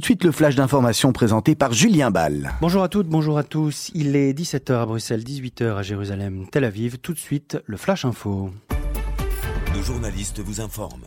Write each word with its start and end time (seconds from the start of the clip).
de 0.00 0.04
suite 0.04 0.24
le 0.24 0.32
flash 0.32 0.56
d'information 0.56 1.12
présenté 1.12 1.54
par 1.54 1.72
Julien 1.72 2.10
Ball. 2.10 2.52
Bonjour 2.60 2.82
à 2.82 2.88
toutes, 2.88 3.06
bonjour 3.06 3.38
à 3.38 3.44
tous. 3.44 3.90
Il 3.94 4.16
est 4.16 4.32
17h 4.32 4.72
à 4.72 4.86
Bruxelles, 4.86 5.22
18h 5.22 5.76
à 5.76 5.82
Jérusalem, 5.82 6.46
Tel 6.50 6.64
Aviv. 6.64 6.98
Tout 6.98 7.12
de 7.12 7.18
suite, 7.18 7.58
le 7.66 7.76
flash 7.76 8.04
info. 8.04 8.50
Nos 9.74 9.82
journalistes 9.82 10.40
vous 10.40 10.60
informent. 10.60 11.06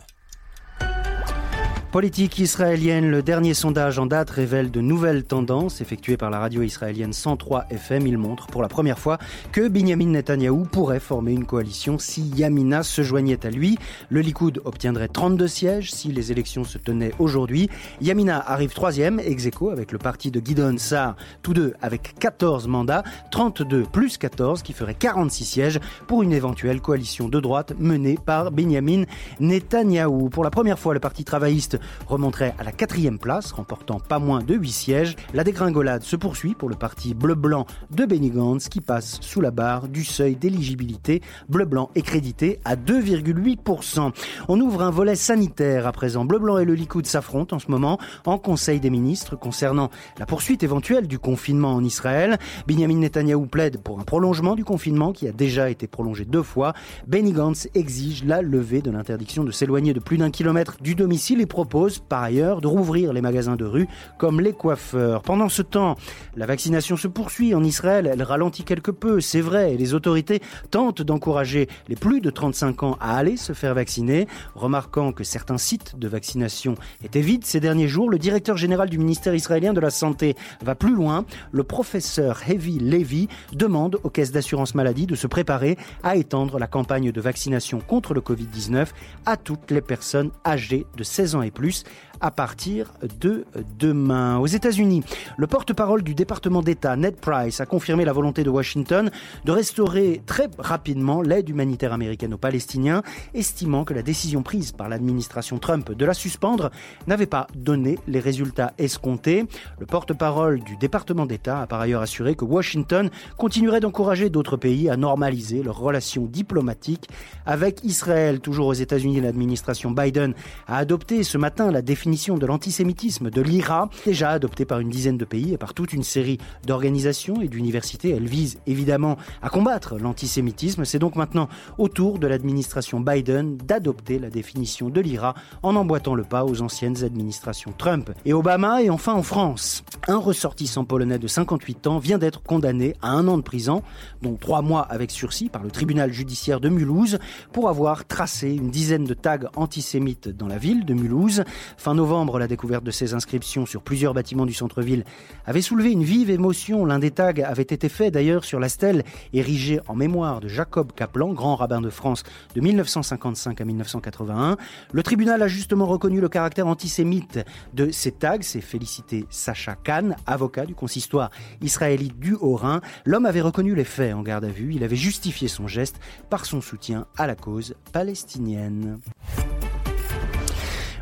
Politique 1.94 2.40
israélienne, 2.40 3.08
le 3.08 3.22
dernier 3.22 3.54
sondage 3.54 4.00
en 4.00 4.06
date 4.06 4.28
révèle 4.30 4.72
de 4.72 4.80
nouvelles 4.80 5.22
tendances 5.22 5.80
effectuées 5.80 6.16
par 6.16 6.28
la 6.28 6.40
radio 6.40 6.62
israélienne 6.62 7.12
103 7.12 7.66
FM. 7.70 8.08
Il 8.08 8.18
montre 8.18 8.48
pour 8.48 8.62
la 8.62 8.68
première 8.68 8.98
fois 8.98 9.16
que 9.52 9.68
Benjamin 9.68 10.06
Netanyahou 10.06 10.64
pourrait 10.64 10.98
former 10.98 11.30
une 11.30 11.46
coalition 11.46 12.00
si 12.00 12.22
Yamina 12.22 12.82
se 12.82 13.02
joignait 13.02 13.46
à 13.46 13.50
lui. 13.50 13.78
Le 14.08 14.22
Likoud 14.22 14.60
obtiendrait 14.64 15.06
32 15.06 15.46
sièges 15.46 15.92
si 15.92 16.08
les 16.08 16.32
élections 16.32 16.64
se 16.64 16.78
tenaient 16.78 17.12
aujourd'hui. 17.20 17.70
Yamina 18.00 18.42
arrive 18.44 18.74
troisième, 18.74 19.20
ex 19.20 19.48
avec 19.70 19.92
le 19.92 19.98
parti 19.98 20.32
de 20.32 20.44
Gidon 20.44 20.78
Sar, 20.78 21.14
tous 21.42 21.54
deux 21.54 21.74
avec 21.80 22.16
14 22.18 22.66
mandats, 22.66 23.04
32 23.30 23.84
plus 23.84 24.18
14 24.18 24.64
qui 24.64 24.72
ferait 24.72 24.94
46 24.94 25.44
sièges 25.44 25.80
pour 26.08 26.24
une 26.24 26.32
éventuelle 26.32 26.80
coalition 26.80 27.28
de 27.28 27.38
droite 27.38 27.72
menée 27.78 28.18
par 28.26 28.50
Benjamin 28.50 29.04
Netanyahou. 29.38 30.28
Pour 30.28 30.42
la 30.42 30.50
première 30.50 30.80
fois, 30.80 30.92
le 30.92 30.98
parti 30.98 31.22
travailliste 31.22 31.78
remonterait 32.06 32.54
à 32.58 32.64
la 32.64 32.72
quatrième 32.72 33.18
place, 33.18 33.52
remportant 33.52 34.00
pas 34.00 34.18
moins 34.18 34.42
de 34.42 34.54
8 34.54 34.70
sièges. 34.70 35.16
La 35.32 35.44
dégringolade 35.44 36.02
se 36.02 36.16
poursuit 36.16 36.54
pour 36.54 36.68
le 36.68 36.76
parti 36.76 37.14
bleu-blanc 37.14 37.66
de 37.90 38.04
Benny 38.04 38.30
Gantz 38.30 38.68
qui 38.68 38.80
passe 38.80 39.18
sous 39.20 39.40
la 39.40 39.50
barre 39.50 39.88
du 39.88 40.04
seuil 40.04 40.36
d'éligibilité. 40.36 41.22
Bleu-blanc 41.48 41.90
est 41.94 42.02
crédité 42.02 42.60
à 42.64 42.76
2,8%. 42.76 44.12
On 44.48 44.60
ouvre 44.60 44.82
un 44.82 44.90
volet 44.90 45.16
sanitaire 45.16 45.86
à 45.86 45.92
présent. 45.92 46.24
Bleu-blanc 46.24 46.58
et 46.58 46.64
le 46.64 46.74
Likoud 46.74 47.06
s'affrontent 47.06 47.56
en 47.56 47.58
ce 47.58 47.70
moment 47.70 47.98
en 48.26 48.38
Conseil 48.38 48.80
des 48.80 48.90
ministres 48.90 49.36
concernant 49.36 49.90
la 50.18 50.26
poursuite 50.26 50.62
éventuelle 50.62 51.06
du 51.06 51.18
confinement 51.18 51.74
en 51.74 51.84
Israël. 51.84 52.38
Benjamin 52.66 52.98
Netanyahou 52.98 53.46
plaide 53.46 53.78
pour 53.78 54.00
un 54.00 54.04
prolongement 54.04 54.54
du 54.54 54.64
confinement 54.64 55.12
qui 55.12 55.28
a 55.28 55.32
déjà 55.32 55.70
été 55.70 55.86
prolongé 55.86 56.24
deux 56.24 56.42
fois. 56.42 56.72
Benny 57.06 57.32
Gantz 57.32 57.68
exige 57.74 58.24
la 58.24 58.42
levée 58.42 58.82
de 58.82 58.90
l'interdiction 58.90 59.44
de 59.44 59.50
s'éloigner 59.50 59.92
de 59.92 60.00
plus 60.00 60.18
d'un 60.18 60.30
kilomètre 60.30 60.76
du 60.80 60.94
domicile 60.94 61.40
et 61.40 61.46
propose 61.46 61.73
par 62.08 62.22
ailleurs 62.22 62.60
de 62.60 62.68
rouvrir 62.68 63.12
les 63.12 63.20
magasins 63.20 63.56
de 63.56 63.64
rue 63.64 63.88
comme 64.16 64.40
les 64.40 64.52
coiffeurs. 64.52 65.22
Pendant 65.22 65.48
ce 65.48 65.60
temps, 65.60 65.96
la 66.36 66.46
vaccination 66.46 66.96
se 66.96 67.08
poursuit 67.08 67.52
en 67.52 67.64
Israël, 67.64 68.08
elle 68.10 68.22
ralentit 68.22 68.62
quelque 68.62 68.92
peu, 68.92 69.20
c'est 69.20 69.40
vrai, 69.40 69.74
et 69.74 69.76
les 69.76 69.92
autorités 69.92 70.40
tentent 70.70 71.02
d'encourager 71.02 71.68
les 71.88 71.96
plus 71.96 72.20
de 72.20 72.30
35 72.30 72.84
ans 72.84 72.96
à 73.00 73.16
aller 73.16 73.36
se 73.36 73.54
faire 73.54 73.74
vacciner, 73.74 74.28
remarquant 74.54 75.10
que 75.10 75.24
certains 75.24 75.58
sites 75.58 75.98
de 75.98 76.06
vaccination 76.06 76.76
étaient 77.02 77.20
vides 77.20 77.44
ces 77.44 77.58
derniers 77.58 77.88
jours. 77.88 78.08
Le 78.08 78.18
directeur 78.18 78.56
général 78.56 78.88
du 78.88 78.98
ministère 78.98 79.34
israélien 79.34 79.72
de 79.72 79.80
la 79.80 79.90
Santé 79.90 80.36
va 80.62 80.76
plus 80.76 80.94
loin. 80.94 81.24
Le 81.50 81.64
professeur 81.64 82.40
Heavy 82.48 82.78
Levy 82.78 83.28
demande 83.52 83.98
aux 84.04 84.10
caisses 84.10 84.30
d'assurance 84.30 84.76
maladie 84.76 85.06
de 85.06 85.16
se 85.16 85.26
préparer 85.26 85.76
à 86.04 86.14
étendre 86.14 86.60
la 86.60 86.68
campagne 86.68 87.10
de 87.10 87.20
vaccination 87.20 87.80
contre 87.80 88.14
le 88.14 88.20
Covid-19 88.20 88.86
à 89.26 89.36
toutes 89.36 89.72
les 89.72 89.80
personnes 89.80 90.30
âgées 90.46 90.86
de 90.96 91.02
16 91.02 91.34
ans 91.34 91.42
et 91.42 91.50
plus 91.50 91.63
plus 91.64 91.84
à 92.24 92.30
partir 92.30 92.90
de 93.20 93.44
demain. 93.78 94.38
Aux 94.38 94.46
États-Unis, 94.46 95.02
le 95.36 95.46
porte-parole 95.46 96.02
du 96.02 96.14
département 96.14 96.62
d'État, 96.62 96.96
Ned 96.96 97.16
Price, 97.16 97.60
a 97.60 97.66
confirmé 97.66 98.06
la 98.06 98.14
volonté 98.14 98.44
de 98.44 98.48
Washington 98.48 99.10
de 99.44 99.52
restaurer 99.52 100.22
très 100.24 100.48
rapidement 100.58 101.20
l'aide 101.20 101.50
humanitaire 101.50 101.92
américaine 101.92 102.32
aux 102.32 102.38
Palestiniens, 102.38 103.02
estimant 103.34 103.84
que 103.84 103.92
la 103.92 104.00
décision 104.00 104.42
prise 104.42 104.72
par 104.72 104.88
l'administration 104.88 105.58
Trump 105.58 105.92
de 105.92 106.04
la 106.06 106.14
suspendre 106.14 106.70
n'avait 107.06 107.26
pas 107.26 107.46
donné 107.54 107.98
les 108.08 108.20
résultats 108.20 108.72
escomptés. 108.78 109.44
Le 109.78 109.84
porte-parole 109.84 110.60
du 110.60 110.78
département 110.78 111.26
d'État 111.26 111.60
a 111.60 111.66
par 111.66 111.82
ailleurs 111.82 112.00
assuré 112.00 112.36
que 112.36 112.46
Washington 112.46 113.10
continuerait 113.36 113.80
d'encourager 113.80 114.30
d'autres 114.30 114.56
pays 114.56 114.88
à 114.88 114.96
normaliser 114.96 115.62
leurs 115.62 115.78
relations 115.78 116.24
diplomatiques 116.24 117.06
avec 117.44 117.84
Israël. 117.84 118.40
Toujours 118.40 118.68
aux 118.68 118.72
États-Unis, 118.72 119.20
l'administration 119.20 119.90
Biden 119.90 120.32
a 120.66 120.78
adopté 120.78 121.22
ce 121.22 121.36
matin 121.36 121.70
la 121.70 121.82
définition 121.82 122.13
de 122.14 122.46
l'antisémitisme 122.46 123.28
de 123.28 123.42
l'IRA, 123.42 123.90
déjà 124.06 124.30
adoptée 124.30 124.64
par 124.64 124.78
une 124.78 124.88
dizaine 124.88 125.18
de 125.18 125.24
pays 125.24 125.52
et 125.52 125.58
par 125.58 125.74
toute 125.74 125.92
une 125.92 126.04
série 126.04 126.38
d'organisations 126.64 127.42
et 127.42 127.48
d'universités. 127.48 128.10
Elle 128.10 128.28
vise 128.28 128.58
évidemment 128.68 129.16
à 129.42 129.48
combattre 129.48 129.98
l'antisémitisme. 129.98 130.84
C'est 130.84 131.00
donc 131.00 131.16
maintenant 131.16 131.48
au 131.76 131.88
tour 131.88 132.20
de 132.20 132.28
l'administration 132.28 133.00
Biden 133.00 133.56
d'adopter 133.56 134.20
la 134.20 134.30
définition 134.30 134.90
de 134.90 135.00
l'IRA 135.00 135.34
en 135.64 135.74
emboîtant 135.74 136.14
le 136.14 136.22
pas 136.22 136.44
aux 136.44 136.62
anciennes 136.62 137.02
administrations 137.02 137.74
Trump 137.76 138.12
et 138.24 138.32
Obama. 138.32 138.80
Et 138.80 138.90
enfin 138.90 139.14
en 139.14 139.24
France, 139.24 139.82
un 140.06 140.18
ressortissant 140.18 140.84
polonais 140.84 141.18
de 141.18 141.26
58 141.26 141.88
ans 141.88 141.98
vient 141.98 142.18
d'être 142.18 142.44
condamné 142.44 142.94
à 143.02 143.10
un 143.10 143.26
an 143.26 143.38
de 143.38 143.42
prison, 143.42 143.82
dont 144.22 144.36
trois 144.36 144.62
mois 144.62 144.82
avec 144.82 145.10
sursis 145.10 145.48
par 145.48 145.64
le 145.64 145.72
tribunal 145.72 146.12
judiciaire 146.12 146.60
de 146.60 146.68
Mulhouse, 146.68 147.18
pour 147.52 147.68
avoir 147.68 148.06
tracé 148.06 148.54
une 148.54 148.70
dizaine 148.70 149.04
de 149.04 149.14
tags 149.14 149.50
antisémites 149.56 150.28
dans 150.28 150.46
la 150.46 150.58
ville 150.58 150.84
de 150.84 150.94
Mulhouse. 150.94 151.42
Fin 151.76 151.96
novembre, 152.04 152.38
la 152.38 152.46
découverte 152.46 152.84
de 152.84 152.90
ces 152.90 153.14
inscriptions 153.14 153.64
sur 153.64 153.80
plusieurs 153.80 154.12
bâtiments 154.12 154.44
du 154.44 154.52
centre-ville 154.52 155.04
avait 155.46 155.62
soulevé 155.62 155.90
une 155.90 156.04
vive 156.04 156.28
émotion. 156.28 156.84
L'un 156.84 156.98
des 156.98 157.10
tags 157.10 157.32
avait 157.42 157.62
été 157.62 157.88
fait 157.88 158.10
d'ailleurs 158.10 158.44
sur 158.44 158.60
la 158.60 158.68
stèle 158.68 159.04
érigée 159.32 159.80
en 159.88 159.94
mémoire 159.94 160.40
de 160.40 160.48
Jacob 160.48 160.92
Kaplan, 160.92 161.32
grand 161.32 161.56
rabbin 161.56 161.80
de 161.80 161.88
France 161.88 162.22
de 162.54 162.60
1955 162.60 163.58
à 163.58 163.64
1981. 163.64 164.58
Le 164.92 165.02
tribunal 165.02 165.40
a 165.40 165.48
justement 165.48 165.86
reconnu 165.86 166.20
le 166.20 166.28
caractère 166.28 166.66
antisémite 166.66 167.40
de 167.72 167.90
ces 167.90 168.12
tags. 168.12 168.36
C'est 168.42 168.60
félicité 168.60 169.24
Sacha 169.30 169.74
Khan, 169.74 170.10
avocat 170.26 170.66
du 170.66 170.74
consistoire 170.74 171.30
israélite 171.62 172.18
du 172.18 172.34
Haut-Rhin. 172.34 172.82
L'homme 173.06 173.24
avait 173.24 173.40
reconnu 173.40 173.74
les 173.74 173.84
faits 173.84 174.12
en 174.12 174.20
garde 174.20 174.44
à 174.44 174.48
vue. 174.48 174.74
Il 174.74 174.84
avait 174.84 174.94
justifié 174.94 175.48
son 175.48 175.68
geste 175.68 175.98
par 176.28 176.44
son 176.44 176.60
soutien 176.60 177.06
à 177.16 177.26
la 177.26 177.34
cause 177.34 177.74
palestinienne. 177.92 178.98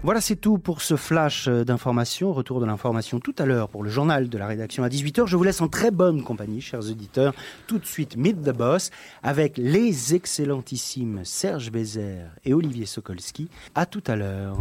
Voilà, 0.04 0.20
c'est 0.20 0.34
tout 0.34 0.58
pour 0.58 0.82
ce 0.82 0.96
flash 0.96 1.48
d'information. 1.48 2.32
Retour 2.32 2.58
de 2.58 2.66
l'information 2.66 3.20
tout 3.20 3.36
à 3.38 3.46
l'heure 3.46 3.68
pour 3.68 3.84
le 3.84 3.90
journal 3.90 4.28
de 4.28 4.36
la 4.36 4.48
rédaction 4.48 4.82
à 4.82 4.88
18h. 4.88 5.26
Je 5.26 5.36
vous 5.36 5.44
laisse 5.44 5.60
en 5.60 5.68
très 5.68 5.92
bonne 5.92 6.24
compagnie, 6.24 6.60
chers 6.60 6.90
auditeurs. 6.90 7.32
Tout 7.68 7.78
de 7.78 7.86
suite, 7.86 8.16
Meet 8.16 8.42
the 8.42 8.50
Boss 8.50 8.90
avec 9.22 9.58
les 9.58 10.14
excellentissimes 10.14 11.20
Serge 11.22 11.70
Bézère 11.70 12.32
et 12.44 12.52
Olivier 12.52 12.84
Sokolski. 12.84 13.48
À 13.76 13.86
tout 13.86 14.02
à 14.08 14.16
l'heure. 14.16 14.58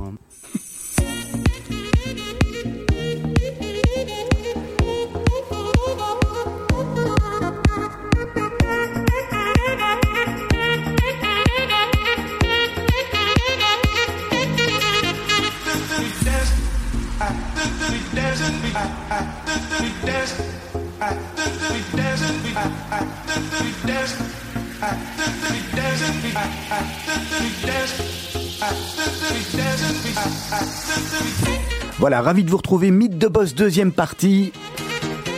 Voilà, 32.00 32.22
ravi 32.22 32.44
de 32.44 32.50
vous 32.50 32.58
retrouver. 32.58 32.92
Mythe 32.92 33.18
de 33.18 33.28
Boss, 33.28 33.56
deuxième 33.56 33.92
partie. 33.92 34.52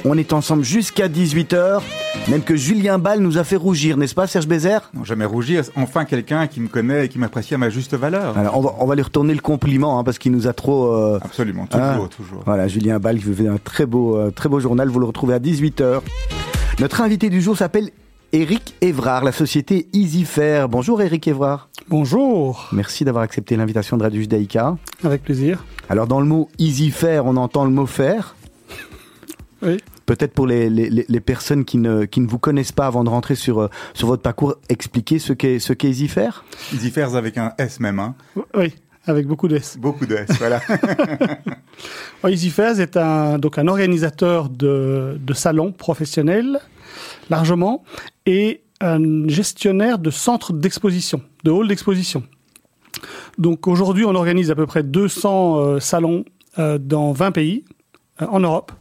On 0.06 0.18
est 0.18 0.34
ensemble 0.34 0.64
jusqu'à 0.64 1.08
18h. 1.08 1.82
Même 2.30 2.42
que 2.42 2.58
Julien 2.58 3.00
Ball 3.00 3.20
nous 3.20 3.38
a 3.38 3.46
fait 3.46 3.56
rougir, 3.56 3.96
n'est-ce 3.96 4.14
pas, 4.14 4.28
Serge 4.28 4.48
Bézère? 4.48 4.90
Non, 4.94 5.06
jamais 5.06 5.24
rougir. 5.24 5.64
Enfin, 5.78 6.04
quelqu'un 6.04 6.48
qui 6.48 6.60
me 6.60 6.68
connaît 6.68 7.06
et 7.06 7.10
qui 7.10 7.18
m'apprécie 7.20 7.54
à 7.56 7.58
ma 7.58 7.70
juste 7.70 7.96
valeur. 7.96 8.38
Alors, 8.38 8.58
on 8.58 8.62
va, 8.62 8.76
on 8.80 8.86
va 8.86 8.96
lui 8.96 9.02
retourner 9.02 9.34
le 9.34 9.40
compliment, 9.40 9.98
hein, 9.98 10.04
parce 10.04 10.18
qu'il 10.18 10.34
nous 10.34 10.46
a 10.48 10.54
trop... 10.54 10.94
Euh, 10.94 11.20
Absolument, 11.24 11.68
toujours, 11.68 11.86
hein 11.86 12.10
toujours. 12.16 12.44
Voilà, 12.46 12.68
Julien 12.68 13.00
Ball 13.00 13.18
qui 13.18 13.34
fait 13.34 13.48
un 13.48 13.58
très 13.58 13.86
beau, 13.86 14.18
euh, 14.18 14.30
très 14.30 14.50
beau 14.50 14.60
journal. 14.60 14.90
Vous 14.90 15.00
le 15.00 15.06
retrouvez 15.06 15.36
à 15.36 15.40
18h. 15.40 16.02
Notre 16.80 17.00
invité 17.00 17.30
du 17.30 17.40
jour 17.42 17.58
s'appelle 17.58 17.90
Éric 18.34 18.76
Évrard, 18.82 19.24
la 19.24 19.32
société 19.32 19.88
EasyFair. 19.94 20.68
Bonjour 20.68 21.02
Éric 21.02 21.30
Évrard. 21.30 21.70
Bonjour. 21.88 22.68
Merci 22.74 23.06
d'avoir 23.06 23.24
accepté 23.24 23.56
l'invitation 23.56 23.96
de 23.96 24.04
Radio 24.04 24.20
Judaïka. 24.20 24.76
Avec 25.04 25.24
plaisir. 25.24 25.64
Alors 25.88 26.08
dans 26.08 26.20
le 26.20 26.26
mot 26.26 26.50
EasyFair, 26.60 27.26
on 27.26 27.38
entend 27.38 27.64
le 27.64 27.72
mot 27.72 27.86
faire? 27.86 28.36
Oui. 29.62 29.78
Peut-être 30.06 30.34
pour 30.34 30.48
les, 30.48 30.70
les, 30.70 30.90
les, 30.90 31.20
personnes 31.22 31.64
qui 31.66 31.78
ne, 31.78 32.06
qui 32.06 32.20
ne 32.20 32.28
vous 32.28 32.40
connaissent 32.40 32.72
pas 32.72 32.88
avant 32.88 33.04
de 33.04 33.10
rentrer 33.10 33.36
sur, 33.36 33.70
sur 33.94 34.08
votre 34.08 34.22
parcours, 34.22 34.56
expliquer 34.70 35.20
ce 35.20 35.34
qu'est 35.34 35.60
ce 35.60 35.72
qu'est 35.74 35.90
EasyFair? 35.90 36.44
EasyFair 36.74 37.16
avec 37.16 37.38
un 37.38 37.54
S 37.58 37.80
même. 37.80 38.00
Hein. 38.00 38.16
Oui, 38.56 38.74
avec 39.06 39.28
beaucoup 39.28 39.48
de 39.48 39.56
S. 39.56 39.78
Beaucoup 39.78 40.06
de 40.06 40.16
S, 40.16 40.30
voilà. 40.40 40.62
EasyFair 42.28 42.80
est 42.80 42.98
un, 42.98 43.40
donc 43.40 43.58
un 43.58 43.68
organisateur 43.68 44.50
de, 44.50 45.18
de 45.20 45.34
salons 45.34 45.72
professionnels, 45.72 46.60
largement, 47.30 47.84
et 48.26 48.62
un 48.82 49.28
gestionnaire 49.28 50.00
de 50.00 50.10
centres 50.10 50.54
d'exposition, 50.54 51.22
de 51.44 51.52
halls 51.52 51.68
d'exposition. 51.68 52.24
Donc 53.38 53.68
aujourd'hui, 53.68 54.06
on 54.06 54.16
organise 54.16 54.52
à 54.52 54.56
peu 54.56 54.66
près 54.66 54.84
200 54.84 55.58
euh, 55.58 55.80
salons 55.80 56.26
euh, 56.60 56.78
dans 56.78 57.12
20 57.12 57.32
pays, 57.32 57.66
euh, 58.22 58.28
en 58.28 58.40
Europe. 58.40 58.72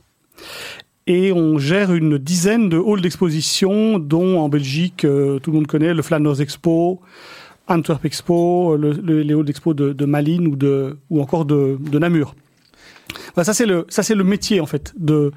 Et 1.12 1.30
on 1.30 1.58
gère 1.58 1.92
une 1.92 2.16
dizaine 2.16 2.70
de 2.70 2.78
halls 2.78 3.02
d'exposition, 3.02 3.98
dont 3.98 4.38
en 4.40 4.48
Belgique, 4.48 5.04
euh, 5.04 5.38
tout 5.40 5.50
le 5.50 5.56
monde 5.56 5.66
connaît 5.66 5.92
le 5.92 6.00
Flanders 6.00 6.40
Expo, 6.40 7.02
Antwerp 7.68 8.02
Expo, 8.06 8.78
le- 8.78 8.92
les 9.20 9.34
halls 9.34 9.44
d'expo 9.44 9.74
de, 9.74 10.04
Malines 10.06 10.56
ou, 11.10 11.20
encore 11.20 11.44
de, 11.44 11.76
Namur. 11.98 12.34
Ça 13.36 13.52
c'est 13.52 13.66
le 14.14 14.24
métier 14.24 14.60
en 14.62 14.66
fait. 14.66 14.94
De, 14.96 15.32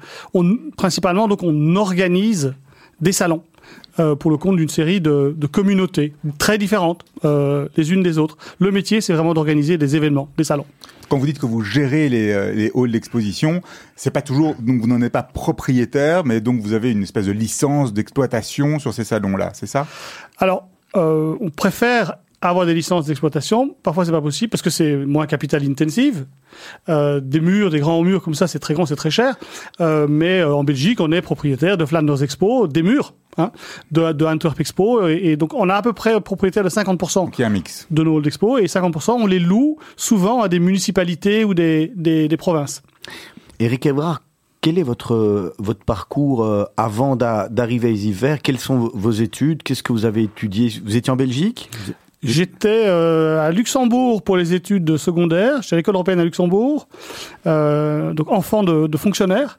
principalement 0.78 1.28
donc 1.28 1.42
on 1.42 1.76
organise 1.76 2.54
des 3.02 3.12
salons 3.12 3.42
euh, 4.00 4.14
pour 4.14 4.30
le 4.30 4.38
compte 4.38 4.56
d'une 4.56 4.70
série 4.70 5.02
de, 5.02 5.34
communautés 5.52 6.14
très 6.38 6.56
différentes 6.56 7.04
euh, 7.26 7.68
les 7.76 7.92
unes 7.92 8.02
des 8.02 8.16
autres. 8.16 8.38
Le 8.60 8.70
métier 8.72 9.02
c'est 9.02 9.12
vraiment 9.12 9.34
d'organiser 9.34 9.76
des 9.76 9.94
événements, 9.94 10.30
des 10.38 10.44
salons. 10.44 10.64
Quand 11.08 11.18
vous 11.18 11.26
dites 11.26 11.38
que 11.38 11.46
vous 11.46 11.62
gérez 11.62 12.08
les, 12.08 12.32
euh, 12.32 12.52
les 12.52 12.72
halls 12.74 12.90
d'exposition, 12.90 13.62
c'est 13.94 14.10
pas 14.10 14.22
toujours, 14.22 14.56
donc 14.56 14.80
vous 14.80 14.88
n'en 14.88 15.00
êtes 15.02 15.12
pas 15.12 15.22
propriétaire, 15.22 16.24
mais 16.24 16.40
donc 16.40 16.60
vous 16.60 16.72
avez 16.72 16.90
une 16.90 17.02
espèce 17.02 17.26
de 17.26 17.32
licence 17.32 17.92
d'exploitation 17.92 18.78
sur 18.78 18.92
ces 18.92 19.04
salons-là, 19.04 19.50
c'est 19.54 19.66
ça? 19.66 19.86
Alors 20.38 20.68
euh, 20.96 21.36
on 21.40 21.50
préfère 21.50 22.14
avoir 22.40 22.66
des 22.66 22.74
licences 22.74 23.06
d'exploitation. 23.06 23.76
Parfois 23.82 24.04
c'est 24.04 24.12
pas 24.12 24.20
possible 24.20 24.50
parce 24.50 24.62
que 24.62 24.70
c'est 24.70 24.96
moins 24.96 25.26
capital 25.26 25.62
intensive. 25.64 26.26
Euh, 26.88 27.20
des 27.20 27.40
murs, 27.40 27.70
des 27.70 27.80
grands 27.80 28.02
murs 28.02 28.22
comme 28.22 28.34
ça, 28.34 28.46
c'est 28.46 28.58
très 28.58 28.74
grand, 28.74 28.86
c'est 28.86 28.96
très 28.96 29.10
cher. 29.10 29.36
Mais 29.80 30.42
en 30.42 30.64
Belgique, 30.64 31.00
on 31.00 31.12
est 31.12 31.22
propriétaire 31.22 31.76
de 31.76 31.84
Flanders 31.84 32.22
Expo, 32.22 32.66
des 32.66 32.82
murs, 32.82 33.14
hein, 33.38 33.50
de, 33.90 34.12
de 34.12 34.24
Antwerp 34.24 34.58
Expo, 34.60 35.06
et, 35.08 35.14
et 35.24 35.36
donc 35.36 35.54
on 35.54 35.68
a 35.68 35.74
à 35.74 35.82
peu 35.82 35.92
près 35.92 36.20
propriétaire 36.20 36.64
de 36.64 36.68
50% 36.68 37.14
Donc 37.24 37.38
y 37.38 37.42
a 37.42 37.46
un 37.46 37.50
mix. 37.50 37.86
de 37.90 38.02
nos 38.02 38.16
halls 38.16 38.22
d'expo, 38.22 38.58
et 38.58 38.66
50% 38.66 39.12
on 39.12 39.26
les 39.26 39.38
loue 39.38 39.76
souvent 39.96 40.42
à 40.42 40.48
des 40.48 40.58
municipalités 40.58 41.44
ou 41.44 41.54
des, 41.54 41.92
des, 41.96 42.28
des 42.28 42.36
provinces. 42.36 42.82
Éric 43.58 43.86
Evrard, 43.86 44.22
quel 44.60 44.78
est 44.78 44.82
votre, 44.82 45.54
votre 45.58 45.84
parcours 45.84 46.44
euh, 46.44 46.64
avant 46.76 47.14
d'a- 47.16 47.48
d'arriver 47.48 47.88
à 47.88 47.90
Isiver 47.92 48.36
Quelles 48.42 48.58
sont 48.58 48.90
vos 48.94 49.10
études? 49.12 49.62
Qu'est-ce 49.62 49.82
que 49.82 49.92
vous 49.92 50.04
avez 50.04 50.24
étudié? 50.24 50.72
Vous 50.84 50.96
étiez 50.96 51.12
en 51.12 51.16
Belgique? 51.16 51.70
J'étais 52.22 52.84
euh, 52.86 53.46
à 53.46 53.50
Luxembourg 53.50 54.22
pour 54.22 54.36
les 54.36 54.54
études 54.54 54.84
de 54.84 54.96
secondaire. 54.96 55.60
J'étais 55.62 55.74
à 55.74 55.76
l'école 55.76 55.96
européenne 55.96 56.18
à 56.18 56.24
Luxembourg, 56.24 56.88
euh, 57.46 58.14
donc 58.14 58.32
enfant 58.32 58.62
de, 58.62 58.96
fonctionnaire. 58.96 59.58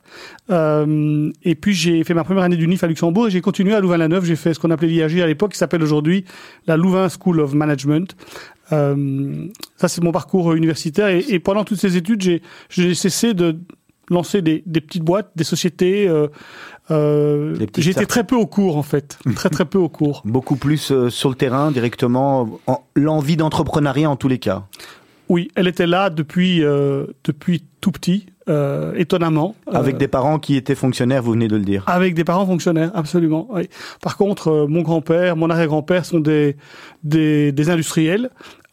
Euh, 0.50 1.32
et 1.44 1.54
puis 1.54 1.74
j'ai 1.74 2.04
fait 2.04 2.16
ma 2.16 2.24
première 2.24 2.44
année 2.44 2.58
d'UNIF 2.58 2.84
à 2.84 2.88
Luxembourg 2.88 3.28
et 3.28 3.32
j'ai 3.32 3.42
continué 3.42 3.76
à 3.76 3.80
Louvain-la-Neuve. 3.80 4.26
J'ai 4.26 4.36
fait 4.36 4.56
ce 4.56 4.60
qu'on 4.60 4.72
appelait 4.72 4.88
l'IAG 4.88 5.20
à 5.22 5.28
l'époque, 5.28 5.52
qui 5.52 5.58
s'appelle 5.58 5.84
aujourd'hui 5.84 6.26
la 6.66 6.78
Louvain 6.78 7.08
School 7.10 7.40
of 7.42 7.54
Management. 7.54 8.16
Ça 8.70 9.88
c'est 9.88 10.04
mon 10.04 10.12
parcours 10.12 10.54
universitaire 10.54 11.08
et, 11.08 11.40
pendant 11.40 11.64
toutes 11.64 11.80
ces 11.80 11.96
études, 11.96 12.42
j'ai 12.70 12.96
cessé 12.96 13.34
de 13.34 13.56
lancer 14.10 14.42
des, 14.42 14.62
petites 14.62 15.04
boîtes, 15.04 15.32
des 15.36 15.44
sociétés. 15.46 16.10
Euh, 16.92 17.56
startups. 17.56 18.06
très 18.08 18.24
peu 18.24 18.36
au 18.36 18.46
cours 18.48 18.78
en 18.78 18.84
fait, 18.84 19.20
très 19.36 19.50
très 19.50 19.66
peu 19.66 19.78
au 19.78 19.90
cours. 19.90 20.22
Beaucoup 20.26 20.56
plus 20.56 20.92
euh, 20.92 21.10
sur 21.10 21.30
le 21.30 21.36
terrain, 21.36 21.72
directement, 21.72 22.60
en- 22.68 22.84
l'envie 22.96 23.38
d'entrepreneuriat 23.38 24.10
en 24.10 24.16
tous 24.16 24.28
les 24.28 24.40
cas. 24.40 24.64
Oui, 25.30 25.50
elle 25.56 25.68
était 25.68 25.88
là 25.88 26.10
depuis 26.10 26.64
euh, 26.64 27.06
depuis 27.26 27.66
tout 27.82 27.92
petit, 27.92 28.28
euh, 28.48 28.94
étonnamment. 28.96 29.56
Avec 29.74 29.96
Euh, 29.96 29.98
des 29.98 30.08
parents 30.08 30.40
qui 30.40 30.56
étaient 30.56 30.76
fonctionnaires, 30.76 31.22
vous 31.22 31.34
venez 31.34 31.50
de 31.50 31.58
le 31.58 31.64
dire. 31.66 31.84
avec 31.88 32.14
des 32.14 32.24
parents 32.24 32.46
fonctionnaires, 32.46 32.92
absolument. 32.96 33.48
Oui. 33.52 33.68
Par 34.02 34.16
contre, 34.16 34.48
euh, 34.50 34.68
mon 34.68 34.82
grand-père, 34.84 35.36
mon 35.36 35.50
arrière-grand-père 35.50 36.06
sont 36.06 36.20
des 36.22 36.56
des, 37.04 37.52
des 37.52 37.70
industriels, 37.70 38.30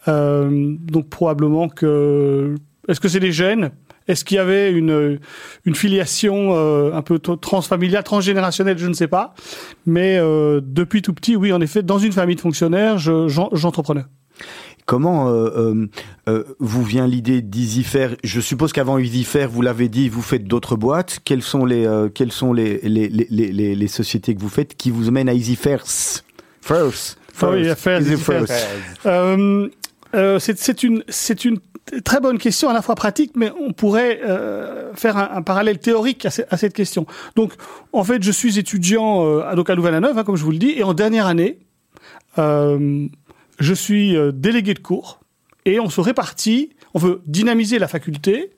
Euh, 0.07 0.77
donc 0.81 1.09
probablement 1.09 1.69
que 1.71 2.55
est-ce 2.89 3.01
que 3.01 3.09
c'est 3.09 3.21
des 3.21 3.33
gènes? 3.33 3.71
Est-ce 4.07 4.25
qu'il 4.25 4.37
y 4.37 4.41
avait 4.41 4.71
une 4.71 5.19
une 5.65 5.75
filiation 5.75 6.55
euh, 6.55 6.93
un 6.93 7.03
peu 7.03 7.19
transfamiliale, 7.19 8.05
transgénérationnelle 8.05 8.77
Je 8.79 8.87
ne 8.89 8.93
sais 8.95 9.09
pas. 9.09 9.35
Mais 9.87 10.19
euh, 10.19 10.61
depuis 10.63 11.01
tout 11.03 11.15
petit, 11.15 11.37
oui, 11.37 11.53
en 11.53 11.61
effet, 11.61 11.83
dans 11.83 11.99
une 11.99 12.13
famille 12.13 12.37
de 12.37 12.41
fonctionnaires, 12.41 12.99
je- 12.99 13.29
j'en- 13.29 13.49
j'entreprenais. 13.53 14.05
Comment 14.87 15.31
euh, 15.31 15.87
vous 16.59 16.85
vient 16.85 17.07
l'idée 17.07 17.41
d'Easyfair 17.41 18.17
Je 18.23 18.41
suppose 18.43 18.75
qu'avant 18.75 18.99
Easyfair, 18.99 19.49
vous 19.49 19.63
l'avez 19.63 19.89
dit, 19.89 20.11
vous 20.11 20.21
faites 20.21 20.45
d'autres 20.45 20.77
boîtes. 20.77 21.21
Quelles 21.25 21.41
sont 21.43 21.65
les 21.65 21.87
euh, 21.87 22.11
quelles 22.11 22.33
sont 22.33 22.53
les 22.53 22.81
les, 22.83 23.09
les, 23.09 23.75
les, 23.75 23.89
sociétés 23.89 24.35
que 24.35 24.41
vous 24.41 24.51
faites 24.51 24.77
qui 24.77 24.91
vous 24.91 25.11
mènent 25.11 25.31
à 25.31 25.33
Easyfair 25.35 25.83
First? 26.61 27.17
Ah 27.41 27.51
oui. 27.51 27.65
First. 27.75 28.53
C'est 30.39 30.59
c'est 30.59 30.83
une, 30.83 31.03
c'est 31.09 31.45
une 31.47 31.59
très 32.05 32.21
bonne 32.21 32.39
question, 32.39 32.69
à 32.69 32.73
la 32.73 32.83
fois 32.83 32.95
pratique, 32.95 33.33
mais 33.37 33.51
on 33.61 33.73
pourrait 33.73 34.21
euh, 34.25 34.93
faire 34.95 35.17
un, 35.17 35.29
un 35.37 35.43
parallèle 35.43 35.79
théorique 35.79 36.25
à, 36.27 36.31
ce- 36.31 36.43
à 36.51 36.57
cette 36.57 36.73
question. 36.73 37.07
Donc, 37.37 37.53
en 37.93 38.05
fait, 38.05 38.23
je 38.23 38.33
suis 38.33 38.59
étudiant 38.59 39.25
euh, 39.27 39.43
à, 39.49 39.55
donc 39.55 39.69
à 39.71 39.75
Louvain-la-Neuve, 39.75 40.17
hein, 40.19 40.25
comme 40.25 40.37
je 40.37 40.45
vous 40.45 40.51
le 40.53 40.59
dis, 40.59 40.73
et 40.77 40.83
en 40.83 40.95
dernière 40.95 41.27
année, 41.27 41.59
euh, 42.39 43.07
je 43.59 43.75
suis 43.75 44.17
délégué 44.33 44.75
de 44.75 44.79
cours, 44.81 45.21
et 45.65 45.79
on 45.81 45.89
se 45.89 46.01
répartit, 46.01 46.71
on 46.95 46.99
veut 46.99 47.21
dynamiser 47.27 47.79
la 47.79 47.89
faculté, 47.89 48.51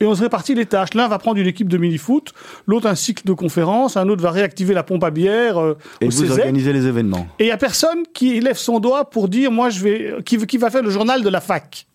et 0.00 0.06
on 0.06 0.14
se 0.14 0.22
répartit 0.22 0.54
les 0.56 0.66
tâches. 0.66 0.92
L'un 0.94 1.06
va 1.08 1.18
prendre 1.18 1.38
une 1.38 1.46
équipe 1.46 1.68
de 1.68 1.78
mini-foot, 1.78 2.32
l'autre 2.66 2.88
un 2.88 2.94
cycle 2.96 3.24
de 3.26 3.32
conférences, 3.32 3.96
un 3.96 4.08
autre 4.08 4.22
va 4.22 4.32
réactiver 4.32 4.74
la 4.74 4.82
pompe 4.82 5.04
à 5.04 5.10
bière 5.10 5.56
euh, 5.58 5.78
Et 6.00 6.06
au 6.06 6.10
vous 6.10 6.30
organisez 6.32 6.72
les 6.72 6.86
événements. 6.86 7.26
Et 7.38 7.44
il 7.44 7.48
y 7.48 7.52
a 7.52 7.56
personne 7.56 8.02
qui 8.12 8.40
lève 8.40 8.56
son 8.56 8.80
doigt 8.80 9.08
pour 9.08 9.28
dire 9.28 9.52
moi 9.52 9.70
je 9.70 9.80
vais 9.80 10.14
qui, 10.24 10.36
qui 10.46 10.58
va 10.58 10.70
faire 10.70 10.82
le 10.82 10.90
journal 10.90 11.22
de 11.22 11.28
la 11.28 11.40
fac. 11.40 11.86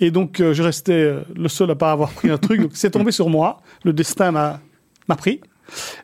Et 0.00 0.10
donc 0.10 0.40
euh, 0.40 0.54
je 0.54 0.62
restais 0.62 0.92
euh, 0.92 1.20
le 1.36 1.48
seul 1.48 1.70
à 1.70 1.74
pas 1.74 1.92
avoir 1.92 2.10
pris 2.10 2.30
un 2.30 2.38
truc. 2.38 2.60
Donc 2.60 2.70
c'est 2.74 2.90
tombé 2.90 3.12
sur 3.12 3.28
moi. 3.28 3.60
Le 3.84 3.92
destin 3.92 4.30
m'a 4.30 4.60
m'a 5.08 5.16
pris. 5.16 5.40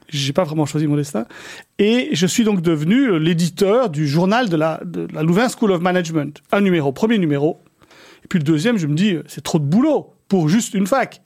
J'ai 0.09 0.33
pas 0.33 0.45
vraiment 0.45 0.67
choisi 0.67 0.87
mon 0.87 0.97
destin. 0.97 1.27
Et 1.79 2.11
je 2.13 2.27
suis 2.27 2.45
donc 2.45 2.61
devenu 2.61 3.11
euh, 3.11 3.19
l'éditeur 3.19 3.91
du 3.91 4.07
journal 4.07 4.49
de 4.49 4.57
la, 4.57 4.81
Louvain 5.23 5.49
School 5.49 5.73
of 5.73 5.81
Management. 5.81 6.43
Un 6.53 6.61
numéro, 6.61 6.93
premier 6.93 7.19
numéro. 7.19 7.61
Et 8.25 8.29
puis 8.29 8.39
le 8.39 8.45
deuxième, 8.45 8.79
je 8.79 8.87
me 8.87 8.95
dis, 8.95 9.17
c'est 9.27 9.43
trop 9.43 9.59
de 9.59 9.65
boulot 9.65 10.15
pour 10.29 10.49
juste 10.49 10.75
une 10.75 10.87
fac. 10.87 11.23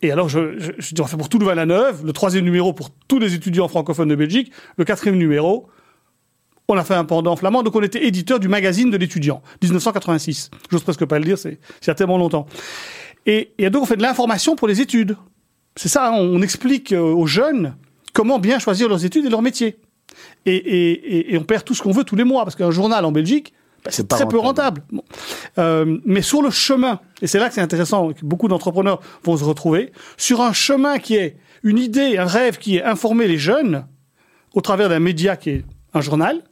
Et 0.00 0.12
alors, 0.12 0.28
je, 0.28 0.72
je, 0.78 0.94
dis, 0.94 1.00
on 1.00 1.06
fait 1.06 1.16
pour 1.16 1.28
tout 1.28 1.40
Louvain-la-Neuve. 1.40 2.04
Le 2.04 2.12
troisième 2.12 2.44
numéro 2.44 2.72
pour 2.72 2.90
tous 3.08 3.18
les 3.18 3.34
étudiants 3.34 3.66
francophones 3.66 4.08
de 4.08 4.14
Belgique. 4.14 4.52
Le 4.76 4.84
quatrième 4.84 5.16
numéro, 5.16 5.68
on 6.68 6.76
a 6.76 6.84
fait 6.84 6.94
un 6.94 7.04
pendant 7.04 7.34
flamand. 7.34 7.62
Donc, 7.62 7.74
on 7.76 7.82
était 7.82 8.06
éditeur 8.06 8.38
du 8.38 8.48
magazine 8.48 8.90
de 8.90 8.96
l'étudiant, 8.96 9.42
1986. 9.62 10.50
J'ose 10.70 10.82
presque 10.82 11.04
pas 11.06 11.18
le 11.18 11.24
dire, 11.24 11.38
c'est 11.38 11.58
c'est 11.80 11.86
il 11.86 11.88
y 11.88 11.90
a 11.90 11.94
tellement 11.94 12.18
longtemps. 12.18 12.46
Et, 13.26 13.52
et 13.58 13.70
donc, 13.70 13.82
on 13.82 13.86
fait 13.86 13.96
de 13.96 14.02
l'information 14.02 14.54
pour 14.56 14.68
les 14.68 14.80
études. 14.80 15.16
C'est 15.76 15.88
ça, 15.88 16.12
on 16.12 16.42
explique 16.42 16.92
euh, 16.92 17.00
aux 17.00 17.26
jeunes 17.26 17.76
comment 18.12 18.38
bien 18.38 18.58
choisir 18.58 18.88
leurs 18.88 19.04
études 19.04 19.24
et 19.26 19.28
leur 19.28 19.42
métier. 19.42 19.78
Et, 20.46 20.56
et, 20.56 20.92
et, 20.92 21.34
et 21.34 21.38
on 21.38 21.44
perd 21.44 21.64
tout 21.64 21.74
ce 21.74 21.82
qu'on 21.82 21.92
veut 21.92 22.04
tous 22.04 22.16
les 22.16 22.24
mois, 22.24 22.44
parce 22.44 22.56
qu'un 22.56 22.70
journal 22.70 23.04
en 23.04 23.12
Belgique, 23.12 23.52
bah, 23.84 23.90
C'est 23.92 24.08
très 24.08 24.26
peu 24.26 24.38
rentable. 24.38 24.82
Bon. 24.90 25.04
Euh, 25.58 25.98
mais 26.04 26.22
sur 26.22 26.42
le 26.42 26.50
chemin, 26.50 27.00
et 27.22 27.26
c'est 27.26 27.38
là 27.38 27.48
que 27.48 27.54
c'est 27.54 27.60
intéressant, 27.60 28.12
que 28.12 28.24
beaucoup 28.24 28.48
d'entrepreneurs 28.48 29.00
vont 29.22 29.36
se 29.36 29.44
retrouver, 29.44 29.92
sur 30.16 30.40
un 30.40 30.52
chemin 30.52 30.98
qui 30.98 31.16
est 31.16 31.36
une 31.62 31.78
idée, 31.78 32.18
un 32.18 32.26
rêve 32.26 32.58
qui 32.58 32.76
est 32.76 32.82
informer 32.82 33.28
les 33.28 33.38
jeunes, 33.38 33.86
au 34.54 34.60
travers 34.60 34.88
d'un 34.88 34.98
média 34.98 35.36
qui 35.36 35.50
est 35.50 35.64
un 35.94 36.00
journal, 36.00 36.42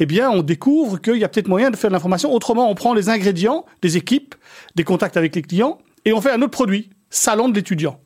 eh 0.00 0.06
bien, 0.06 0.30
on 0.30 0.42
découvre 0.42 0.98
qu'il 1.00 1.16
y 1.16 1.24
a 1.24 1.28
peut-être 1.28 1.48
moyen 1.48 1.70
de 1.70 1.76
faire 1.76 1.90
de 1.90 1.94
l'information. 1.94 2.32
Autrement, 2.32 2.70
on 2.70 2.74
prend 2.74 2.94
les 2.94 3.08
ingrédients 3.08 3.64
des 3.82 3.96
équipes, 3.96 4.34
des 4.74 4.84
contacts 4.84 5.16
avec 5.16 5.34
les 5.36 5.42
clients, 5.42 5.78
et 6.04 6.12
on 6.12 6.20
fait 6.20 6.32
un 6.32 6.42
autre 6.42 6.50
produit, 6.50 6.90
salon 7.10 7.48
de 7.48 7.54
l'étudiant 7.54 8.00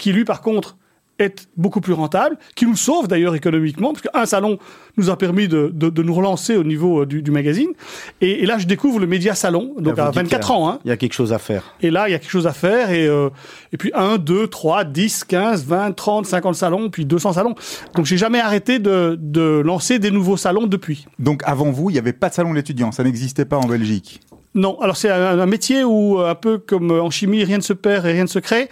qui 0.00 0.12
lui 0.12 0.24
par 0.24 0.40
contre 0.40 0.76
est 1.20 1.48
beaucoup 1.56 1.80
plus 1.80 1.92
rentable, 1.92 2.36
qui 2.54 2.66
nous 2.66 2.76
sauve 2.76 3.06
d'ailleurs 3.08 3.34
économiquement, 3.34 3.92
parce 3.92 4.02
qu'un 4.06 4.26
salon 4.26 4.58
nous 4.96 5.10
a 5.10 5.16
permis 5.16 5.46
de, 5.48 5.70
de, 5.72 5.88
de 5.88 6.02
nous 6.02 6.14
relancer 6.14 6.56
au 6.56 6.64
niveau 6.64 7.02
euh, 7.02 7.06
du, 7.06 7.22
du 7.22 7.30
magazine. 7.30 7.68
Et, 8.20 8.42
et 8.42 8.46
là, 8.46 8.58
je 8.58 8.66
découvre 8.66 8.98
le 8.98 9.06
média 9.06 9.34
salon, 9.34 9.74
donc 9.78 9.96
Là, 9.96 10.04
à 10.04 10.06
vous 10.10 10.12
dites 10.12 10.22
24 10.32 10.40
qu'il 10.46 10.54
y 10.54 10.58
a- 10.58 10.60
ans. 10.60 10.68
Hein. 10.70 10.78
Il 10.84 10.88
y 10.88 10.92
a 10.92 10.96
quelque 10.96 11.12
chose 11.12 11.32
à 11.32 11.38
faire. 11.38 11.74
Et 11.80 11.90
là, 11.90 12.08
il 12.08 12.12
y 12.12 12.14
a 12.14 12.18
quelque 12.18 12.30
chose 12.30 12.46
à 12.46 12.52
faire. 12.52 12.90
Et, 12.90 13.06
euh, 13.06 13.28
et 13.72 13.76
puis 13.76 13.90
1, 13.94 14.18
2, 14.18 14.46
3, 14.48 14.84
10, 14.84 15.24
15, 15.24 15.64
20, 15.66 15.92
30, 15.92 16.26
50 16.26 16.54
salons, 16.54 16.90
puis 16.90 17.04
200 17.04 17.34
salons. 17.34 17.54
Donc 17.94 18.06
j'ai 18.06 18.16
jamais 18.16 18.40
arrêté 18.40 18.78
de, 18.78 19.16
de 19.20 19.62
lancer 19.64 19.98
des 19.98 20.10
nouveaux 20.10 20.36
salons 20.36 20.66
depuis. 20.66 21.06
Donc 21.18 21.42
avant 21.44 21.70
vous, 21.70 21.90
il 21.90 21.94
n'y 21.94 21.98
avait 21.98 22.12
pas 22.12 22.28
de 22.28 22.34
salon 22.34 22.50
de 22.50 22.56
l'étudiant, 22.56 22.92
ça 22.92 23.04
n'existait 23.04 23.44
pas 23.44 23.56
en 23.58 23.66
Belgique? 23.66 24.20
Non, 24.54 24.80
alors 24.80 24.96
c'est 24.96 25.10
un, 25.10 25.38
un 25.38 25.46
métier 25.46 25.84
où, 25.84 26.18
euh, 26.20 26.30
un 26.30 26.34
peu 26.34 26.58
comme 26.58 26.90
en 26.90 27.10
chimie, 27.10 27.44
rien 27.44 27.58
ne 27.58 27.62
se 27.62 27.72
perd 27.72 28.04
et 28.06 28.12
rien 28.12 28.24
ne 28.24 28.28
se 28.28 28.40
crée. 28.40 28.68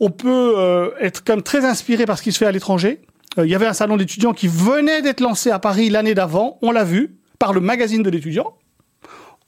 On 0.00 0.10
peut 0.10 0.54
euh, 0.56 0.90
être 1.00 1.24
comme 1.24 1.42
très 1.42 1.64
inspiré 1.64 2.06
par 2.06 2.18
ce 2.18 2.22
qui 2.22 2.32
se 2.32 2.38
fait 2.38 2.46
à 2.46 2.52
l'étranger. 2.52 3.00
Euh, 3.38 3.46
Il 3.46 3.50
y 3.50 3.54
avait 3.54 3.66
un 3.66 3.72
salon 3.72 3.96
d'étudiants 3.96 4.32
qui 4.32 4.48
venait 4.48 5.02
d'être 5.02 5.20
lancé 5.20 5.50
à 5.50 5.58
Paris 5.58 5.90
l'année 5.90 6.14
d'avant, 6.14 6.58
on 6.62 6.70
l'a 6.70 6.84
vu, 6.84 7.16
par 7.38 7.52
le 7.52 7.60
magazine 7.60 8.02
de 8.02 8.10
l'étudiant. 8.10 8.54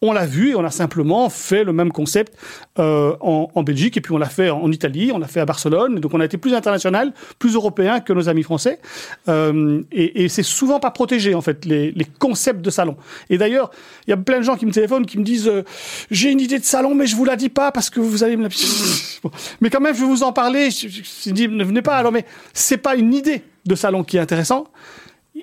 On 0.03 0.13
l'a 0.13 0.25
vu 0.25 0.51
et 0.51 0.55
on 0.55 0.65
a 0.65 0.71
simplement 0.71 1.29
fait 1.29 1.63
le 1.63 1.75
même 1.75 1.93
concept 1.93 2.33
euh, 2.79 3.15
en, 3.21 3.51
en, 3.55 3.63
Belgique 3.63 3.99
et 3.99 4.01
puis 4.01 4.13
on 4.13 4.19
l'a 4.19 4.31
fait 4.31 4.49
en, 4.49 4.73
Italie, 4.73 5.11
on 5.13 5.19
l'a 5.19 5.27
fait 5.27 5.41
à 5.41 5.45
Barcelone. 5.45 6.01
Donc 6.01 6.15
on 6.15 6.21
a 6.21 6.25
été 6.25 6.39
plus 6.39 6.55
international, 6.55 7.13
plus 7.39 7.55
européen 7.55 8.01
que 8.01 8.15
nos 8.15 8.29
amis 8.31 8.43
français. 8.43 8.81
Euh, 9.29 9.83
et, 9.93 10.25
et 10.25 10.29
c'est 10.31 10.43
souvent 10.43 10.81
pas 10.81 10.91
protégé 10.91 11.35
en 11.35 11.43
fait 11.43 11.67
les, 11.67 11.93
les 11.93 12.07
concepts 12.19 12.63
de 12.63 12.71
salon. 12.71 12.97
Et 13.29 13.37
d'ailleurs, 13.37 13.71
il 14.07 14.11
y 14.11 14.15
a 14.15 14.17
plein 14.17 14.39
de 14.39 14.43
gens 14.43 14.57
qui 14.57 14.65
me 14.65 14.73
téléphonent 14.73 15.05
qui 15.05 15.19
me 15.19 15.25
disent 15.25 15.49
euh, 15.49 15.65
j'ai 16.11 16.31
une 16.31 16.41
idée 16.41 16.59
de 16.59 16.65
salon 16.65 16.95
mais 16.95 17.07
je 17.07 17.15
vous 17.15 17.27
la 17.27 17.37
dis 17.37 17.51
pas 17.51 17.71
parce 17.71 17.91
que 17.91 18.01
vous 18.01 18.25
allez 18.25 18.39
me 18.39 18.45
la. 18.45 18.49
mais 19.61 19.69
quand 19.69 19.81
même 19.81 19.95
je 19.95 20.01
vais 20.01 20.07
vous 20.07 20.23
en 20.23 20.33
parler. 20.33 20.71
Je, 20.71 20.89
je, 20.89 21.03
je 21.27 21.31
dis 21.31 21.47
ne 21.47 21.65
venez 21.65 21.83
pas 21.83 21.97
alors 21.97 22.13
mais 22.13 22.25
c'est 22.55 22.79
pas 22.79 22.97
une 22.97 23.13
idée 23.13 23.43
de 23.67 23.75
salon 23.75 24.03
qui 24.03 24.17
est 24.17 24.21
intéressant. 24.21 24.69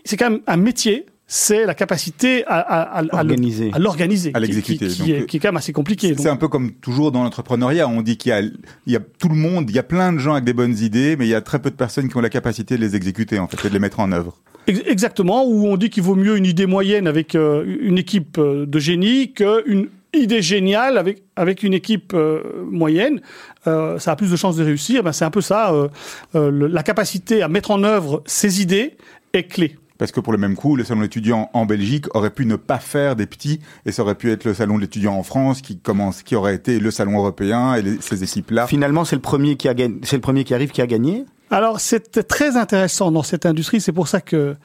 C'est 0.04 0.18
quand 0.18 0.32
même 0.32 0.42
un 0.48 0.58
métier 0.58 1.06
c'est 1.30 1.66
la 1.66 1.74
capacité 1.76 2.46
à, 2.48 2.60
à, 2.60 3.00
à, 3.00 3.04
Organiser. 3.14 3.70
à 3.74 3.80
l'organiser, 3.80 4.32
À 4.34 4.40
l'exécuter. 4.40 4.88
qui, 4.88 5.04
qui, 5.04 5.12
est, 5.12 5.26
qui 5.26 5.38
est 5.38 5.40
quand 5.42 5.50
même 5.50 5.58
assez 5.58 5.74
compliqué. 5.74 6.16
C'est 6.18 6.30
un 6.30 6.38
peu 6.38 6.48
comme 6.48 6.72
toujours 6.72 7.12
dans 7.12 7.24
l'entrepreneuriat, 7.24 7.88
on 7.88 8.02
dit 8.02 8.16
qu'il 8.18 8.30
y 8.30 8.34
a, 8.34 8.42
il 8.42 8.54
y 8.88 8.96
a 8.96 9.00
tout 9.20 9.28
le 9.28 9.36
monde, 9.36 9.70
il 9.70 9.76
y 9.76 9.80
a 9.80 9.84
plein 9.84 10.14
de 10.14 10.20
gens 10.20 10.34
avec 10.34 10.46
des 10.46 10.54
bonnes 10.54 10.78
idées, 10.80 11.18
mais 11.18 11.26
il 11.26 11.30
y 11.30 11.36
a 11.36 11.42
très 11.42 11.60
peu 11.60 11.70
de 11.70 11.76
personnes 11.76 12.08
qui 12.08 12.16
ont 12.16 12.22
la 12.22 12.30
capacité 12.30 12.78
de 12.78 12.82
les 12.82 12.96
exécuter 12.96 13.40
en 13.40 13.48
fait 13.48 13.66
et 13.66 13.70
de 13.70 13.74
les 13.74 13.80
mettre 13.80 14.00
en 14.00 14.12
œuvre. 14.14 14.38
Ex- 14.68 14.82
Exactement, 14.86 15.46
où 15.46 15.68
on 15.68 15.76
dit 15.76 15.90
qu'il 15.90 16.04
vaut 16.04 16.16
mieux 16.16 16.38
une 16.38 16.46
idée 16.46 16.66
moyenne 16.66 17.08
avec 17.08 17.36
euh, 17.36 17.78
une 17.82 17.98
équipe 17.98 18.38
euh, 18.38 18.66
de 18.66 18.80
génie 18.80 19.34
qu'une 19.34 19.90
idée 20.14 20.42
géniale 20.42 20.98
avec, 20.98 21.24
avec 21.36 21.62
une 21.64 21.74
équipe 21.74 22.14
euh, 22.14 22.42
moyenne. 22.72 23.20
Euh, 23.68 24.00
ça 24.00 24.14
a 24.14 24.16
plus 24.16 24.32
de 24.32 24.36
chances 24.38 24.56
de 24.56 24.64
réussir. 24.64 25.04
Ben, 25.04 25.12
c'est 25.12 25.26
un 25.26 25.30
peu 25.30 25.42
ça. 25.42 25.74
euh, 25.74 25.90
euh, 26.36 26.50
le- 26.50 26.68
la 26.68 26.84
capacité 26.84 27.42
à 27.42 27.50
mettre 27.50 27.72
en 27.72 27.84
œuvre 27.84 28.24
ses 28.26 28.62
idées 28.62 28.96
est 29.34 29.44
clé. 29.44 29.78
Parce 29.98 30.12
que 30.12 30.20
pour 30.20 30.32
le 30.34 30.40
même 30.40 30.56
coup, 30.56 30.76
le 30.76 30.84
salon 30.84 31.02
d'étudiants 31.02 31.50
en 31.54 31.66
Belgique 31.66 32.06
aurait 32.16 32.30
pu 32.30 32.46
ne 32.46 32.56
pas 32.56 32.80
faire 32.80 33.16
des 33.16 33.26
petits, 33.26 33.60
et 33.86 33.92
ça 33.92 34.04
aurait 34.04 34.16
pu 34.16 34.32
être 34.32 34.46
le 34.46 34.54
salon 34.54 34.76
de 34.76 34.82
l'étudiant 34.82 35.16
en 35.16 35.24
France 35.24 35.62
qui 35.62 35.78
commence, 35.80 36.24
qui 36.24 36.36
aurait 36.36 36.56
été 36.56 36.80
le 36.80 36.92
salon 36.92 37.18
européen 37.18 37.74
et 37.76 37.82
les- 37.82 38.02
ces 38.02 38.24
équipes-là. 38.24 38.68
Finalement, 38.68 39.06
c'est 39.06 39.16
le 39.16 39.22
premier 39.22 39.56
qui 39.56 39.68
a 39.68 39.74
gagné, 39.74 39.96
c'est 40.04 40.16
le 40.18 40.22
premier 40.22 40.44
qui 40.44 40.54
arrive 40.54 40.72
qui 40.72 40.82
a 40.82 40.88
gagné. 40.88 41.26
Alors 41.50 41.80
c'est 41.80 42.28
très 42.28 42.58
intéressant 42.58 43.10
dans 43.10 43.24
cette 43.24 43.46
industrie, 43.46 43.80
c'est 43.80 43.94
pour 43.94 44.10
ça 44.10 44.20
que 44.20 44.56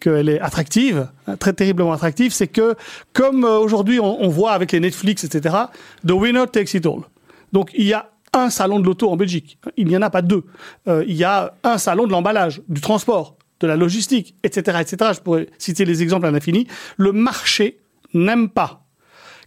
qu'elle 0.00 0.30
est 0.30 0.40
attractive, 0.40 1.08
très 1.38 1.52
terriblement 1.52 1.92
attractive, 1.92 2.32
c'est 2.32 2.46
que 2.48 2.76
comme 3.12 3.44
euh, 3.44 3.58
aujourd'hui 3.58 4.00
on, 4.00 4.22
on 4.24 4.28
voit 4.28 4.52
avec 4.52 4.72
les 4.72 4.80
Netflix, 4.80 5.22
etc., 5.24 5.54
the 6.06 6.12
winner 6.12 6.44
takes 6.50 6.72
it 6.72 6.86
all. 6.86 7.00
Donc 7.52 7.70
il 7.76 7.84
y 7.84 7.92
a 7.92 8.08
un 8.32 8.48
salon 8.48 8.80
de 8.80 8.86
l'auto 8.86 9.10
en 9.10 9.16
Belgique, 9.16 9.58
il 9.76 9.86
n'y 9.88 9.96
en 9.98 10.02
a 10.02 10.08
pas 10.08 10.22
deux. 10.22 10.44
Euh, 10.88 11.04
il 11.06 11.14
y 11.16 11.24
a 11.24 11.52
un 11.62 11.76
salon 11.76 12.06
de 12.06 12.12
l'emballage, 12.12 12.62
du 12.70 12.80
transport, 12.80 13.36
de 13.60 13.66
la 13.66 13.76
logistique, 13.76 14.34
etc., 14.42 14.78
etc. 14.80 15.12
Je 15.14 15.20
pourrais 15.20 15.46
citer 15.58 15.84
les 15.84 16.02
exemples 16.02 16.26
à 16.26 16.30
l'infini. 16.30 16.66
Le 16.96 17.12
marché 17.12 17.80
n'aime 18.14 18.48
pas 18.48 18.86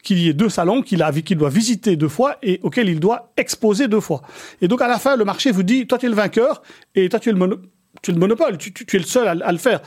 qu'il 0.03 0.19
y 0.19 0.29
ait 0.29 0.33
deux 0.33 0.49
salons 0.49 0.81
qu'il 0.81 1.03
qu'il 1.25 1.37
doit 1.37 1.49
visiter 1.49 1.95
deux 1.95 2.09
fois 2.09 2.37
et 2.43 2.59
auxquels 2.63 2.89
il 2.89 2.99
doit 2.99 3.31
exposer 3.37 3.87
deux 3.87 4.01
fois. 4.01 4.21
Et 4.61 4.67
donc 4.67 4.81
à 4.81 4.87
la 4.87 4.99
fin, 4.99 5.15
le 5.15 5.23
marché 5.25 5.51
vous 5.51 5.63
dit 5.63 5.87
toi 5.87 5.97
tu 5.97 6.05
es 6.05 6.09
le 6.09 6.15
vainqueur 6.15 6.61
et 6.93 7.07
toi 7.09 7.19
tu 7.19 7.29
es 7.29 7.31
le, 7.31 7.37
mono- 7.37 7.59
tu 8.01 8.11
es 8.11 8.13
le 8.13 8.19
monopole, 8.19 8.57
tu, 8.57 8.73
tu- 8.73 8.85
tu 8.85 8.95
es 8.95 8.99
le 8.99 9.05
seul 9.05 9.41
à, 9.43 9.51
le 9.51 9.57
faire. 9.57 9.79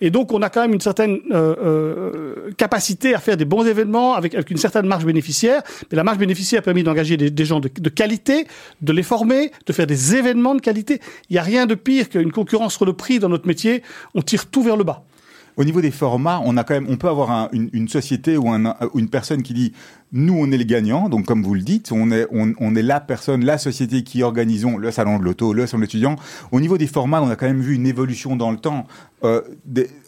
Et 0.00 0.10
donc 0.10 0.32
on 0.32 0.42
a 0.42 0.50
quand 0.50 0.62
même 0.62 0.74
une 0.74 0.80
certaine 0.80 1.20
euh, 1.30 1.54
euh, 1.62 2.50
capacité 2.58 3.14
à 3.14 3.18
faire 3.18 3.36
des 3.36 3.44
bons 3.44 3.64
événements 3.64 4.14
avec, 4.14 4.34
avec 4.34 4.50
une 4.50 4.56
certaine 4.56 4.86
marge 4.86 5.04
bénéficiaire. 5.06 5.62
Mais 5.90 5.96
la 5.96 6.04
marge 6.04 6.18
bénéficiaire 6.18 6.58
a 6.58 6.62
permis 6.62 6.82
d'engager 6.82 7.16
des, 7.16 7.44
gens 7.44 7.60
de, 7.60 7.68
qualité, 7.88 8.46
de 8.80 8.92
les 8.92 9.02
former, 9.04 9.52
de 9.66 9.72
faire 9.72 9.86
des 9.86 10.16
événements 10.16 10.54
de 10.56 10.60
qualité. 10.60 11.00
Il 11.30 11.34
n'y 11.34 11.38
a 11.38 11.42
rien 11.42 11.66
de 11.66 11.74
pire 11.76 12.08
qu'une 12.08 12.32
concurrence 12.32 12.74
sur 12.74 12.84
le 12.84 12.94
prix 12.94 13.20
dans 13.20 13.28
notre 13.28 13.46
métier. 13.46 13.82
On 14.14 14.22
tire 14.22 14.46
tout 14.46 14.62
vers 14.62 14.76
le 14.76 14.84
bas. 14.84 15.04
Au 15.56 15.64
niveau 15.64 15.80
des 15.82 15.90
formats, 15.90 16.40
on 16.44 16.56
a 16.56 16.64
quand 16.64 16.74
même, 16.74 16.86
on 16.88 16.96
peut 16.96 17.08
avoir 17.08 17.30
un- 17.30 17.48
une, 17.52 17.86
société 17.88 18.36
ou 18.38 18.48
une 18.48 19.08
personne 19.10 19.42
qui 19.42 19.52
dit, 19.52 19.72
nous 20.12 20.34
on 20.38 20.50
est 20.52 20.56
les 20.56 20.66
gagnants, 20.66 21.08
donc 21.08 21.26
comme 21.26 21.42
vous 21.42 21.54
le 21.54 21.62
dites, 21.62 21.90
on 21.92 22.10
est, 22.10 22.26
on, 22.30 22.74
est 22.74 22.82
la 22.82 23.00
personne, 23.00 23.44
la 23.44 23.58
société 23.58 24.02
qui 24.02 24.22
organisons 24.22 24.76
le 24.76 24.90
salon 24.90 25.18
de 25.18 25.24
l'auto, 25.24 25.52
le 25.52 25.66
salon 25.66 25.80
de 25.80 25.84
l'étudiant. 25.84 26.16
Au 26.50 26.60
niveau 26.60 26.78
des 26.78 26.86
formats, 26.86 27.22
on 27.22 27.30
a 27.30 27.36
quand 27.36 27.46
même 27.46 27.60
vu 27.62 27.74
une 27.74 27.86
évolution 27.86 28.36
dans 28.36 28.50
le 28.50 28.58
temps. 28.58 28.86
Euh, 29.24 29.40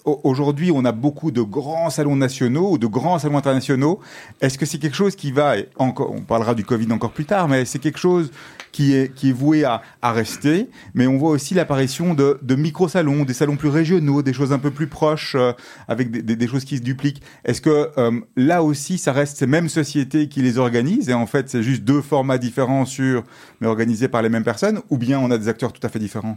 Aujourd'hui, 0.04 0.70
on 0.70 0.84
a 0.84 0.92
beaucoup 0.92 1.30
de 1.30 1.40
grands 1.40 1.88
salons 1.88 2.16
nationaux 2.16 2.72
ou 2.72 2.76
de 2.76 2.86
grands 2.86 3.18
salons 3.18 3.38
internationaux. 3.38 4.00
Est-ce 4.42 4.58
que 4.58 4.66
c'est 4.66 4.76
quelque 4.76 4.96
chose 4.96 5.16
qui 5.16 5.32
va, 5.32 5.54
encore, 5.78 6.12
on 6.12 6.20
parlera 6.20 6.54
du 6.54 6.62
Covid 6.62 6.92
encore 6.92 7.12
plus 7.12 7.24
tard, 7.24 7.48
mais 7.48 7.64
c'est 7.64 7.78
quelque 7.78 7.98
chose 7.98 8.30
qui 8.70 8.94
est, 8.94 9.14
qui 9.14 9.30
est 9.30 9.32
voué 9.32 9.64
à, 9.64 9.80
à 10.02 10.12
rester. 10.12 10.68
Mais 10.92 11.06
on 11.06 11.16
voit 11.16 11.30
aussi 11.30 11.54
l'apparition 11.54 12.12
de, 12.12 12.38
de 12.42 12.54
micro-salons, 12.54 13.24
des 13.24 13.32
salons 13.32 13.56
plus 13.56 13.70
régionaux, 13.70 14.20
des 14.20 14.34
choses 14.34 14.52
un 14.52 14.58
peu 14.58 14.70
plus 14.70 14.88
proches, 14.88 15.36
euh, 15.36 15.52
avec 15.88 16.10
des 16.10 16.46
choses 16.46 16.66
qui 16.66 16.76
se 16.76 16.82
dupliquent. 16.82 17.22
Est-ce 17.46 17.62
que 17.62 17.88
euh, 17.96 18.20
là 18.36 18.62
aussi, 18.62 18.98
ça 18.98 19.12
reste 19.12 19.38
ces 19.38 19.46
mêmes 19.46 19.70
sociétés 19.70 19.93
qui 20.28 20.42
les 20.42 20.58
organisent 20.58 21.08
et 21.08 21.14
en 21.14 21.26
fait, 21.26 21.48
c'est 21.48 21.62
juste 21.62 21.82
deux 21.84 22.02
formats 22.02 22.38
différents 22.38 22.84
sur, 22.84 23.22
mais 23.60 23.66
organisés 23.66 24.08
par 24.08 24.22
les 24.22 24.28
mêmes 24.28 24.44
personnes, 24.44 24.80
ou 24.90 24.98
bien 24.98 25.18
on 25.18 25.30
a 25.30 25.38
des 25.38 25.48
acteurs 25.48 25.72
tout 25.72 25.84
à 25.86 25.88
fait 25.88 25.98
différents? 25.98 26.36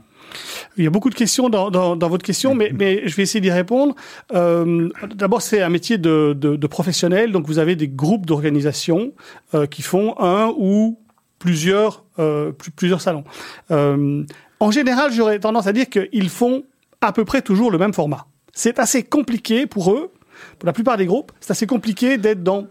Il 0.78 0.84
y 0.84 0.88
a 0.88 0.90
beaucoup 0.90 1.10
de 1.10 1.16
questions 1.16 1.50
dans, 1.50 1.72
dans, 1.72 1.96
dans 1.96 2.10
votre 2.10 2.24
question, 2.26 2.54
mais, 2.54 2.72
mais 2.74 3.08
je 3.08 3.16
vais 3.16 3.24
essayer 3.24 3.42
d'y 3.42 3.52
répondre. 3.52 3.96
Euh, 4.34 4.90
D'abord, 5.16 5.42
c'est 5.42 5.62
un 5.62 5.70
métier 5.70 5.98
de, 5.98 6.36
de, 6.38 6.56
de 6.56 6.68
professionnel, 6.68 7.32
donc 7.32 7.48
vous 7.48 7.60
avez 7.60 7.76
des 7.76 7.88
groupes 7.88 8.26
d'organisation 8.26 9.14
euh, 9.54 9.66
qui 9.66 9.82
font 9.82 10.16
un 10.20 10.54
ou 10.58 11.00
plusieurs, 11.40 12.04
euh, 12.20 12.52
plus- 12.52 12.72
plusieurs 12.72 13.02
salons. 13.02 13.24
Euh, 13.72 14.24
en 14.60 14.72
général, 14.72 15.12
j'aurais 15.12 15.40
tendance 15.40 15.68
à 15.68 15.74
dire 15.74 15.88
qu'ils 15.90 16.30
font 16.30 16.64
à 17.02 17.12
peu 17.14 17.26
près 17.26 17.42
toujours 17.42 17.72
le 17.72 17.78
même 17.78 17.94
format. 17.94 18.26
C'est 18.54 18.80
assez 18.80 19.04
compliqué 19.04 19.68
pour 19.68 19.92
eux. 19.92 20.12
Pour 20.60 20.68
la 20.68 20.74
plupart 20.74 20.98
des 20.98 21.06
groupes, 21.06 21.32
c'est 21.40 21.52
assez 21.52 21.68
compliqué 21.68 22.18
d'être 22.18 22.44
dans 22.44 22.68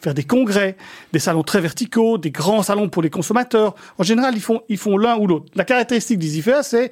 faire 0.00 0.14
des 0.14 0.24
congrès, 0.24 0.76
des 1.12 1.18
salons 1.18 1.42
très 1.42 1.60
verticaux, 1.60 2.18
des 2.18 2.30
grands 2.30 2.62
salons 2.62 2.88
pour 2.88 3.02
les 3.02 3.10
consommateurs. 3.10 3.74
En 3.98 4.02
général, 4.02 4.34
ils 4.34 4.40
font 4.42 4.62
ils 4.68 4.78
font 4.78 4.96
l'un 4.96 5.16
ou 5.18 5.26
l'autre. 5.26 5.46
La 5.54 5.64
caractéristique 5.64 6.18
d'EasyFair, 6.18 6.64
c'est 6.64 6.90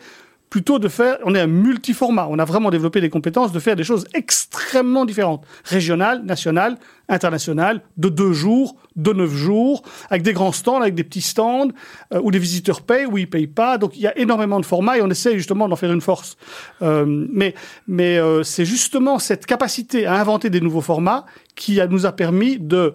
plutôt 0.57 0.79
de 0.79 0.89
faire, 0.89 1.19
on 1.27 1.35
est 1.35 1.41
un 1.41 1.47
multiformat. 1.47 2.29
On 2.31 2.39
a 2.39 2.47
vraiment 2.47 2.71
développé 2.71 3.03
des 3.03 3.11
compétences 3.11 3.53
de 3.53 3.59
faire 3.59 3.77
des 3.77 3.85
choses 3.85 4.07
extrêmement 4.15 5.05
différentes. 5.05 5.45
Régionales, 5.65 6.25
nationales, 6.25 6.79
internationales, 7.11 7.83
de 7.99 8.09
deux 8.09 8.33
jours, 8.33 8.75
de 8.97 9.13
neuf 9.13 9.35
jours, 9.35 9.83
avec 10.09 10.23
des 10.23 10.33
grands 10.33 10.53
stands, 10.53 10.81
avec 10.81 10.95
des 10.95 11.05
petits 11.05 11.21
stands, 11.21 11.69
euh, 12.15 12.23
où 12.23 12.31
les 12.31 12.39
visiteurs 12.39 12.81
payent, 12.81 13.05
où 13.05 13.19
ils 13.19 13.29
payent 13.29 13.47
pas. 13.47 13.77
Donc 13.77 13.99
il 13.99 14.01
y 14.01 14.07
a 14.07 14.17
énormément 14.17 14.59
de 14.59 14.65
formats 14.65 14.97
et 14.97 15.03
on 15.03 15.11
essaie 15.11 15.37
justement 15.37 15.69
d'en 15.69 15.77
faire 15.77 15.93
une 15.93 16.01
force. 16.01 16.39
Euh, 16.81 17.05
mais 17.07 17.55
mais 17.87 18.17
euh, 18.17 18.43
c'est 18.43 18.65
justement 18.65 19.19
cette 19.19 19.45
capacité 19.45 20.07
à 20.07 20.15
inventer 20.15 20.49
des 20.49 20.63
nouveaux 20.63 20.81
formats 20.81 21.27
qui 21.55 21.81
nous 21.91 22.07
a 22.07 22.13
permis 22.13 22.59
de 22.59 22.95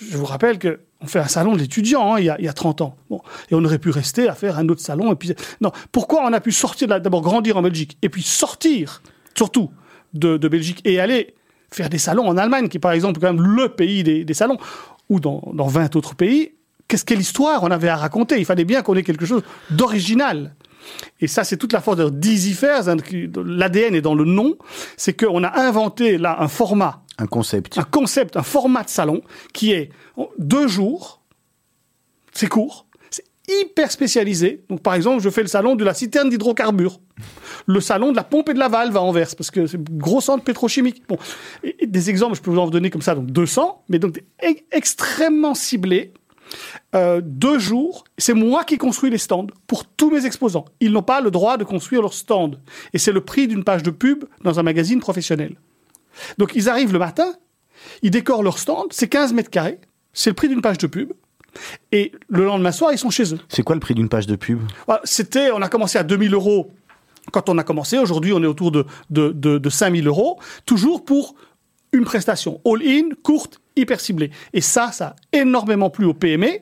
je 0.00 0.16
vous 0.16 0.24
rappelle 0.24 0.58
que 0.58 0.80
on 1.00 1.06
fait 1.06 1.20
un 1.20 1.28
salon 1.28 1.52
de 1.52 1.58
l'étudiant 1.58 2.14
hein, 2.14 2.18
il, 2.18 2.26
y 2.26 2.30
a, 2.30 2.36
il 2.38 2.44
y 2.44 2.48
a 2.48 2.52
30 2.52 2.80
ans. 2.80 2.96
Bon, 3.08 3.20
et 3.50 3.54
on 3.54 3.64
aurait 3.64 3.78
pu 3.78 3.90
rester 3.90 4.28
à 4.28 4.34
faire 4.34 4.58
un 4.58 4.68
autre 4.68 4.80
salon. 4.80 5.12
Et 5.12 5.16
puis, 5.16 5.32
non, 5.60 5.70
pourquoi 5.92 6.24
on 6.24 6.32
a 6.32 6.40
pu 6.40 6.52
sortir 6.52 6.88
d'abord 6.88 7.22
grandir 7.22 7.56
en 7.56 7.62
Belgique 7.62 7.98
et 8.02 8.08
puis 8.08 8.22
sortir 8.22 9.02
surtout 9.34 9.70
de, 10.14 10.36
Belgique 10.36 10.80
et 10.84 11.00
aller 11.00 11.34
faire 11.70 11.88
des 11.88 11.98
salons 11.98 12.26
en 12.26 12.36
Allemagne, 12.36 12.68
qui 12.68 12.78
est 12.78 12.80
par 12.80 12.92
exemple 12.92 13.20
quand 13.20 13.32
même 13.32 13.42
le 13.42 13.68
pays 13.68 14.02
des, 14.02 14.34
salons, 14.34 14.58
ou 15.08 15.20
dans, 15.20 15.42
dans 15.54 15.66
20 15.66 15.96
autres 15.96 16.14
pays. 16.14 16.52
Qu'est-ce 16.88 17.04
quelle 17.04 17.20
histoire 17.20 17.62
on 17.62 17.70
avait 17.70 17.88
à 17.88 17.96
raconter? 17.96 18.38
Il 18.38 18.46
fallait 18.46 18.64
bien 18.64 18.82
qu'on 18.82 18.94
ait 18.94 19.02
quelque 19.02 19.26
chose 19.26 19.42
d'original. 19.70 20.54
Et 21.20 21.26
ça, 21.26 21.44
c'est 21.44 21.58
toute 21.58 21.74
la 21.74 21.82
force 21.82 21.98
de 21.98 22.08
d'Easy 22.08 22.54
Fairs, 22.54 22.88
hein, 22.88 22.96
l'ADN 23.44 23.94
est 23.94 24.00
dans 24.00 24.14
le 24.14 24.24
nom, 24.24 24.56
c'est 24.96 25.12
qu'on 25.12 25.44
a 25.44 25.60
inventé 25.60 26.16
là 26.16 26.40
un 26.40 26.48
format 26.48 27.02
Un 27.18 27.26
concept. 27.26 27.78
un 27.78 27.82
concept, 27.82 28.36
un 28.36 28.42
format 28.42 28.84
de 28.84 28.88
salon 28.88 29.22
qui 29.52 29.72
est 29.72 29.90
deux 30.38 30.68
jours, 30.68 31.20
c'est 32.32 32.48
court, 32.48 32.86
c'est 33.10 33.24
hyper 33.48 33.90
spécialisé. 33.90 34.64
Donc 34.68 34.82
par 34.82 34.94
exemple, 34.94 35.20
je 35.22 35.28
fais 35.28 35.42
le 35.42 35.48
salon 35.48 35.74
de 35.74 35.84
la 35.84 35.94
citerne 35.94 36.30
d'hydrocarbures, 36.30 37.00
le 37.66 37.80
salon 37.80 38.12
de 38.12 38.16
la 38.16 38.22
pompe 38.22 38.50
et 38.50 38.54
de 38.54 38.58
la 38.60 38.68
valve 38.68 38.96
à 38.96 39.02
Anvers, 39.02 39.34
parce 39.36 39.50
que 39.50 39.66
c'est 39.66 39.78
un 39.78 39.96
gros 39.96 40.20
centre 40.20 40.44
pétrochimique. 40.44 41.02
Bon, 41.08 41.18
des 41.84 42.10
exemples, 42.10 42.36
je 42.36 42.42
peux 42.42 42.52
vous 42.52 42.58
en 42.58 42.68
donner 42.68 42.90
comme 42.90 43.02
ça, 43.02 43.16
donc 43.16 43.26
200, 43.26 43.84
mais 43.88 43.98
donc 43.98 44.22
extrêmement 44.70 45.54
ciblés. 45.54 46.12
Euh, 46.94 47.20
deux 47.22 47.58
jours, 47.58 48.04
c'est 48.16 48.32
moi 48.32 48.64
qui 48.64 48.78
construis 48.78 49.10
les 49.10 49.18
stands 49.18 49.48
pour 49.66 49.84
tous 49.84 50.10
mes 50.10 50.24
exposants. 50.24 50.64
Ils 50.80 50.92
n'ont 50.92 51.02
pas 51.02 51.20
le 51.20 51.30
droit 51.30 51.56
de 51.56 51.64
construire 51.64 52.00
leurs 52.00 52.14
stands. 52.14 52.52
Et 52.92 52.98
c'est 52.98 53.12
le 53.12 53.20
prix 53.20 53.48
d'une 53.48 53.64
page 53.64 53.82
de 53.82 53.90
pub 53.90 54.24
dans 54.42 54.58
un 54.58 54.62
magazine 54.62 55.00
professionnel. 55.00 55.56
Donc 56.38 56.52
ils 56.54 56.68
arrivent 56.68 56.92
le 56.92 56.98
matin, 56.98 57.34
ils 58.02 58.10
décorent 58.10 58.42
leur 58.42 58.58
stand, 58.58 58.86
c'est 58.92 59.08
15 59.08 59.32
mètres 59.32 59.50
carrés, 59.50 59.78
c'est 60.12 60.30
le 60.30 60.34
prix 60.34 60.48
d'une 60.48 60.62
page 60.62 60.78
de 60.78 60.86
pub. 60.86 61.12
Et 61.92 62.12
le 62.28 62.44
lendemain 62.44 62.72
soir, 62.72 62.92
ils 62.92 62.98
sont 62.98 63.10
chez 63.10 63.34
eux. 63.34 63.38
C'est 63.48 63.62
quoi 63.62 63.74
le 63.74 63.80
prix 63.80 63.94
d'une 63.94 64.08
page 64.08 64.26
de 64.26 64.36
pub? 64.36 64.60
Voilà, 64.86 65.00
C'était, 65.04 65.50
on 65.50 65.62
a 65.62 65.68
commencé 65.68 65.98
à 65.98 66.02
2000 66.02 66.34
euros 66.34 66.70
quand 67.32 67.48
on 67.48 67.58
a 67.58 67.64
commencé. 67.64 67.98
Aujourd'hui, 67.98 68.32
on 68.32 68.42
est 68.42 68.46
autour 68.46 68.70
de, 68.70 68.84
de, 69.10 69.30
de, 69.30 69.58
de 69.58 69.70
5000 69.70 70.06
euros, 70.06 70.38
toujours 70.66 71.04
pour 71.04 71.34
une 71.92 72.04
prestation 72.04 72.60
all-in, 72.64 73.08
courte, 73.22 73.60
hyper 73.76 73.98
ciblée. 74.00 74.30
Et 74.52 74.60
ça, 74.60 74.92
ça 74.92 75.06
a 75.32 75.36
énormément 75.38 75.90
plu 75.90 76.04
aux 76.04 76.14
PME 76.14 76.60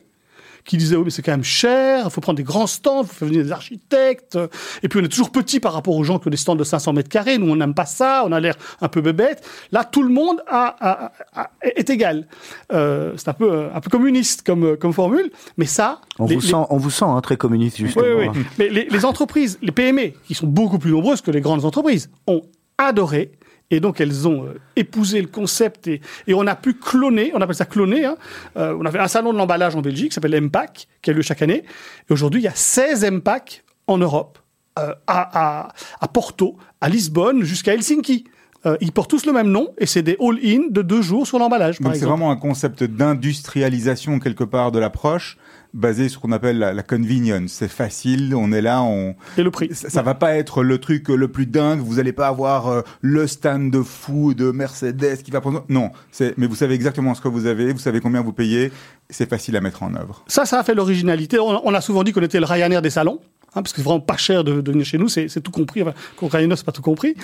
qui 0.66 0.76
disaient, 0.76 0.96
oui, 0.96 1.04
mais 1.04 1.10
c'est 1.10 1.22
quand 1.22 1.30
même 1.32 1.44
cher, 1.44 2.02
il 2.06 2.10
faut 2.10 2.20
prendre 2.20 2.36
des 2.36 2.42
grands 2.42 2.66
stands, 2.66 3.02
il 3.02 3.06
faut 3.06 3.14
faire 3.14 3.28
venir 3.28 3.44
des 3.44 3.52
architectes. 3.52 4.36
Et 4.82 4.88
puis 4.88 4.98
on 5.00 5.04
est 5.04 5.08
toujours 5.08 5.30
petit 5.30 5.60
par 5.60 5.72
rapport 5.72 5.94
aux 5.94 6.02
gens 6.04 6.18
qui 6.18 6.26
ont 6.26 6.30
des 6.30 6.36
stands 6.36 6.56
de 6.56 6.64
500 6.64 6.92
mètres 6.92 7.08
carrés. 7.08 7.38
Nous, 7.38 7.48
on 7.50 7.56
n'aime 7.56 7.74
pas 7.74 7.86
ça, 7.86 8.24
on 8.26 8.32
a 8.32 8.40
l'air 8.40 8.56
un 8.80 8.88
peu 8.88 9.00
bébête. 9.00 9.46
Là, 9.72 9.84
tout 9.84 10.02
le 10.02 10.08
monde 10.08 10.42
a, 10.48 10.76
a- 10.80 11.12
a- 11.40 11.50
est 11.62 11.88
égal. 11.88 12.26
Euh, 12.72 13.12
c'est 13.16 13.28
un 13.28 13.32
peu, 13.34 13.68
un 13.72 13.80
peu 13.80 13.90
communiste 13.90 14.42
comme, 14.44 14.76
comme 14.76 14.92
formule, 14.92 15.30
mais 15.56 15.66
ça... 15.66 16.00
On, 16.18 16.26
les- 16.26 16.34
vous 16.34 16.40
les- 16.40 16.46
sent, 16.48 16.56
on 16.70 16.76
vous 16.78 16.90
sent 16.90 17.04
hein, 17.06 17.20
très 17.20 17.36
communiste, 17.36 17.76
justement. 17.78 18.04
oui, 18.18 18.28
oui. 18.34 18.42
Mais 18.58 18.68
les, 18.68 18.86
les 18.90 19.04
entreprises, 19.04 19.58
les 19.62 19.72
PME, 19.72 20.12
qui 20.26 20.34
sont 20.34 20.46
beaucoup 20.48 20.78
plus 20.78 20.90
nombreuses 20.90 21.20
que 21.20 21.30
les 21.30 21.40
grandes 21.40 21.64
entreprises, 21.64 22.10
ont 22.26 22.42
adoré. 22.78 23.32
Et 23.70 23.80
donc, 23.80 24.00
elles 24.00 24.28
ont 24.28 24.44
euh, 24.44 24.60
épousé 24.76 25.20
le 25.20 25.26
concept 25.26 25.88
et, 25.88 26.00
et 26.26 26.34
on 26.34 26.46
a 26.46 26.54
pu 26.54 26.74
cloner, 26.74 27.32
on 27.34 27.40
appelle 27.40 27.56
ça 27.56 27.64
cloner. 27.64 28.04
hein. 28.04 28.16
Euh, 28.56 28.76
on 28.78 28.84
avait 28.84 29.00
un 29.00 29.08
salon 29.08 29.32
de 29.32 29.38
l'emballage 29.38 29.74
en 29.74 29.80
Belgique 29.80 30.10
qui 30.10 30.14
s'appelle 30.14 30.40
MPAC, 30.40 30.86
qui 31.02 31.10
a 31.10 31.12
lieu 31.12 31.22
chaque 31.22 31.42
année. 31.42 31.64
Et 32.08 32.12
aujourd'hui, 32.12 32.40
il 32.40 32.44
y 32.44 32.48
a 32.48 32.54
16 32.54 33.10
MPAC 33.10 33.64
en 33.88 33.98
Europe, 33.98 34.38
euh, 34.78 34.94
à, 35.06 35.64
à, 35.66 35.72
à 36.00 36.08
Porto, 36.08 36.56
à 36.80 36.88
Lisbonne, 36.88 37.42
jusqu'à 37.42 37.74
Helsinki. 37.74 38.24
Euh, 38.66 38.76
ils 38.80 38.90
portent 38.92 39.10
tous 39.10 39.26
le 39.26 39.32
même 39.32 39.48
nom 39.50 39.68
et 39.78 39.86
c'est 39.86 40.02
des 40.02 40.16
all-in 40.20 40.68
de 40.70 40.82
deux 40.82 41.02
jours 41.02 41.26
sur 41.26 41.38
l'emballage, 41.38 41.78
Donc 41.80 41.94
c'est 41.94 42.04
vraiment 42.04 42.30
un 42.30 42.36
concept 42.36 42.82
d'industrialisation 42.82 44.18
quelque 44.18 44.44
part 44.44 44.72
de 44.72 44.78
l'approche 44.78 45.36
basé 45.76 46.08
sur 46.08 46.18
ce 46.20 46.22
qu'on 46.26 46.32
appelle 46.32 46.58
la, 46.58 46.72
la 46.72 46.82
convenience. 46.82 47.52
C'est 47.52 47.68
facile, 47.68 48.34
on 48.34 48.50
est 48.52 48.60
là, 48.62 48.82
on 48.82 49.14
Et 49.38 49.42
le 49.42 49.50
prix. 49.50 49.68
ça, 49.72 49.88
ça 49.90 50.02
va 50.02 50.14
pas 50.14 50.34
être 50.34 50.62
le 50.64 50.78
truc 50.78 51.08
le 51.08 51.28
plus 51.28 51.46
dingue. 51.46 51.78
Vous 51.80 51.98
allez 52.00 52.12
pas 52.12 52.26
avoir 52.28 52.68
euh, 52.68 52.82
le 53.02 53.26
stand 53.26 53.70
de 53.70 53.82
fou 53.82 54.34
de 54.34 54.50
Mercedes 54.50 55.22
qui 55.22 55.30
va 55.30 55.40
prendre. 55.40 55.64
Non, 55.68 55.90
c'est 56.10 56.34
mais 56.38 56.46
vous 56.46 56.54
savez 56.56 56.74
exactement 56.74 57.14
ce 57.14 57.20
que 57.20 57.28
vous 57.28 57.46
avez, 57.46 57.72
vous 57.72 57.78
savez 57.78 58.00
combien 58.00 58.22
vous 58.22 58.32
payez. 58.32 58.72
C'est 59.10 59.28
facile 59.30 59.56
à 59.56 59.60
mettre 59.60 59.82
en 59.84 59.94
œuvre. 59.94 60.24
Ça, 60.26 60.46
ça 60.46 60.58
a 60.58 60.64
fait 60.64 60.74
l'originalité. 60.74 61.38
On, 61.38 61.64
on 61.64 61.72
a 61.74 61.80
souvent 61.80 62.02
dit 62.02 62.12
qu'on 62.12 62.22
était 62.22 62.40
le 62.40 62.46
Ryanair 62.46 62.82
des 62.82 62.90
salons. 62.90 63.20
hein, 63.54 63.62
parce 63.62 63.72
que 63.72 63.76
c'est 63.76 63.84
vraiment 63.84 64.00
pas 64.00 64.16
cher 64.16 64.42
de, 64.42 64.60
de 64.60 64.72
venir 64.72 64.84
chez 64.84 64.98
nous, 64.98 65.08
c'est 65.08 65.28
tout 65.42 65.52
compris. 65.52 65.82
Enfin, 65.82 65.92
Ryanair, 66.20 66.58
c'est 66.58 66.66
pas 66.66 66.72
tout 66.72 66.82
compris. 66.82 67.14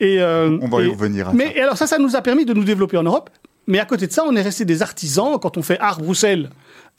Et, 0.00 0.20
euh, 0.20 0.58
On 0.60 0.68
va 0.68 0.82
y 0.82 0.88
revenir 0.88 1.28
à 1.28 1.32
Mais 1.32 1.54
ça. 1.54 1.62
alors 1.62 1.76
ça, 1.78 1.86
ça 1.86 1.98
nous 1.98 2.14
a 2.16 2.20
permis 2.20 2.44
de 2.44 2.52
nous 2.52 2.64
développer 2.64 2.96
en 2.98 3.02
Europe. 3.04 3.30
Mais 3.66 3.78
à 3.78 3.84
côté 3.84 4.06
de 4.06 4.12
ça, 4.12 4.24
on 4.26 4.34
est 4.34 4.42
resté 4.42 4.64
des 4.64 4.82
artisans. 4.82 5.38
Quand 5.40 5.56
on 5.56 5.62
fait 5.62 5.78
Art 5.78 6.00
Bruxelles 6.00 6.50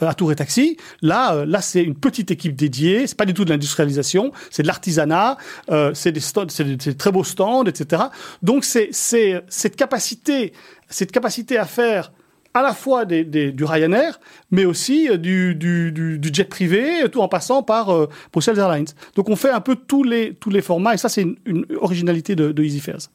à 0.07 0.13
Tour 0.13 0.31
et 0.31 0.35
Taxi, 0.35 0.77
là, 1.01 1.33
euh, 1.35 1.45
là, 1.45 1.61
c'est 1.61 1.83
une 1.83 1.95
petite 1.95 2.31
équipe 2.31 2.55
dédiée. 2.55 3.07
C'est 3.07 3.17
pas 3.17 3.25
du 3.25 3.33
tout 3.33 3.45
de 3.45 3.49
l'industrialisation, 3.49 4.31
c'est 4.49 4.63
de 4.63 4.67
l'artisanat. 4.67 5.37
euh, 5.71 5.91
c'est 5.93 6.11
des 6.11 6.19
stands, 6.19 6.45
c'est 6.49 6.63
des, 6.63 6.75
des 6.75 6.95
très 6.95 7.11
beaux 7.11 7.23
stands, 7.23 7.65
etc. 7.65 8.03
Donc 8.41 8.63
c'est 8.63 8.89
cette 8.91 9.75
capacité, 9.75 10.53
cette 10.89 11.11
capacité 11.11 11.57
à 11.57 11.65
faire 11.65 12.11
à 12.53 12.61
la 12.61 12.73
fois 12.73 13.05
des, 13.05 13.23
des- 13.23 13.53
du 13.53 13.63
Ryanair, 13.63 14.19
mais 14.51 14.65
aussi 14.65 15.09
euh, 15.09 15.15
du, 15.15 15.55
du, 15.55 15.91
du, 15.93 16.29
jet 16.33 16.43
privé, 16.43 16.85
tout 17.09 17.21
en 17.21 17.29
passant 17.29 17.63
par 17.63 17.89
euh, 17.93 18.09
Brussels 18.33 18.59
Airlines. 18.59 18.87
Donc 19.15 19.29
on 19.29 19.37
fait 19.37 19.51
un 19.51 19.61
peu 19.61 19.77
tous 19.77 20.03
les, 20.03 20.33
tous 20.33 20.49
les 20.49 20.61
formats, 20.61 20.93
et 20.93 20.97
ça 20.97 21.07
c'est 21.07 21.21
une, 21.21 21.37
une 21.45 21.65
originalité 21.79 22.35
de, 22.35 22.51
de 22.51 22.61
Easy 22.63 22.81
Fares. 22.81 23.07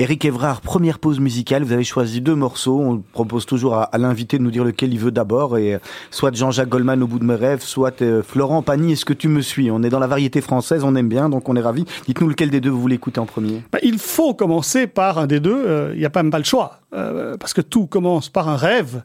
Eric 0.00 0.24
Evrard, 0.24 0.60
première 0.60 1.00
pause 1.00 1.18
musicale. 1.18 1.64
Vous 1.64 1.72
avez 1.72 1.82
choisi 1.82 2.20
deux 2.20 2.36
morceaux. 2.36 2.78
On 2.80 2.98
propose 2.98 3.46
toujours 3.46 3.74
à, 3.74 3.82
à 3.82 3.98
l'invité 3.98 4.38
de 4.38 4.44
nous 4.44 4.52
dire 4.52 4.62
lequel 4.62 4.92
il 4.92 4.98
veut 5.00 5.10
d'abord. 5.10 5.58
Et 5.58 5.74
euh, 5.74 5.78
soit 6.12 6.32
Jean-Jacques 6.32 6.68
Goldman 6.68 7.02
au 7.02 7.08
bout 7.08 7.18
de 7.18 7.24
mes 7.24 7.34
rêves, 7.34 7.62
soit 7.62 8.00
euh, 8.02 8.22
Florent 8.22 8.62
Pagny. 8.62 8.92
Est-ce 8.92 9.04
que 9.04 9.12
tu 9.12 9.26
me 9.26 9.40
suis? 9.40 9.72
On 9.72 9.82
est 9.82 9.88
dans 9.88 9.98
la 9.98 10.06
variété 10.06 10.40
française, 10.40 10.84
on 10.84 10.94
aime 10.94 11.08
bien, 11.08 11.28
donc 11.28 11.48
on 11.48 11.56
est 11.56 11.60
ravis. 11.60 11.84
Dites-nous 12.06 12.28
lequel 12.28 12.50
des 12.50 12.60
deux 12.60 12.70
vous 12.70 12.80
voulez 12.80 12.94
écouter 12.94 13.18
en 13.18 13.26
premier. 13.26 13.64
Bah, 13.72 13.80
il 13.82 13.98
faut 13.98 14.34
commencer 14.34 14.86
par 14.86 15.18
un 15.18 15.26
des 15.26 15.40
deux, 15.40 15.64
euh, 15.66 15.90
il 15.94 15.98
n'y 15.98 16.06
a 16.06 16.10
pas 16.10 16.22
même 16.22 16.30
pas 16.30 16.38
le 16.38 16.44
choix, 16.44 16.80
euh, 16.92 17.36
parce 17.36 17.52
que 17.52 17.60
tout 17.60 17.86
commence 17.86 18.28
par 18.28 18.48
un 18.48 18.56
rêve, 18.56 19.02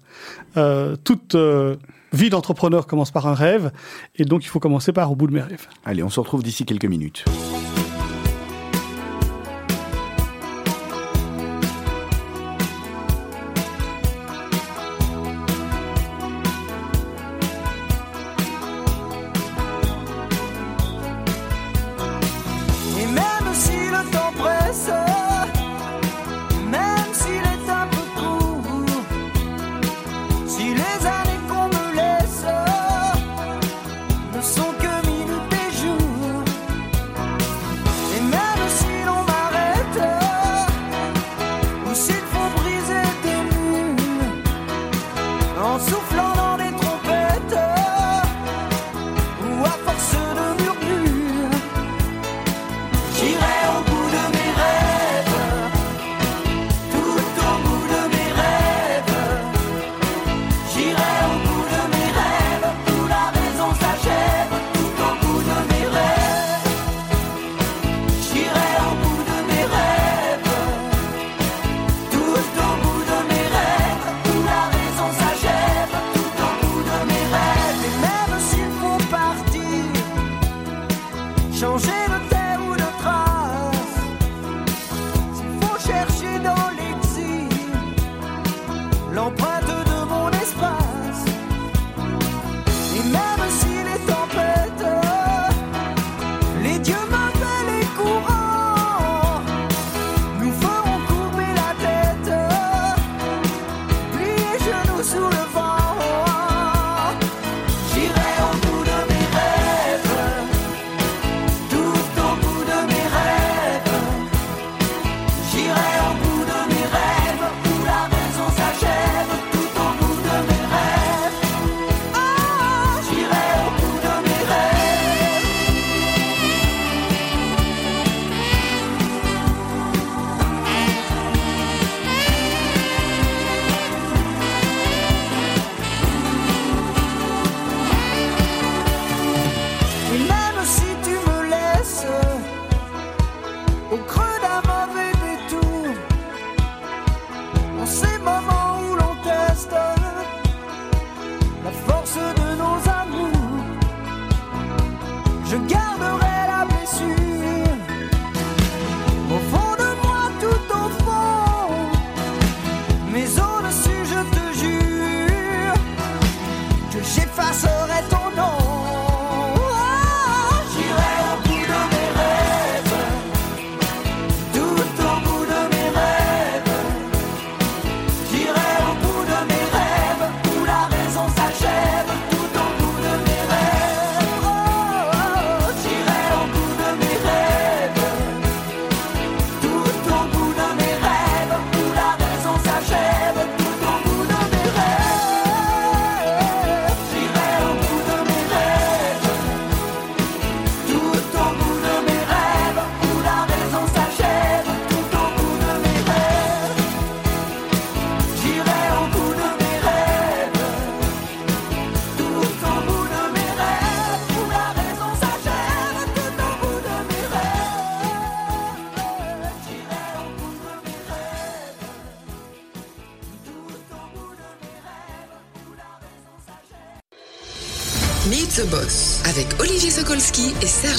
euh, 0.57 0.95
toute 1.03 1.33
euh, 1.33 1.75
vie 2.11 2.29
d'entrepreneur 2.29 2.85
commence 2.85 3.09
par 3.09 3.25
un 3.27 3.33
rêve, 3.33 3.71
et 4.15 4.25
donc 4.25 4.45
il 4.45 4.47
faut 4.47 4.59
commencer 4.59 4.93
par 4.93 5.11
au 5.11 5.15
bout 5.15 5.25
de 5.25 5.33
mes 5.33 5.41
rêves. 5.41 5.67
Allez, 5.85 6.03
on 6.03 6.09
se 6.09 6.19
retrouve 6.19 6.43
d'ici 6.43 6.65
quelques 6.65 6.85
minutes. 6.85 7.25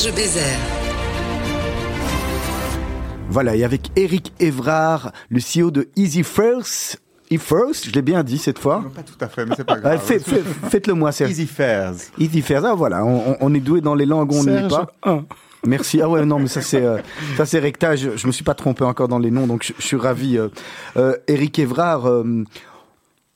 Serge 0.05 0.17
Bézère. 0.17 0.59
Voilà, 3.31 3.57
et 3.57 3.65
avec 3.65 3.91
Eric 3.97 4.35
Evrard, 4.39 5.13
le 5.31 5.41
CEO 5.41 5.71
de 5.71 5.89
Easy 5.97 6.23
First. 6.23 7.01
Easy 7.31 7.43
First, 7.43 7.87
je 7.87 7.93
l'ai 7.93 8.03
bien 8.03 8.23
dit 8.23 8.37
cette 8.37 8.59
fois. 8.59 8.85
Pas 8.95 9.03
tout 9.03 9.15
à 9.19 9.29
fait, 9.29 9.47
mais 9.47 9.55
c'est 9.57 9.65
pas 9.65 9.77
Ouais, 9.77 9.81
grave. 9.81 10.01
fait- 10.05 10.19
fait- 10.19 10.43
Faites-le 10.69 10.93
moi, 10.93 11.11
Serge. 11.11 11.31
Easy 11.31 11.47
Fairs. 11.47 11.95
Easy 12.19 12.43
First, 12.43 12.67
ah 12.69 12.75
voilà, 12.75 13.03
on, 13.03 13.55
est 13.55 13.61
doué 13.61 13.81
dans 13.81 13.95
les 13.95 14.05
langues, 14.05 14.31
on 14.35 14.43
ne 14.43 14.51
l'est 14.51 14.69
Serge 14.69 14.73
pas. 14.73 14.93
1. 15.05 15.25
Merci. 15.67 16.03
Ah 16.03 16.09
ouais, 16.11 16.27
non, 16.27 16.39
mais 16.39 16.49
ça 16.49 16.61
c'est 16.61 16.85
euh, 16.85 16.99
ça 17.39 17.47
c'est 17.47 17.59
rectage. 17.59 18.01
Je, 18.01 18.17
je 18.19 18.27
me 18.27 18.33
suis 18.33 18.45
pas 18.45 18.53
trompé 18.53 18.85
encore 18.85 19.09
dans 19.09 19.19
les 19.19 19.31
noms, 19.31 19.47
donc 19.47 19.63
je, 19.65 19.73
je 19.79 19.87
suis 19.87 19.97
ravi. 19.97 20.37
Euh, 20.37 20.49
euh, 20.99 21.17
Eric 21.29 21.59
Evrard, 21.59 22.07
euh, 22.07 22.45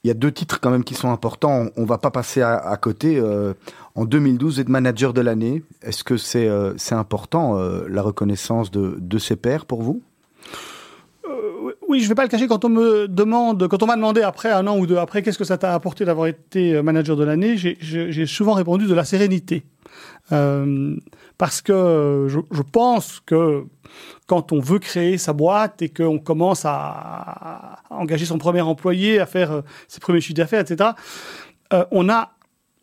il 0.05 0.09
y 0.09 0.11
a 0.11 0.15
deux 0.15 0.31
titres 0.33 0.61
quand 0.61 0.71
même 0.71 0.85
qui 0.85 0.95
sont 0.95 1.11
importants. 1.11 1.69
On, 1.77 1.83
on 1.83 1.85
va 1.85 1.99
pas 1.99 2.11
passer 2.11 2.41
à, 2.43 2.77
côté. 2.81 3.19
Euh, 3.19 3.53
en 3.95 4.05
2012, 4.05 4.55
vous 4.55 4.61
êtes 4.61 4.69
manager 4.69 5.13
de 5.13 5.21
l'année. 5.21 5.63
Est-ce 5.83 6.05
que 6.05 6.17
c'est 6.17 6.47
euh, 6.49 6.75
important 6.93 7.59
euh, 7.59 7.87
la 7.89 8.03
reconnaissance 8.03 8.71
de, 8.71 8.97
de 8.99 9.19
ses 9.19 9.37
pairs 9.37 9.67
pour 9.67 9.83
vous? 9.83 10.03
Oui, 11.89 12.01
je 12.01 12.09
vais 12.09 12.15
pas 12.15 12.23
le 12.23 12.29
cacher. 12.29 12.47
Quand 12.47 12.67
on 12.67 12.69
me 12.69 13.09
demande, 13.09 13.67
quand 13.67 13.83
on 13.83 13.87
m'a 13.87 13.97
demandé 13.97 14.21
après 14.21 14.51
un 14.51 14.67
an 14.67 14.79
ou 14.79 14.87
deux 14.87 14.99
après, 14.99 15.23
qu'est-ce 15.23 15.39
que 15.39 15.45
ça 15.45 15.57
t'a 15.57 15.73
apporté 15.73 16.05
d'avoir 16.05 16.27
été 16.27 16.75
euh, 16.75 16.83
manager 16.83 17.17
de 17.17 17.25
l'année, 17.25 17.57
j'ai- 17.57 18.27
souvent 18.27 18.53
répondu 18.53 18.87
de 18.87 18.95
la 18.95 19.05
sérénité. 19.05 19.65
Euh, 20.31 20.95
parce 21.39 21.63
que 21.63 22.27
je, 22.29 22.63
pense 22.63 23.21
que 23.25 23.65
quand 24.27 24.53
on 24.53 24.59
veut 24.59 24.81
créer 24.81 25.19
sa 25.19 25.33
boîte 25.33 25.81
et 25.83 25.89
qu'on 25.89 26.19
commence 26.19 26.65
à, 26.65 27.79
engager 27.91 28.27
son 28.27 28.39
premier 28.39 28.61
employé, 28.61 29.21
à 29.21 29.27
faire 29.27 29.53
euh, 29.53 29.63
ses 29.87 30.01
premiers 30.01 30.21
chiffres 30.21 30.35
d'affaires, 30.35 30.61
etc., 30.61 30.91
euh, 31.73 31.85
on 31.93 32.09
a 32.09 32.33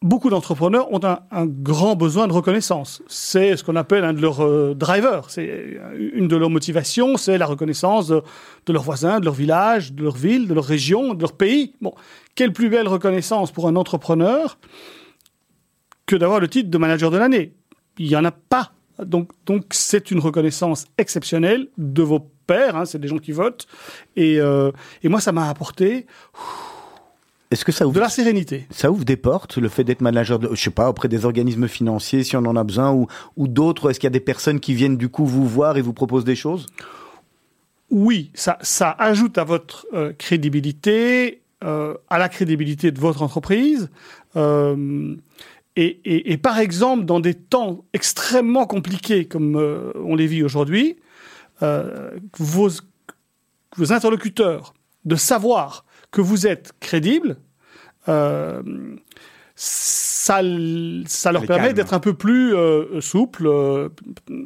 beaucoup 0.02 0.30
d'entrepreneurs 0.30 0.92
ont 0.94 1.02
un, 1.04 1.46
grand 1.46 1.96
besoin 1.96 2.28
de 2.28 2.34
reconnaissance. 2.34 3.02
C'est 3.08 3.58
ce 3.58 3.64
qu'on 3.64 3.76
appelle 3.76 4.06
un 4.06 4.14
de 4.14 4.22
leurs 4.22 4.42
euh, 4.42 4.74
drivers. 4.74 5.30
C'est 5.30 5.78
une 6.14 6.28
de 6.30 6.36
leurs 6.38 6.50
motivations, 6.50 7.18
c'est 7.18 7.38
la 7.38 7.48
reconnaissance 7.48 8.08
de, 8.08 8.22
de 8.68 8.74
leurs 8.74 8.84
voisins, 8.84 9.20
de 9.20 9.26
leur 9.26 9.34
village, 9.34 9.92
de 9.94 10.04
leur 10.04 10.16
ville, 10.16 10.48
de 10.48 10.54
leur 10.54 10.66
région, 10.66 11.14
de 11.14 11.22
leur 11.22 11.34
pays. 11.34 11.74
Bon, 11.82 11.94
quelle 12.36 12.54
plus 12.54 12.70
belle 12.70 12.88
reconnaissance 12.88 13.52
pour 13.52 13.68
un 13.68 13.76
entrepreneur 13.76 14.58
que 16.06 16.16
d'avoir 16.16 16.40
le 16.40 16.48
titre 16.48 16.70
de 16.70 16.78
manager 16.78 17.12
de 17.12 17.18
l'année? 17.18 17.54
Il 17.98 18.08
n'y 18.08 18.16
en 18.16 18.26
a 18.26 18.32
pas. 18.32 18.72
Donc, 19.04 19.32
donc 19.46 19.66
c'est 19.72 20.12
une 20.12 20.20
reconnaissance 20.20 20.86
exceptionnelle 20.98 21.68
de 21.78 22.02
vos 22.02 22.20
pairs. 22.48 22.76
hein, 22.76 22.86
c'est 22.86 23.00
des 23.00 23.08
gens 23.08 23.18
qui 23.18 23.32
votent. 23.32 23.68
Et, 24.16 24.40
euh, 24.40 24.72
et 25.04 25.10
moi, 25.10 25.20
ça 25.20 25.32
m'a 25.32 25.50
apporté 25.50 26.06
Est-ce 27.52 27.66
que 27.66 27.72
ça 27.72 27.86
de 27.86 27.90
ouvre 27.90 28.00
la 28.00 28.10
sérénité. 28.10 28.68
ça 28.70 28.92
ouvre 28.92 29.04
des 29.04 29.18
portes, 29.18 29.58
le 29.58 29.68
fait 29.70 29.84
d'être 29.84 30.02
manager, 30.02 30.40
de, 30.40 30.50
je 30.54 30.62
sais 30.62 30.70
pas, 30.70 30.90
auprès 30.90 31.08
des 31.08 31.26
organismes 31.26 31.68
financiers, 31.68 32.24
si 32.24 32.38
on 32.38 32.46
en 32.46 32.56
a 32.56 32.64
besoin, 32.64 32.92
ou, 32.94 33.08
ou 33.36 33.48
d'autres 33.48 33.90
Est-ce 33.90 34.00
qu'il 34.00 34.08
y 34.08 34.14
a 34.14 34.18
des 34.18 34.20
personnes 34.20 34.60
qui 34.60 34.74
viennent 34.74 34.98
du 34.98 35.10
coup 35.10 35.26
vous 35.26 35.48
voir 35.48 35.78
et 35.78 35.82
vous 35.82 35.94
proposent 35.94 36.26
des 36.26 36.36
choses? 36.36 36.68
Oui, 37.92 38.32
ça, 38.34 38.58
ça 38.62 38.92
ajoute 38.92 39.38
à 39.38 39.44
votre 39.44 39.86
euh, 39.94 40.12
crédibilité, 40.18 41.42
euh, 41.64 41.96
à 42.10 42.18
la 42.18 42.30
crédibilité 42.30 42.92
de 42.92 43.00
votre 43.00 43.22
entreprise. 43.22 43.90
Euh, 44.36 45.16
et, 45.76 46.00
et- 46.06 46.32
et 46.34 46.38
par 46.38 46.60
exemple, 46.60 47.06
dans 47.06 47.20
des 47.20 47.34
temps 47.34 47.86
extrêmement 47.94 48.66
compliqués 48.66 49.26
comme 49.26 49.56
euh, 49.58 49.92
on 49.96 50.16
les 50.16 50.28
vit 50.28 50.44
aujourd'hui, 50.44 50.98
euh, 51.64 52.12
vos, 52.38 52.70
vos 53.78 53.92
interlocuteurs 53.94 54.74
de 55.06 55.16
savoir 55.16 55.86
que 56.12 56.22
vous 56.22 56.48
êtes 56.48 56.74
crédible, 56.80 57.38
euh, 58.08 58.62
ça, 59.58 60.42
ça 61.06 61.32
leur 61.32 61.44
permet 61.48 61.68
d'être 61.74 61.94
un 61.94 62.00
peu 62.00 62.14
plus 62.14 62.54
euh, 62.56 63.00
souple 63.00 63.48
euh, 63.48 63.90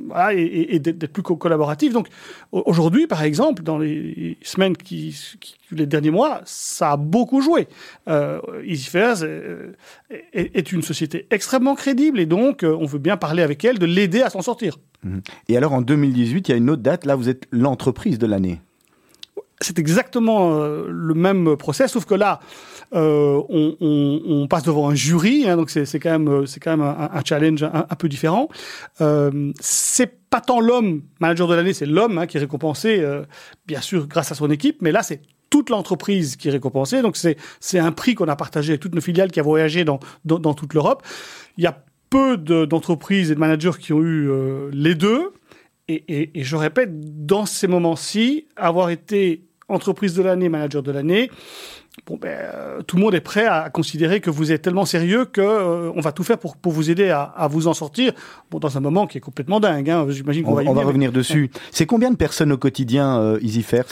voilà, 0.08 0.34
et, 0.36 0.42
et- 0.42 0.76
et 0.76 0.80
d'être 0.80 1.12
plus 1.12 1.24
co- 1.24 1.36
collaboratif. 1.36 1.94
Donc 1.94 2.08
au- 2.52 2.62
aujourd'hui, 2.66 3.08
par 3.08 3.24
exemple, 3.24 3.64
dans 3.64 3.78
les 3.80 4.38
semaines 4.44 4.78
qui, 4.78 5.16
qui- 5.40 5.56
les 5.72 5.86
derniers 5.88 6.12
mois, 6.12 6.42
ça 6.46 6.92
a 6.92 6.98
beaucoup 6.98 7.42
joué. 7.42 7.68
Euh, 8.08 8.40
EasyFairs 8.64 9.24
est, 9.24 9.76
est 10.34 10.72
une 10.72 10.82
société 10.84 11.28
extrêmement 11.32 11.76
crédible 11.76 12.20
et 12.20 12.26
donc 12.26 12.64
on 12.64 12.86
veut 12.86 13.00
bien 13.00 13.18
parler 13.18 13.42
avec 13.42 13.64
elle, 13.66 13.80
de 13.80 13.86
l'aider 13.86 14.22
à 14.22 14.30
s'en 14.30 14.42
sortir. 14.42 14.78
Et 15.48 15.58
alors 15.58 15.74
en 15.74 15.82
2018, 15.82 16.48
il 16.50 16.52
y 16.52 16.54
a 16.54 16.58
une 16.58 16.70
autre 16.70 16.82
date, 16.84 17.06
là 17.06 17.16
vous 17.16 17.30
êtes 17.30 17.46
l'entreprise 17.52 18.20
de 18.20 18.28
l'année. 18.28 18.60
C'est 19.62 19.78
exactement 19.80 20.54
euh, 20.56 20.86
le 20.90 21.14
même 21.14 21.58
process, 21.58 21.92
sauf 21.92 22.06
que 22.06 22.16
là, 22.16 22.40
euh, 22.94 23.42
on, 23.50 23.76
on- 23.82 24.22
on 24.26 24.48
passe 24.48 24.64
devant 24.64 24.90
un 24.90 24.96
jury, 24.96 25.48
hein, 25.48 25.58
donc 25.58 25.70
c'est 25.70 26.00
quand 26.00 26.12
même, 26.12 26.28
euh, 26.30 26.46
c'est 26.46 26.60
quand 26.60 26.76
même 26.78 26.82
un, 26.86 27.22
challenge 27.26 27.64
un, 27.64 27.96
peu 27.96 28.08
différent. 28.08 28.48
Euh, 29.02 29.52
c'est 29.60 30.18
pas 30.30 30.42
tant 30.42 30.60
l'homme 30.60 31.02
manager 31.20 31.48
de 31.48 31.56
l'année, 31.56 31.74
c'est 31.74 31.86
l'homme 31.86 32.18
hein, 32.18 32.26
qui 32.28 32.38
est 32.38 32.40
récompensé, 32.40 33.00
euh, 33.02 33.24
bien 33.68 33.82
sûr, 33.82 34.08
grâce 34.08 34.32
à 34.32 34.36
son 34.36 34.50
équipe, 34.50 34.78
mais 34.82 34.92
là, 34.92 35.04
c'est 35.04 35.22
toute 35.50 35.70
l'entreprise 35.70 36.36
qui 36.36 36.48
est 36.48 36.52
récompensée. 36.52 37.02
Donc 37.02 37.18
c'est 37.18 37.36
c'est 37.60 37.80
un 37.80 37.92
prix 37.92 38.16
qu'on 38.16 38.28
a 38.28 38.36
partagé 38.36 38.72
avec 38.74 38.82
toutes 38.82 38.96
nos 38.96 39.02
filiales 39.02 39.32
qui 39.32 39.40
a 39.40 39.44
voyagé 39.44 39.84
dans, 39.84 40.00
dans, 40.24 40.40
dans 40.40 40.54
toute 40.54 40.74
l'Europe. 40.74 41.04
Il 41.58 41.64
y 41.64 41.68
a 41.68 41.84
peu 42.10 42.38
de- 42.38 42.66
d'entreprises 42.66 43.30
et 43.32 43.36
de 43.36 43.40
managers 43.40 43.72
qui 43.80 43.92
ont 43.94 44.02
eu 44.02 44.30
les 44.72 44.96
deux. 44.96 45.32
Et, 45.88 46.04
et- 46.08 46.40
et 46.40 46.44
je 46.44 46.56
répète, 46.56 46.92
dans 47.26 47.48
ces 47.48 47.68
moments-ci, 47.68 48.46
avoir 48.56 48.92
été 48.92 49.49
entreprise 49.70 50.14
de 50.16 50.22
l'année, 50.24 50.50
manager 50.50 50.84
de 50.84 50.92
l'année, 50.92 51.32
bon 52.06 52.18
ben, 52.22 52.30
euh, 52.30 52.82
tout 52.82 52.96
le 52.98 53.04
monde 53.04 53.16
est 53.16 53.22
prêt 53.22 53.46
à 53.46 53.70
considérer 53.70 54.20
que 54.20 54.30
vous 54.30 54.52
êtes 54.52 54.62
tellement 54.62 54.86
sérieux 54.86 55.26
que 55.26 55.42
euh, 55.42 55.92
on 55.96 56.02
va 56.02 56.12
tout 56.12 56.24
faire 56.24 56.38
pour, 56.38 56.58
pour 56.58 56.72
vous 56.72 56.90
aider 56.90 57.10
à, 57.10 57.22
à 57.24 57.48
vous 57.48 57.68
en 57.68 57.74
sortir. 57.74 58.14
Bon, 58.52 58.60
dans 58.60 58.78
un 58.78 58.82
moment 58.82 59.08
qui 59.08 59.18
est 59.18 59.22
complètement 59.22 59.60
dingue. 59.60 59.90
Hein, 59.90 60.06
J'imagine 60.10 60.44
qu'on 60.44 60.52
On, 60.52 60.56
va 60.56 60.64
y 60.64 60.68
on 60.68 60.74
va 60.74 60.82
venir, 60.82 60.88
revenir 60.88 61.12
dessus. 61.12 61.52
C'est 61.72 61.86
combien 61.86 62.12
de 62.12 62.18
personnes 62.18 62.52
au 62.52 62.58
quotidien, 62.58 63.20
euh, 63.20 63.40
EasyFairs 63.42 63.86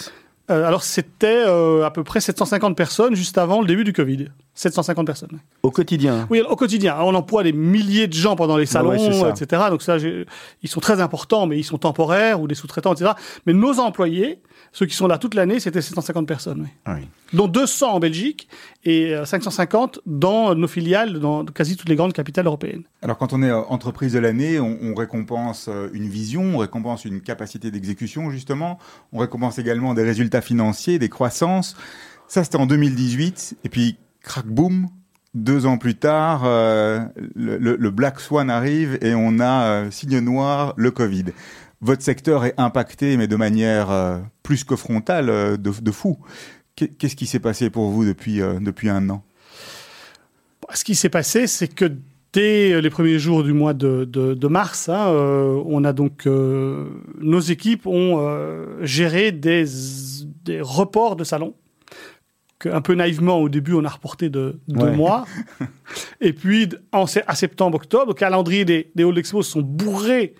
Euh, 0.49 0.65
alors 0.65 0.81
c'était 0.83 1.43
à 1.83 1.91
peu 1.91 2.03
près 2.05 2.21
750 2.21 2.75
personnes 2.77 3.15
juste 3.15 3.37
avant 3.37 3.59
le 3.59 3.67
début 3.67 3.83
du 3.83 3.91
Covid. 3.91 4.27
750 4.53 5.05
personnes. 5.05 5.39
Au 5.61 5.71
quotidien 5.71 6.25
Oui, 6.29 6.41
au 6.41 6.55
quotidien, 6.55 6.95
on 7.01 7.13
emploie 7.15 7.43
des 7.43 7.51
milliers 7.53 8.07
de 8.07 8.13
gens 8.13 8.35
pendant 8.37 8.55
les 8.57 8.65
salons, 8.65 8.91
ouais, 8.91 8.97
c'est 8.97 9.11
ça. 9.11 9.29
etc. 9.29 9.63
Donc 9.69 9.81
ça, 9.81 9.97
ils 9.97 10.69
sont 10.69 10.79
très 10.79 11.01
importants, 11.01 11.45
mais 11.47 11.57
ils 11.59 11.63
sont 11.65 11.77
temporaires 11.77 12.39
ou 12.41 12.47
des 12.47 12.55
sous-traitants, 12.55 12.93
etc. 12.93 13.11
Mais 13.45 13.53
nos 13.53 13.79
employés, 13.79 14.39
ceux 14.71 14.85
qui 14.85 14.95
sont 14.95 15.07
là 15.07 15.17
toute 15.17 15.33
l'année, 15.33 15.59
c'était 15.59 15.81
750 15.81 16.27
personnes, 16.27 16.61
oui. 16.61 16.67
Ah 16.85 16.95
oui. 16.99 17.07
dont 17.33 17.47
200 17.47 17.93
en 17.93 17.99
Belgique 17.99 18.47
et 18.83 19.13
euh, 19.15 19.25
550 19.25 19.99
dans 20.05 20.53
nos 20.55 20.67
filiales, 20.67 21.19
dans 21.19 21.45
quasi 21.45 21.75
toutes 21.77 21.89
les 21.89 21.95
grandes 21.95 22.13
capitales 22.13 22.45
européennes. 22.45 22.83
Alors 23.01 23.17
quand 23.17 23.33
on 23.33 23.41
est 23.43 23.49
euh, 23.49 23.61
entreprise 23.69 24.13
de 24.13 24.19
l'année, 24.19 24.59
on, 24.59 24.77
on 24.81 24.93
récompense 24.93 25.67
euh, 25.69 25.89
une 25.93 26.07
vision, 26.07 26.43
on 26.55 26.57
récompense 26.57 27.05
une 27.05 27.21
capacité 27.21 27.71
d'exécution 27.71 28.29
justement, 28.31 28.77
on 29.13 29.19
récompense 29.19 29.57
également 29.59 29.93
des 29.93 30.03
résultats 30.03 30.41
financiers, 30.41 30.99
des 30.99 31.09
croissances. 31.09 31.75
Ça 32.27 32.43
c'était 32.43 32.57
en 32.57 32.65
2018 32.65 33.57
et 33.63 33.69
puis 33.69 33.97
crack 34.21 34.45
boom, 34.45 34.87
deux 35.33 35.65
ans 35.65 35.77
plus 35.77 35.95
tard, 35.95 36.43
euh, 36.45 36.99
le, 37.35 37.57
le- 37.57 37.75
le 37.77 37.89
Black 37.91 38.19
Swan 38.19 38.49
arrive 38.49 38.97
et 39.01 39.13
on 39.15 39.39
a 39.39 39.63
euh, 39.63 39.91
signe 39.91 40.19
noir, 40.19 40.73
le 40.77 40.91
Covid. 40.91 41.25
Votre 41.81 42.01
secteur 42.01 42.45
est 42.45 42.55
impacté 42.57 43.17
mais 43.17 43.27
de 43.27 43.35
manière 43.35 43.91
euh, 43.91 44.17
plus 44.43 44.63
que 44.63 44.75
frontale, 44.75 45.29
euh, 45.29 45.57
de, 45.57 45.71
de 45.81 45.91
fou. 45.91 46.17
Qu'est- 46.75 46.89
Qu'est-ce 46.97 47.15
qui 47.15 47.25
s'est 47.27 47.39
passé 47.39 47.69
pour 47.69 47.89
vous 47.91 48.05
depuis, 48.05 48.41
euh, 48.41 48.59
depuis 48.59 48.89
un 48.89 49.09
an? 49.09 49.23
Ce 50.73 50.83
qui 50.83 50.95
s'est 50.95 51.09
passé, 51.09 51.47
c'est 51.47 51.67
que 51.67 51.85
dès 52.33 52.81
les 52.81 52.89
premiers 52.89 53.19
jours 53.19 53.43
du 53.43 53.53
mois 53.53 53.73
de, 53.73 54.05
de- 54.05 54.33
de 54.33 54.47
mars, 54.47 54.89
hein, 54.89 55.07
on 55.65 55.83
a 55.85 55.93
donc 55.93 56.25
nos 56.25 57.39
équipes 57.39 57.85
ont 57.87 58.19
géré 58.81 59.31
des, 59.31 59.63
des 60.43 60.59
reports 60.61 61.15
de 61.15 61.23
salons. 61.23 61.53
Un 62.65 62.81
peu 62.81 62.95
naïvement, 62.95 63.37
au 63.39 63.49
début, 63.49 63.73
on 63.73 63.85
a 63.85 63.89
reporté 63.89 64.29
de 64.29 64.59
deux 64.67 64.85
Ouais. 64.85 64.95
mois. 64.95 65.25
Et 66.21 66.33
puis, 66.33 66.67
en, 66.91 67.05
à 67.27 67.35
septembre-octobre, 67.35 68.07
le 68.07 68.13
calendrier 68.15 68.65
des, 68.65 68.91
des 68.95 69.03
halls 69.03 69.17
expo 69.19 69.43
sont 69.43 69.61
bourrés 69.61 70.33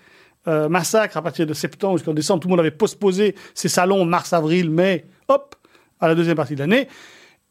euh, 0.48 0.70
massacre 0.70 1.18
à 1.18 1.22
partir 1.22 1.46
de 1.46 1.54
septembre 1.54 1.98
jusqu'en 1.98 2.14
décembre. 2.14 2.42
Tout 2.42 2.48
le 2.48 2.52
monde 2.52 2.60
avait 2.60 2.72
postposé 2.72 3.36
ses 3.54 3.70
salons 3.70 4.06
mars, 4.06 4.34
avril, 4.34 4.70
mai, 4.70 5.06
hop, 5.28 5.56
à 6.00 6.08
la 6.08 6.16
deuxième 6.16 6.36
partie 6.38 6.56
de 6.56 6.60
l'année. 6.60 6.88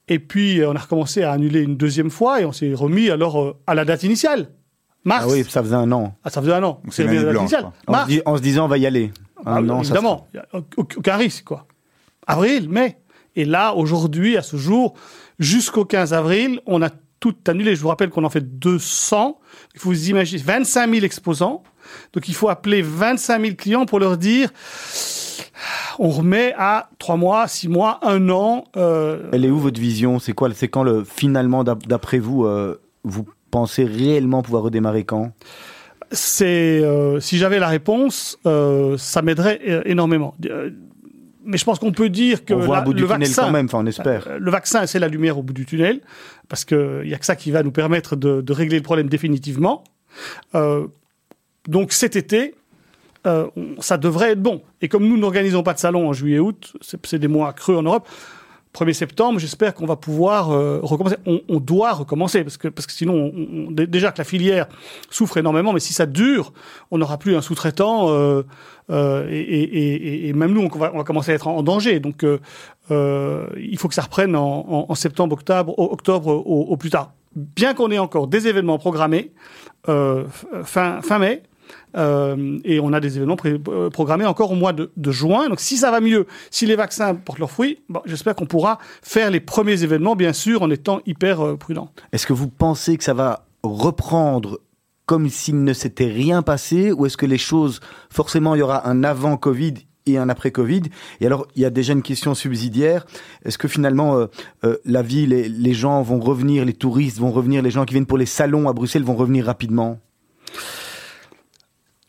Et 0.09 0.19
puis, 0.19 0.61
euh, 0.61 0.71
on 0.71 0.77
a 0.77 0.79
recommencé 0.79 1.23
à 1.23 1.33
annuler 1.33 1.61
une 1.61 1.77
deuxième 1.77 2.11
fois 2.11 2.41
et 2.41 2.45
on 2.45 2.53
s'est 2.53 2.73
remis 2.75 3.11
alors 3.11 3.43
euh, 3.43 3.57
à 3.67 3.75
la 3.75 3.85
date 3.85 4.03
initiale. 4.05 4.49
Mars. 5.05 5.25
Ah 5.29 5.33
oui, 5.33 5.45
ça 5.49 5.63
faisait 5.63 5.75
un 5.75 5.91
an. 5.93 6.17
Ah, 6.25 6.31
ça 6.31 6.41
faisait 6.41 6.53
un 6.55 6.63
an. 6.63 6.81
Donc 6.85 6.93
c'est 6.95 7.05
la 7.05 7.13
date 7.15 7.23
blanche, 7.31 7.41
initiale. 7.43 7.67
En 7.87 8.03
se, 8.03 8.07
dis- 8.09 8.23
en 8.25 8.37
se 8.37 8.43
disant, 8.43 8.65
on 8.65 8.69
va 8.69 8.79
y 8.79 8.87
aller. 8.87 9.13
Ah, 9.45 9.57
Un 9.57 9.69
an, 9.69 9.83
ça 9.85 9.91
évidemment, 9.95 10.27
aucun 10.77 11.17
risque, 11.17 11.45
quoi. 11.45 11.67
Avril, 12.27 12.69
mai. 12.69 12.97
Et 13.37 13.45
là, 13.45 13.75
aujourd'hui, 13.75 14.37
à 14.37 14.43
ce 14.43 14.57
jour, 14.57 14.95
jusqu'au 15.39 15.85
15 15.85 16.13
avril, 16.15 16.61
on 16.67 16.83
a 16.83 16.89
tout 17.21 17.37
annulé. 17.47 17.77
Je 17.77 17.83
vous 17.83 17.89
rappelle 17.89 18.11
qu'on 18.11 18.25
en 18.25 18.31
fait 18.31 18.59
200. 18.59 19.39
Il 19.75 19.81
faut 19.81 19.91
vous 19.91 20.09
imaginer 20.11 20.43
25 20.43 20.91
000 20.91 21.05
exposants. 21.05 21.63
Donc, 22.13 22.29
il 22.29 22.35
faut 22.35 22.49
appeler 22.49 22.83
25 22.83 23.41
000 23.43 23.55
clients 23.57 23.87
pour 23.87 23.99
leur 24.01 24.17
dire 24.17 24.51
on 25.99 26.11
remet 26.11 26.53
à 26.59 26.91
3 26.99 27.17
mois, 27.17 27.49
6 27.49 27.69
mois, 27.69 27.99
1 28.03 28.29
an. 28.29 28.65
euh, 28.77 29.29
Elle 29.33 29.45
est 29.45 29.51
où 29.51 29.59
votre 29.59 29.81
vision? 29.81 30.19
C'est 30.19 30.33
quoi 30.35 30.51
C'est 30.55 30.69
quand 30.69 30.83
le 30.83 31.05
finalement, 31.05 31.65
d'ap- 31.65 31.87
d'après 31.87 32.19
vous, 32.19 32.45
euh, 32.45 32.79
vous 33.05 33.27
pensez 33.51 33.85
réellement 33.85 34.43
pouvoir 34.43 34.65
redémarrer 34.65 35.05
quand? 35.05 35.33
C'est 36.13 36.81
euh, 36.85 37.19
si 37.21 37.39
j'avais 37.39 37.59
la 37.59 37.69
réponse, 37.69 38.39
ça 38.45 39.23
m'aiderait 39.23 39.83
énormément. 39.87 40.35
Mais 41.49 41.59
je 41.59 41.65
pense 41.65 41.79
qu'on 41.79 41.93
peut 41.93 42.09
dire 42.11 42.45
que 42.45 42.55
On 42.55 42.59
voit 42.59 42.77
la- 42.77 42.83
bout 42.83 42.93
du 42.93 43.03
le 43.03 43.07
tunnel 43.09 43.21
vaccin, 43.21 43.45
quand 43.45 43.51
même, 43.53 43.67
enfin 43.67 43.79
on 43.81 43.87
espère. 43.87 44.29
Le 44.39 44.51
vaccin, 44.51 44.85
c'est 44.87 44.99
la 44.99 45.09
lumière 45.09 45.39
au 45.39 45.43
bout 45.43 45.53
du 45.53 45.65
tunnel, 45.65 46.01
parce 46.49 46.65
qu'il 46.65 47.03
n'y 47.05 47.15
a 47.15 47.19
que 47.19 47.25
ça 47.27 47.37
qui 47.37 47.51
va 47.53 47.63
nous 47.63 47.71
permettre 47.73 48.17
de, 48.17 48.41
de 48.41 48.53
régler 48.53 48.77
le 48.77 48.83
problème 48.83 49.09
définitivement. 49.09 49.85
Euh, 50.55 50.87
donc 51.69 51.93
cet 51.93 52.17
été, 52.17 52.55
euh, 53.27 53.47
ça 53.81 53.97
devrait 53.97 54.33
être 54.33 54.43
bon. 54.43 54.63
Et 54.83 54.89
comme 54.89 55.07
nous 55.07 55.17
n'organisons 55.17 55.63
pas 55.63 55.75
de 55.75 55.79
salon 55.79 56.09
en 56.09 56.13
juillet-août, 56.13 56.75
c'est 56.81 57.05
c'est 57.07 57.19
des 57.19 57.29
mois 57.29 57.53
creux 57.53 57.77
en 57.77 57.83
Europe, 57.83 58.09
1er 58.73 58.93
septembre, 58.93 59.39
j'espère 59.39 59.73
qu'on 59.75 59.87
va 59.87 59.97
pouvoir 59.97 60.51
euh, 60.53 60.81
recommencer. 60.83 61.17
On, 61.27 61.61
doit 61.61 61.93
recommencer, 61.95 62.45
parce 62.45 62.59
que, 62.59 62.69
parce 62.69 62.87
que 62.87 62.93
sinon, 62.93 63.33
on- 63.35 63.69
on- 63.69 63.71
dé- 63.71 63.87
déjà 63.87 64.13
que 64.13 64.19
la 64.19 64.25
filière 64.25 64.67
souffre 65.09 65.39
énormément, 65.39 65.73
mais 65.73 65.81
si 65.81 65.95
ça 65.95 66.05
dure, 66.05 66.53
on 66.91 66.99
n'aura 66.99 67.17
plus 67.17 67.35
un 67.37 67.41
sous-traitant, 67.41 68.09
euh, 68.11 68.43
et, 69.31 70.31
même 70.35 70.53
nous, 70.53 70.61
on 70.73 70.79
va, 70.79 70.91
commencer 71.05 71.33
à 71.33 71.35
être 71.35 71.49
en, 71.49 71.63
danger. 71.63 72.01
Donc, 72.01 72.23
il 72.91 73.79
faut 73.79 73.89
que 73.89 73.95
ça 73.95 74.03
reprenne 74.03 74.37
en, 74.37 74.95
septembre, 74.95 75.33
octobre, 75.33 75.75
octobre 75.79 76.29
au, 76.29 76.67
au 76.69 76.77
plus 76.77 76.91
tard. 76.91 77.13
Bien 77.35 77.73
qu'on 77.73 77.91
ait 77.91 77.99
encore 77.99 78.27
des 78.27 78.47
événements 78.47 78.79
programmés 78.79 79.33
fin, 79.87 81.01
fin 81.01 81.19
mai, 81.19 81.43
euh, 81.97 82.59
et 82.65 82.81
on 82.81 82.93
a 82.93 83.01
des 83.01 83.17
événements 83.17 83.37
euh, 83.45 83.91
programmés 83.91 84.27
encore 84.27 84.53
au 84.53 84.55
mois 84.55 84.73
de, 84.73 84.91
juin. 85.11 85.49
Donc 85.49 85.61
si 85.61 85.77
ça 85.77 85.91
va 85.91 86.01
mieux, 86.01 86.27
si 86.51 86.67
les 86.67 86.77
vaccins 86.77 87.15
portent 87.15 87.39
leurs 87.39 87.51
fruits, 87.51 87.79
j'espère 88.05 88.35
qu'on 88.35 88.47
pourra 88.47 88.79
faire 89.03 89.31
les 89.31 89.41
premiers 89.41 89.83
événements, 89.83 90.17
bien 90.17 90.33
sûr, 90.33 90.63
en 90.63 90.71
étant 90.71 91.01
hyper 91.07 91.41
euh, 91.41 91.57
prudent. 91.57 91.91
Est-ce 92.13 92.27
que 92.27 92.33
vous 92.33 92.49
pensez 92.49 92.97
que 92.97 93.05
ça 93.05 93.15
va 93.15 93.47
reprendre 93.63 94.61
comme 95.07 95.29
s'il 95.29 95.63
ne 95.63 95.73
s'était 95.73 96.11
rien 96.11 96.43
passé 96.43 96.93
ou 96.93 97.07
est-ce 97.07 97.17
que 97.17 97.27
les 97.27 97.39
choses, 97.39 97.81
forcément, 98.11 98.55
il 98.55 98.59
y 98.59 98.63
aura 98.63 98.89
un 98.89 99.05
avant 99.05 99.37
Covid 99.37 99.75
et 100.07 100.19
un 100.19 100.29
après 100.29 100.51
Covid? 100.51 100.83
Et 101.21 101.27
alors, 101.27 101.47
il 101.55 101.63
y 101.63 101.65
a 101.65 101.71
déjà 101.71 101.93
une 101.93 102.03
question 102.03 102.35
subsidiaire. 102.35 103.07
Est-ce 103.45 103.57
que 103.57 103.69
finalement, 103.69 104.27
euh, 104.65 104.77
la 104.85 105.03
ville, 105.03 105.31
les 105.31 105.75
gens 105.75 106.03
vont 106.03 106.19
revenir, 106.19 106.65
les 106.65 106.73
touristes 106.73 107.19
vont 107.19 107.31
revenir, 107.31 107.63
les 107.63 107.71
gens 107.71 107.85
qui 107.85 107.95
viennent 107.95 108.07
pour 108.07 108.19
les 108.19 108.27
salons 108.27 108.69
à 108.69 108.73
Bruxelles 108.73 109.05
vont 109.05 109.15
revenir 109.15 109.47
rapidement? 109.47 110.01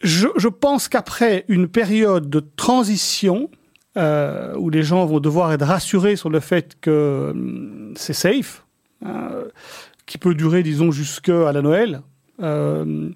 Je, 0.01 0.47
pense 0.47 0.87
qu'après 0.87 1.45
une 1.47 1.67
période 1.67 2.29
de 2.29 2.39
transition, 2.39 3.49
euh, 3.97 4.55
où 4.57 4.69
les 4.69 4.83
gens 4.83 5.05
vont 5.05 5.19
devoir 5.19 5.51
être 5.53 5.65
rassurés 5.65 6.15
sur 6.15 6.29
le 6.29 6.39
fait 6.39 6.79
que 6.79 7.31
hum, 7.31 7.93
c'est 7.95 8.13
safe, 8.13 8.65
euh, 9.05 9.45
qui 10.05 10.17
peut 10.17 10.35
durer, 10.35 10.61
disons, 10.63 10.91
jusqu'à 10.91 11.51
la 11.51 11.61
Noël, 11.61 12.01
euh, 12.41 13.09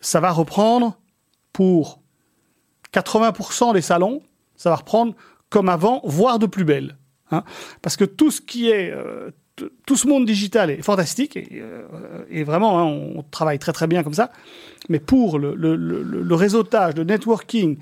ça 0.00 0.20
va 0.20 0.32
reprendre 0.32 0.98
pour 1.52 2.00
80% 2.92 3.72
des 3.72 3.80
salons, 3.80 4.22
ça 4.56 4.70
va 4.70 4.76
reprendre 4.76 5.14
comme 5.50 5.68
avant, 5.68 6.00
voire 6.04 6.38
de 6.38 6.46
plus 6.46 6.64
belle. 6.64 6.96
hein. 7.30 7.44
Parce 7.80 7.96
que 7.96 8.04
tout 8.04 8.30
ce 8.30 8.40
qui 8.40 8.70
est... 8.70 8.92
tout 9.86 9.96
ce 9.96 10.08
monde 10.08 10.24
digital 10.26 10.70
est 10.70 10.82
fantastique 10.82 11.36
et, 11.36 11.48
euh, 11.54 11.82
et 12.30 12.42
vraiment, 12.42 12.80
hein, 12.80 12.84
on 12.84 13.22
travaille 13.30 13.58
très 13.58 13.72
très 13.72 13.86
bien 13.86 14.02
comme 14.02 14.14
ça. 14.14 14.30
Mais 14.88 14.98
pour 14.98 15.38
le, 15.38 15.54
le, 15.54 15.76
le, 15.76 16.02
le 16.02 16.34
réseautage, 16.34 16.94
le 16.96 17.04
networking, 17.04 17.78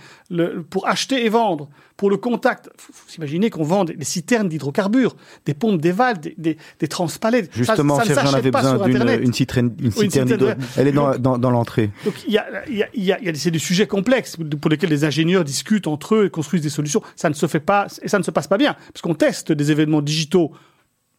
pour 0.71 0.87
acheter 0.87 1.25
et 1.27 1.29
vendre, 1.29 1.69
pour 1.97 2.11
le 2.11 2.17
contact, 2.17 2.69
faut, 2.77 2.93
faut 2.93 3.09
s'imaginer 3.09 3.51
qu'on 3.51 3.65
vend 3.65 3.85
des, 3.85 3.95
des 3.95 4.05
citernes 4.05 4.49
d'hydrocarbures, 4.49 5.17
des 5.47 5.55
pompes 5.55 5.81
d'éval, 5.81 6.21
des, 6.21 6.35
des, 6.39 6.59
des 6.79 6.89
transpalettes. 6.89 7.47
Ça- 7.47 7.59
Justement, 7.59 7.97
ça, 7.97 8.05
ne 8.05 8.15
s'achète 8.15 8.35
avait 8.35 8.51
besoin 8.51 8.73
d'une 9.19 9.33
citerne, 9.33 9.73
une 9.81 9.91
citerne 9.91 10.29
citerne, 10.29 10.57
Elle 10.77 10.89
est 10.89 10.93
dans, 10.93 11.17
dans, 11.19 11.39
dans 11.39 11.51
l'entrée. 11.51 11.91
Donc 12.05 12.15
il 12.29 12.35
y 12.35 12.39
a, 12.39 12.47
il 12.69 12.77
y 12.77 12.83
a, 12.83 12.89
il 12.95 13.03
y 13.05 13.13
a, 13.13 13.19
il 13.21 13.27
y 13.27 13.29
a- 13.31 13.35
c'est 13.35 13.51
des 13.51 13.59
sujets 13.59 13.87
complexes 13.89 14.37
pour 14.61 14.71
lesquels 14.71 14.91
les 14.91 15.05
ingénieurs 15.05 15.43
discutent 15.45 15.87
entre 15.89 16.15
eux 16.17 16.27
et 16.27 16.31
construisent 16.31 16.63
des 16.63 16.69
solutions. 16.71 17.03
Ça 17.17 17.29
ne 17.29 17.35
se 17.35 17.47
fait 17.47 17.61
pas 17.61 17.87
et 18.03 18.09
ça 18.09 18.19
ne 18.19 18.23
se 18.25 18.31
passe 18.31 18.47
pas 18.47 18.59
bien 18.59 18.75
parce 18.93 19.01
qu'on 19.03 19.15
teste 19.15 19.51
des 19.53 19.71
événements 19.73 20.03
digitaux 20.03 20.53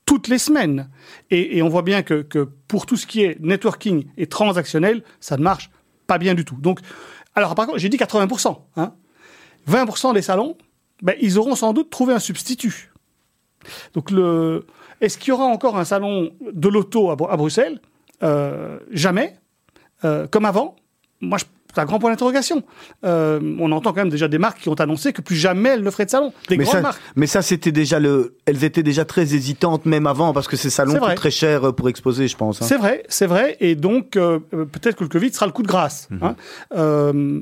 toutes 0.06 0.28
les 0.28 0.38
semaines 0.38 0.90
et, 1.32 1.62
on 1.62 1.70
voit 1.70 1.82
bien 1.82 2.04
que, 2.04 2.24
pour 2.68 2.86
tout 2.86 2.98
ce 2.98 3.08
qui 3.08 3.24
est 3.24 3.40
networking 3.40 4.06
et 4.18 4.28
transactionnel, 4.28 5.04
ça 5.20 5.38
ne 5.38 5.44
marche 5.44 5.70
pas 6.08 6.18
bien 6.18 6.34
du 6.34 6.46
tout. 6.46 6.56
Donc, 6.56 6.80
alors 7.36 7.56
par 7.56 7.68
contre, 7.68 7.80
j'ai 7.80 7.90
dit 7.90 7.98
80%. 7.98 8.58
Hein, 8.76 8.94
20% 9.70 10.14
des 10.14 10.22
salons, 10.22 10.58
ben, 11.02 11.16
ils 11.22 11.38
auront 11.40 11.56
sans 11.56 11.74
doute 11.74 11.90
trouvé 11.90 12.14
un 12.14 12.20
substitut. 12.20 12.92
Donc, 13.94 14.12
le... 14.12 14.66
est-ce 15.00 15.18
qu'il 15.18 15.30
y 15.30 15.32
aura 15.32 15.46
encore 15.46 15.78
un 15.78 15.86
salon 15.86 16.32
de 16.52 16.68
l'auto 16.68 17.10
à, 17.10 17.14
à 17.32 17.38
Bruxelles? 17.38 17.80
Euh, 18.24 18.80
Jamais. 18.92 19.36
Euh, 20.04 20.28
comme 20.28 20.46
avant. 20.46 20.76
Moi, 21.22 21.38
je... 21.38 21.46
c'est 21.74 21.82
un 21.82 21.86
grand 21.86 22.00
point 22.00 22.10
d'interrogation. 22.12 22.64
Euh, 23.06 23.40
on 23.60 23.72
entend 23.72 23.92
quand 23.94 24.02
même 24.02 24.10
déjà 24.10 24.28
des 24.28 24.38
marques 24.38 24.60
qui 24.60 24.70
ont 24.70 24.74
annoncé 24.76 25.12
que 25.14 25.22
plus 25.22 25.36
jamais 25.36 25.70
elles 25.70 25.84
ne 25.84 25.90
feraient 25.90 26.06
de 26.06 26.10
salon. 26.12 26.34
Des 26.50 26.58
Mais 26.58 26.64
grandes 26.64 26.76
ça, 26.76 26.82
marques. 26.82 27.02
mais 27.16 27.28
ça, 27.28 27.42
c'était 27.42 27.72
déjà 27.72 28.00
le. 28.00 28.38
Elles 28.46 28.64
étaient 28.64 28.84
déjà 28.84 29.06
très 29.06 29.34
hésitantes 29.36 29.86
même 29.86 30.06
avant 30.08 30.34
parce 30.34 30.48
que 30.48 30.56
ces 30.58 30.70
salons 30.70 30.96
coûtent 31.00 31.16
très 31.16 31.32
cher 31.32 31.64
euh, 31.68 31.72
pour 31.72 31.90
exposer, 31.90 32.28
je 32.28 32.38
pense. 32.38 32.62
hein. 32.62 32.66
C'est 32.68 32.78
vrai, 32.78 33.04
c'est 33.10 33.28
vrai. 33.28 33.58
Et 33.60 33.76
donc, 33.76 34.18
euh, 34.18 34.40
peut-être 34.52 34.96
que 34.96 35.04
le 35.04 35.10
Covid 35.10 35.34
sera 35.34 35.46
le 35.46 35.52
coup 35.52 35.64
de 35.64 35.68
grâce. 35.68 36.08
Mhm. 36.12 36.20
hein. 36.24 36.36
Euh, 36.76 37.42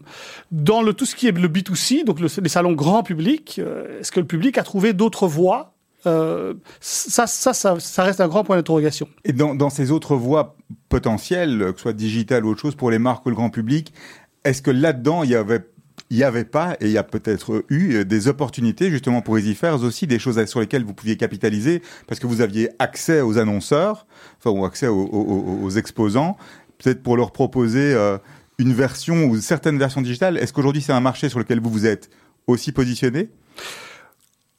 dans 0.52 0.82
le, 0.82 0.94
tout 0.94 1.06
ce 1.06 1.16
qui 1.16 1.28
est 1.28 1.32
le 1.38 1.48
B2C, 1.48 2.04
donc 2.06 2.20
le- 2.20 2.28
les 2.42 2.50
salons 2.50 2.74
grand 2.74 3.04
public, 3.04 3.60
euh, 3.60 4.00
est-ce 4.00 4.12
que 4.12 4.20
le 4.20 4.26
public 4.28 4.58
a 4.58 4.64
trouvé 4.64 4.94
d'autres 4.94 5.28
voies? 5.28 5.74
Euh, 6.08 6.56
ça, 6.80 7.28
ça, 7.28 7.54
ça, 7.54 7.80
ça 7.80 8.04
reste 8.04 8.22
un 8.22 8.28
grand 8.28 8.44
point 8.44 8.56
d'interrogation. 8.56 9.08
Et 9.24 9.34
dans, 9.34 9.54
dans 9.54 9.70
ces 9.70 9.92
autres 9.92 10.16
voies 10.16 10.56
potentielles, 10.90 11.60
que 11.72 11.78
ce 11.78 11.82
soit 11.84 11.94
digitales 11.94 12.46
ou 12.46 12.50
autre 12.50 12.62
chose, 12.62 12.76
pour 12.76 12.92
les 12.92 13.00
marques 13.00 13.26
ou 13.26 13.30
le 13.30 13.36
grand 13.36 13.50
public, 13.50 13.94
est-ce 14.44 14.62
que 14.62 14.72
là-dedans, 14.72 15.24
il 15.24 15.32
y 15.32 15.36
avait 15.36 15.62
il 16.10 16.18
n'y 16.18 16.24
avait 16.24 16.46
pas, 16.46 16.76
et 16.82 16.88
il 16.88 16.92
y 16.92 16.98
a 16.98 17.04
peut-être 17.04 17.64
eu 17.70 17.94
euh, 17.96 18.04
des 18.06 18.28
opportunités 18.28 18.90
justement 18.90 19.22
pour 19.22 19.38
EasyFairs 19.38 19.82
aussi, 19.82 20.08
des 20.08 20.20
choses 20.20 20.44
sur 20.46 20.60
lesquelles 20.60 20.84
vous 20.84 20.94
pouviez 20.94 21.16
capitaliser, 21.16 21.82
parce 22.08 22.20
que 22.20 22.28
vous 22.28 22.42
aviez 22.42 22.70
accès 22.80 23.22
aux 23.22 23.38
annonceurs, 23.38 24.06
enfin, 24.38 24.50
ou 24.50 24.66
accès 24.66 24.88
aux, 24.88 25.06
aux- 25.06 25.60
aux 25.64 25.70
exposants, 25.70 26.38
peut-être 26.80 27.02
pour 27.02 27.16
leur 27.16 27.32
proposer 27.32 27.94
euh, 27.94 28.18
une 28.58 28.74
version 28.74 29.26
ou 29.26 29.40
certaines 29.40 29.78
versions 29.78 30.02
digitales. 30.02 30.38
Est-ce 30.38 30.52
qu'aujourd'hui 30.52 30.82
c'est 30.82 30.92
un 30.92 31.00
marché 31.02 31.30
sur 31.30 31.40
lequel 31.40 31.62
vous 31.62 31.70
vous 31.70 31.86
êtes 31.86 32.10
aussi 32.48 32.74
positionné? 32.74 33.30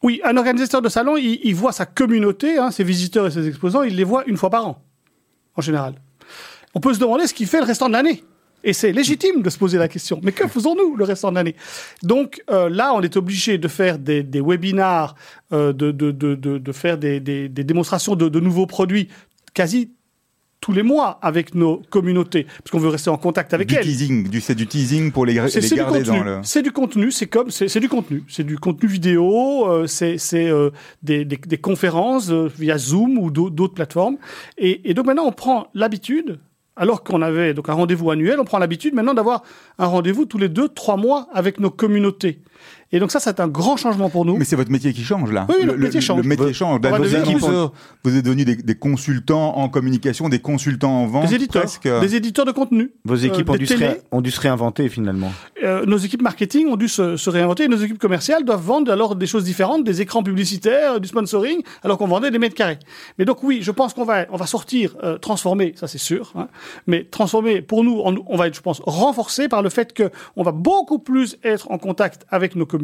Oui, 0.02 0.20
un 0.24 0.36
organisateur 0.36 0.80
de 0.80 0.88
salon, 0.88 1.16
il, 1.16 1.40
il 1.44 1.54
voit 1.54 1.72
sa 1.72 1.84
communauté, 1.86 2.56
hein, 2.58 2.70
ses 2.70 2.84
visiteurs 2.84 3.26
et 3.26 3.30
ses 3.30 3.46
exposants, 3.46 3.82
il 3.82 3.96
les 3.96 4.04
voit 4.04 4.24
une 4.26 4.36
fois 4.36 4.48
par 4.48 4.66
an, 4.66 4.82
en 5.56 5.60
général. 5.60 5.94
On 6.74 6.80
peut 6.80 6.94
se 6.94 6.98
demander 6.98 7.26
ce 7.26 7.34
qu'il 7.34 7.46
fait 7.46 7.58
le 7.58 7.66
restant 7.66 7.88
de 7.88 7.92
l'année. 7.92 8.24
Et 8.64 8.72
c'est 8.72 8.92
légitime 8.92 9.42
de 9.42 9.50
se 9.50 9.58
poser 9.58 9.78
la 9.78 9.88
question. 9.88 10.20
Mais 10.22 10.32
que 10.32 10.46
faisons-nous 10.46 10.96
le 10.96 11.04
restant 11.04 11.30
de 11.30 11.36
l'année 11.36 11.56
Donc 12.02 12.42
euh, 12.50 12.68
là, 12.68 12.92
on 12.94 13.00
est 13.02 13.16
obligé 13.16 13.58
de 13.58 13.68
faire 13.68 13.98
des, 13.98 14.22
des 14.22 14.40
webinars, 14.40 15.14
euh, 15.52 15.72
de, 15.72 15.90
de, 15.90 16.10
de, 16.12 16.34
de, 16.36 16.72
faire 16.72 16.96
des, 16.98 17.20
des, 17.20 17.48
des 17.48 17.64
démonstrations 17.64 18.14
de, 18.14 18.28
de 18.28 18.40
nouveaux 18.40 18.66
produits 18.66 19.08
quasi 19.54 19.90
tous 20.60 20.70
les 20.72 20.84
mois 20.84 21.18
avec 21.22 21.56
nos 21.56 21.82
communautés, 21.90 22.44
parce 22.44 22.70
qu'on 22.70 22.78
veut 22.78 22.88
rester 22.88 23.10
en 23.10 23.16
contact 23.18 23.52
avec 23.52 23.66
Du 23.66 23.74
elles. 23.74 23.82
teasing, 23.82 24.28
du, 24.28 24.40
c'est 24.40 24.54
du 24.54 24.68
teasing 24.68 25.10
pour 25.10 25.26
les, 25.26 25.34
garder 25.34 26.04
dans 26.04 26.22
le... 26.22 26.38
C'est 26.44 26.62
du 26.62 26.70
contenu. 26.70 27.10
C'est 27.10 27.26
comme 27.26 27.50
c'est 27.50 27.80
du 27.80 27.88
contenu. 27.88 28.22
C'est 28.28 28.44
du 28.44 28.56
contenu 28.58 28.88
vidéo. 28.88 29.66
euh, 29.68 29.88
c'est 29.88 30.18
euh, 30.34 30.70
des, 31.02 31.24
des, 31.24 31.58
conférences 31.58 32.30
via 32.30 32.78
Zoom 32.78 33.18
ou 33.18 33.32
d'au- 33.32 33.50
d'autres 33.50 33.74
plateformes. 33.74 34.18
Et, 34.56 34.88
et 34.88 34.94
donc 34.94 35.06
maintenant 35.06 35.24
on 35.26 35.32
prend 35.32 35.66
l'habitude. 35.74 36.38
Alors 36.74 37.04
qu'on 37.04 37.20
avait 37.20 37.52
donc 37.52 37.68
un 37.68 37.74
rendez-vous 37.74 38.10
annuel, 38.10 38.40
on 38.40 38.44
prend 38.44 38.58
l'habitude 38.58 38.94
maintenant 38.94 39.14
d'avoir 39.14 39.42
un 39.78 39.86
rendez-vous 39.86 40.24
tous 40.24 40.38
les 40.38 40.48
deux, 40.48 40.68
trois 40.68 40.96
mois 40.96 41.28
avec 41.32 41.60
nos 41.60 41.70
communautés. 41.70 42.40
Et 42.92 43.00
donc 43.00 43.10
ça, 43.10 43.20
c'est 43.20 43.40
un 43.40 43.48
grand 43.48 43.76
changement 43.76 44.10
pour 44.10 44.24
nous. 44.24 44.36
Mais 44.36 44.44
c'est 44.44 44.56
votre 44.56 44.70
métier 44.70 44.92
qui 44.92 45.02
change 45.02 45.32
là. 45.32 45.46
Oui, 45.48 45.64
notre 45.64 45.78
métier 45.78 46.00
change. 46.00 46.22
Le 46.22 46.28
métier 46.28 46.52
change. 46.52 46.80
vous 48.04 48.16
êtes 48.16 48.24
devenus 48.24 48.44
des, 48.46 48.56
des 48.56 48.74
consultants 48.74 49.56
en 49.56 49.68
communication, 49.68 50.28
des 50.28 50.40
consultants 50.40 51.02
en 51.02 51.06
vente. 51.06 51.28
des 51.28 51.34
éditeurs, 51.36 51.62
presque. 51.62 51.88
des 52.00 52.14
éditeurs 52.16 52.44
de 52.44 52.52
contenu. 52.52 52.92
Vos 53.04 53.14
équipes 53.16 53.48
Euh, 53.48 53.52
ont, 53.52 53.54
des 53.54 53.58
dû 53.60 53.66
se 53.66 53.74
télés. 53.74 53.86
ré- 53.86 54.00
ont 54.12 54.20
dû 54.20 54.30
se 54.30 54.40
réinventer 54.40 54.88
finalement. 54.88 55.32
Euh, 55.62 55.86
nos 55.86 55.96
équipes 55.96 56.22
marketing 56.22 56.68
ont 56.68 56.76
dû 56.76 56.88
se, 56.88 57.16
se 57.16 57.30
réinventer. 57.30 57.64
et 57.64 57.68
Nos 57.68 57.76
équipes 57.78 57.98
commerciales 57.98 58.44
doivent 58.44 58.62
vendre 58.62 58.92
alors 58.92 59.16
des 59.16 59.26
choses 59.26 59.44
différentes, 59.44 59.84
des 59.84 60.00
écrans 60.02 60.22
publicitaires, 60.22 61.00
du 61.00 61.08
sponsoring, 61.08 61.62
alors 61.82 61.96
qu'on 61.98 62.06
vendait 62.08 62.30
des 62.30 62.38
mètres 62.38 62.54
carrés. 62.54 62.78
Mais 63.18 63.24
donc 63.24 63.42
oui, 63.42 63.60
je 63.62 63.70
pense 63.70 63.94
qu'on 63.94 64.04
va, 64.04 64.26
on 64.30 64.36
va 64.36 64.46
sortir 64.46 64.96
euh, 65.02 65.16
transformé, 65.18 65.72
ça 65.76 65.86
c'est 65.88 65.98
sûr. 65.98 66.32
hein. 66.36 66.48
mais 66.86 67.04
transformé 67.04 67.62
pour 67.62 67.84
nous, 67.84 68.00
on, 68.04 68.16
on 68.26 68.36
va 68.36 68.48
être, 68.48 68.56
je 68.56 68.60
pense, 68.60 68.80
renforcé 68.84 69.48
par 69.48 69.62
le 69.62 69.70
fait 69.70 69.92
que 69.94 70.10
on 70.36 70.42
va 70.42 70.52
beaucoup 70.52 70.98
plus 70.98 71.38
être 71.42 71.70
en 71.70 71.78
contact 71.78 72.26
avec 72.28 72.54
nos 72.54 72.66
communautés 72.66 72.81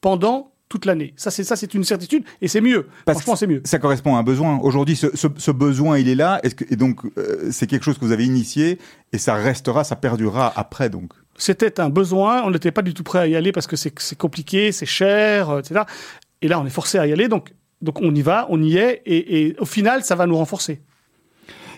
pendant 0.00 0.52
toute 0.68 0.84
l'année. 0.84 1.14
Ça 1.16 1.30
c'est 1.30 1.44
ça 1.44 1.54
c'est 1.54 1.74
une 1.74 1.84
certitude 1.84 2.24
et 2.42 2.48
c'est 2.48 2.60
mieux. 2.60 2.86
Parce 3.04 3.18
Franchement, 3.18 3.34
que 3.34 3.38
c'est 3.38 3.46
mieux. 3.46 3.62
Ça 3.64 3.78
correspond 3.78 4.16
à 4.16 4.18
un 4.18 4.22
besoin. 4.24 4.58
Aujourd'hui, 4.58 4.96
ce, 4.96 5.06
ce- 5.14 5.28
ce 5.36 5.50
besoin, 5.52 5.98
il 5.98 6.08
est 6.08 6.14
là. 6.16 6.40
Que, 6.56 6.64
et 6.68 6.76
donc, 6.76 7.00
euh, 7.18 7.48
c'est 7.52 7.66
quelque 7.68 7.84
chose 7.84 7.98
que 7.98 8.04
vous 8.04 8.10
avez 8.12 8.24
initié 8.24 8.78
et 9.12 9.18
ça 9.18 9.34
restera, 9.34 9.84
ça 9.84 9.94
perdurera 9.96 10.52
après, 10.56 10.90
donc? 10.90 11.12
C'était 11.38 11.80
un 11.80 11.88
besoin, 11.90 12.42
on 12.44 12.50
n'était 12.50 12.72
pas 12.72 12.82
du 12.82 12.94
tout 12.94 13.04
prêt 13.04 13.18
à 13.20 13.26
y 13.28 13.36
aller 13.36 13.52
parce 13.52 13.66
que 13.66 13.76
c'est 13.76 13.92
compliqué, 14.18 14.72
c'est 14.72 14.86
cher, 14.86 15.50
euh, 15.50 15.60
etc. 15.60 15.82
Et 16.42 16.48
là, 16.48 16.58
on 16.58 16.66
est 16.66 16.70
forcé 16.70 16.98
à 16.98 17.06
y 17.06 17.12
aller, 17.12 17.28
donc, 17.28 17.52
donc 17.82 18.00
on 18.00 18.14
y 18.14 18.22
va, 18.22 18.46
on 18.48 18.60
y 18.62 18.76
est, 18.76 19.02
et, 19.06 19.42
et 19.46 19.56
au 19.60 19.66
final, 19.66 20.02
ça 20.02 20.14
va 20.16 20.26
nous 20.26 20.36
renforcer. 20.36 20.80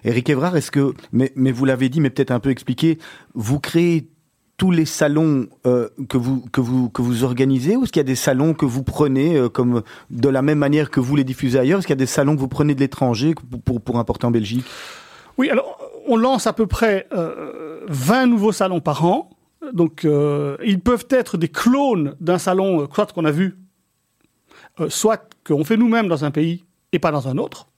Eric 0.05 0.31
Evrard, 0.31 0.57
est-ce 0.57 0.71
que, 0.71 0.95
mais, 1.13 1.33
mais 1.35 1.51
vous 1.53 1.65
l'avez 1.65 1.89
dit, 1.89 2.01
mais 2.01 2.09
peut-être 2.11 2.31
un 2.31 2.39
peu 2.41 2.51
expliqué, 2.51 2.99
vous 3.35 3.59
créez 3.61 4.09
tous 4.59 4.71
les 4.71 4.85
salons 4.85 5.47
euh, 5.67 5.89
que 6.09 6.19
vous 6.19 7.25
organisez 7.25 7.77
ou 7.77 7.85
est-ce 7.85 7.93
qu'il 7.93 8.01
y 8.01 8.05
a 8.05 8.05
des 8.05 8.17
salons 8.17 8.53
que 8.53 8.67
vous 8.67 8.83
prenez 8.83 9.37
euh, 9.37 9.49
comme 9.49 9.83
de 10.11 10.29
la 10.29 10.43
même 10.43 10.59
manière 10.59 10.91
que 10.91 11.01
vous 11.01 11.17
les 11.17 11.25
diffusez 11.25 11.59
ailleurs 11.59 11.79
Est-ce 11.79 11.87
qu'il 11.87 11.95
y 11.95 11.99
a 11.99 12.05
des 12.05 12.07
salons 12.07 12.35
que 12.35 12.41
vous 12.41 12.49
prenez 12.49 12.75
de 12.75 12.81
l'étranger 12.81 13.35
pour, 13.65 13.99
importer 13.99 14.27
en 14.27 14.31
Belgique? 14.31 14.67
Oui, 15.39 15.49
alors 15.49 15.79
on 16.07 16.17
lance 16.17 16.47
à 16.47 16.53
peu 16.53 16.67
près 16.67 17.07
euh, 17.13 17.85
20 17.89 18.27
nouveaux 18.27 18.53
salons 18.53 18.81
par 18.81 19.05
an. 19.05 19.31
Donc 19.73 20.05
euh, 20.05 20.57
ils 20.65 20.81
peuvent 20.81 21.07
être 21.11 21.37
des 21.37 21.49
clones 21.49 22.17
d'un 22.21 22.39
salon, 22.39 22.83
euh, 22.83 22.87
soit 22.93 23.13
qu'on 23.13 23.25
a 23.25 23.31
vu, 23.31 23.59
euh, 24.81 24.89
soit 24.89 25.29
qu'on 25.47 25.65
fait 25.65 25.77
nous-mêmes 25.77 26.09
dans 26.09 26.25
un 26.25 26.31
pays 26.31 26.65
et 26.93 26.99
pas 26.99 27.11
dans 27.11 27.29
un 27.29 27.39
autre. 27.39 27.69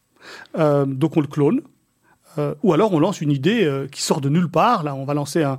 Euh, 0.59 0.85
donc 0.87 1.17
on 1.17 1.21
le 1.21 1.27
clone. 1.27 1.61
Euh, 2.41 2.55
ou 2.63 2.73
alors 2.73 2.93
on 2.93 2.99
lance 2.99 3.21
une 3.21 3.31
idée 3.31 3.65
euh, 3.65 3.87
qui 3.87 4.03
sort 4.03 4.21
de 4.21 4.29
nulle 4.29 4.49
part. 4.49 4.83
Là, 4.83 4.95
on 4.95 5.05
va 5.05 5.15
lancer 5.15 5.43
un, 5.43 5.59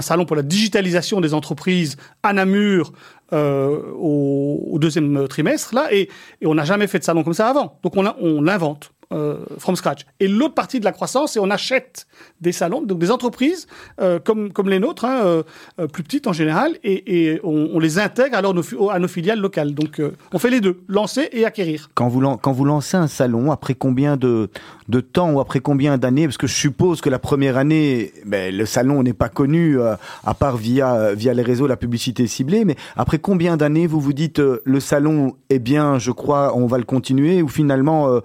salon 0.00 0.24
pour 0.24 0.36
la 0.36 0.42
digitalisation 0.42 1.20
des 1.20 1.34
entreprises 1.34 1.96
à 2.22 2.32
Namur 2.32 2.92
euh, 3.32 3.78
au, 3.96 4.78
deuxième 4.78 5.26
trimestre. 5.28 5.74
Là, 5.74 5.92
et, 5.92 6.08
on 6.44 6.54
n'a 6.54 6.64
jamais 6.64 6.86
fait 6.86 6.98
de 6.98 7.04
salon 7.04 7.24
comme 7.24 7.34
ça 7.34 7.48
avant. 7.48 7.78
Donc 7.82 7.96
on 7.96 8.42
l'invente. 8.42 8.92
Euh, 9.12 9.36
from 9.58 9.76
scratch. 9.76 10.06
Et 10.20 10.28
l'autre 10.28 10.54
partie 10.54 10.80
de 10.80 10.84
la 10.84 10.92
croissance, 10.92 11.32
c'est 11.32 11.40
on 11.40 11.50
achète 11.50 12.06
des 12.40 12.52
salons, 12.52 12.82
donc 12.82 12.98
des 12.98 13.10
entreprises 13.10 13.66
euh, 14.00 14.18
comme, 14.18 14.52
comme 14.52 14.68
les 14.68 14.78
nôtres, 14.78 15.04
hein, 15.04 15.20
euh, 15.24 15.86
plus 15.92 16.02
petites 16.02 16.26
en 16.26 16.32
général, 16.32 16.76
et, 16.82 17.40
on, 17.44 17.78
les 17.78 17.98
intègre 17.98 18.36
alors 18.36 18.54
nos, 18.54 18.90
à 18.90 18.98
nos 18.98 19.08
filiales 19.08 19.40
locales. 19.40 19.74
Donc 19.74 20.00
on 20.32 20.38
fait 20.38 20.50
les 20.50 20.60
deux, 20.60 20.82
lancer 20.88 21.28
et 21.32 21.44
acquérir. 21.44 21.90
quand 21.94 22.08
vous 22.08 22.20
quand 22.36 22.52
vous 22.52 22.64
lancez 22.64 22.96
un 22.96 23.06
salon 23.06 23.50
après 23.50 23.74
combien 23.74 24.16
de 24.16 24.48
de 24.88 25.00
temps 25.00 25.32
ou 25.32 25.40
après 25.40 25.60
combien 25.60 25.96
d'années 25.98 26.26
Parce 26.26 26.36
que 26.36 26.46
je 26.46 26.54
suppose 26.54 27.00
que 27.00 27.08
la 27.08 27.18
première 27.18 27.56
année, 27.56 28.12
ben, 28.26 28.54
le 28.54 28.66
salon 28.66 29.02
n'est 29.02 29.12
pas 29.12 29.28
connu 29.28 29.78
à 29.80 30.34
part 30.34 30.56
via 30.56 31.14
via 31.14 31.34
les 31.34 31.42
réseaux, 31.42 31.66
la 31.66 31.76
publicité 31.76 32.26
ciblée. 32.26 32.64
Mais 32.64 32.76
après 32.96 33.18
combien 33.18 33.56
d'années 33.56 33.86
vous 33.86 34.00
vous 34.00 34.12
dites 34.12 34.40
le 34.40 34.80
salon 34.80 35.36
est 35.50 35.58
bien, 35.58 35.98
je 35.98 36.10
crois, 36.10 36.56
on 36.56 36.66
va 36.66 36.78
le 36.78 36.84
continuer 36.84 37.42
ou 37.42 37.48
finalement 37.48 38.20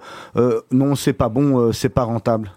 non 0.78 0.94
c'est 0.94 1.12
pas 1.12 1.28
bon, 1.28 1.58
euh, 1.58 1.72
c'est 1.72 1.88
pas 1.88 2.04
rentable. 2.04 2.52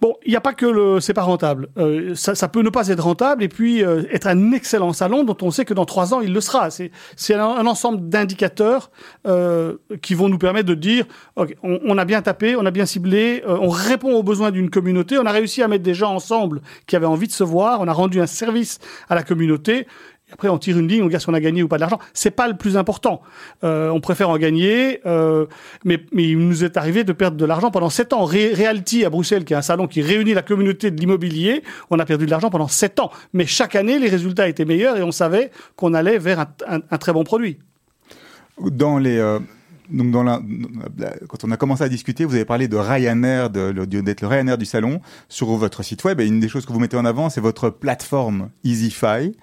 Bon, 0.00 0.16
il 0.26 0.30
n'y 0.30 0.36
a 0.36 0.40
pas 0.42 0.52
que 0.52 0.66
le 0.66 1.00
c'est 1.00 1.14
pas 1.14 1.22
rentable. 1.22 1.68
Euh, 1.78 2.14
ça, 2.14 2.48
peut 2.48 2.60
ne 2.60 2.68
pas 2.68 2.88
être 2.88 3.02
rentable 3.02 3.42
et 3.42 3.48
puis 3.48 3.82
euh, 3.82 4.02
être 4.12 4.26
un 4.26 4.52
excellent 4.52 4.92
salon 4.92 5.24
dont 5.24 5.36
on 5.40 5.50
sait 5.50 5.64
que 5.64 5.72
dans 5.72 5.86
trois 5.86 6.12
ans 6.12 6.20
il 6.20 6.34
le 6.34 6.42
sera. 6.42 6.68
C'est 6.70 7.34
un, 7.34 7.46
un 7.46 7.66
ensemble 7.66 8.10
d'indicateurs 8.10 8.90
qui 10.02 10.14
vont 10.14 10.28
nous 10.28 10.36
permettre 10.36 10.68
de 10.68 10.74
dire 10.74 11.06
on, 11.36 11.46
on 11.62 11.96
a 11.96 12.04
bien 12.04 12.20
tapé, 12.20 12.54
on 12.54 12.66
a 12.66 12.70
bien 12.70 12.84
ciblé, 12.84 13.42
on 13.46 13.70
répond 13.70 14.12
aux 14.12 14.22
besoins 14.22 14.50
d'une 14.50 14.68
communauté, 14.68 15.16
on 15.16 15.24
a 15.24 15.32
réussi 15.32 15.62
à 15.62 15.68
mettre 15.68 15.84
des 15.84 15.94
gens 15.94 16.14
ensemble 16.14 16.60
qui 16.86 16.96
avaient 16.96 17.06
envie 17.06 17.28
de 17.28 17.32
se 17.32 17.44
voir, 17.44 17.80
on 17.80 17.88
a 17.88 17.92
rendu 17.92 18.20
un 18.20 18.26
service 18.26 18.80
à 19.08 19.14
la 19.14 19.22
communauté. 19.22 19.86
Après, 20.32 20.48
on 20.48 20.58
tire 20.58 20.78
une 20.78 20.88
ligne, 20.88 21.02
on 21.02 21.04
regarde 21.04 21.22
si 21.22 21.28
on 21.28 21.34
a 21.34 21.40
gagné 21.40 21.62
ou 21.62 21.68
pas 21.68 21.76
de 21.76 21.82
l'argent. 21.82 21.98
C'est 22.12 22.30
pas 22.32 22.48
le 22.48 22.56
plus 22.56 22.76
important. 22.76 23.22
Euh, 23.62 23.90
on 23.90 24.00
préfère 24.00 24.30
en 24.30 24.38
gagner, 24.38 25.00
euh, 25.06 25.46
mais, 25.84 26.00
il 26.12 26.38
nous 26.38 26.64
est 26.64 26.76
arrivé 26.76 27.04
de 27.04 27.12
perdre 27.12 27.36
de 27.36 27.44
l'argent 27.44 27.70
pendant 27.70 27.90
sept 27.90 28.12
ans. 28.12 28.24
Ré- 28.24 28.52
Realty 28.54 29.04
à 29.04 29.10
Bruxelles, 29.10 29.44
qui 29.44 29.52
est 29.52 29.56
un 29.56 29.62
salon 29.62 29.86
qui 29.86 30.02
réunit 30.02 30.34
la 30.34 30.42
communauté 30.42 30.90
de 30.90 30.98
l'immobilier, 30.98 31.62
on 31.90 31.98
a 31.98 32.04
perdu 32.04 32.26
de 32.26 32.30
l'argent 32.30 32.50
pendant 32.50 32.68
sept 32.68 32.98
ans. 33.00 33.10
Mais 33.32 33.46
chaque 33.46 33.76
année, 33.76 33.98
les 33.98 34.08
résultats 34.08 34.48
étaient 34.48 34.64
meilleurs 34.64 34.96
et 34.96 35.02
on 35.02 35.12
savait 35.12 35.50
qu'on 35.76 35.94
allait 35.94 36.18
vers 36.18 36.46
un 36.66 36.98
très 36.98 37.12
bon 37.12 37.22
produit. 37.22 37.58
Dans 38.60 38.98
les, 38.98 39.18
euh, 39.18 39.38
donc 39.90 40.10
dans 40.10 40.22
la, 40.22 40.40
la- 40.98 41.14
quand 41.28 41.44
on 41.44 41.50
a 41.50 41.56
commencé 41.56 41.82
à 41.84 41.88
discuter, 41.88 42.24
vous 42.24 42.34
avez 42.34 42.44
parlé 42.44 42.68
de 42.68 42.76
Ryanair, 42.76 43.50
de, 43.50 43.72
d'être 43.84 44.20
le 44.22 44.26
Ryanair 44.28 44.58
du 44.58 44.64
salon 44.64 45.00
sur 45.28 45.48
votre 45.48 45.82
site 45.82 46.04
web. 46.04 46.20
Et 46.20 46.26
une 46.26 46.40
des 46.40 46.48
choses 46.48 46.66
que 46.66 46.72
vous 46.72 46.80
mettez 46.80 46.96
en 46.96 47.04
avant, 47.04 47.30
c'est 47.30 47.40
votre 47.40 47.70
plateforme 47.70 48.50
EasyFi. 48.64 49.36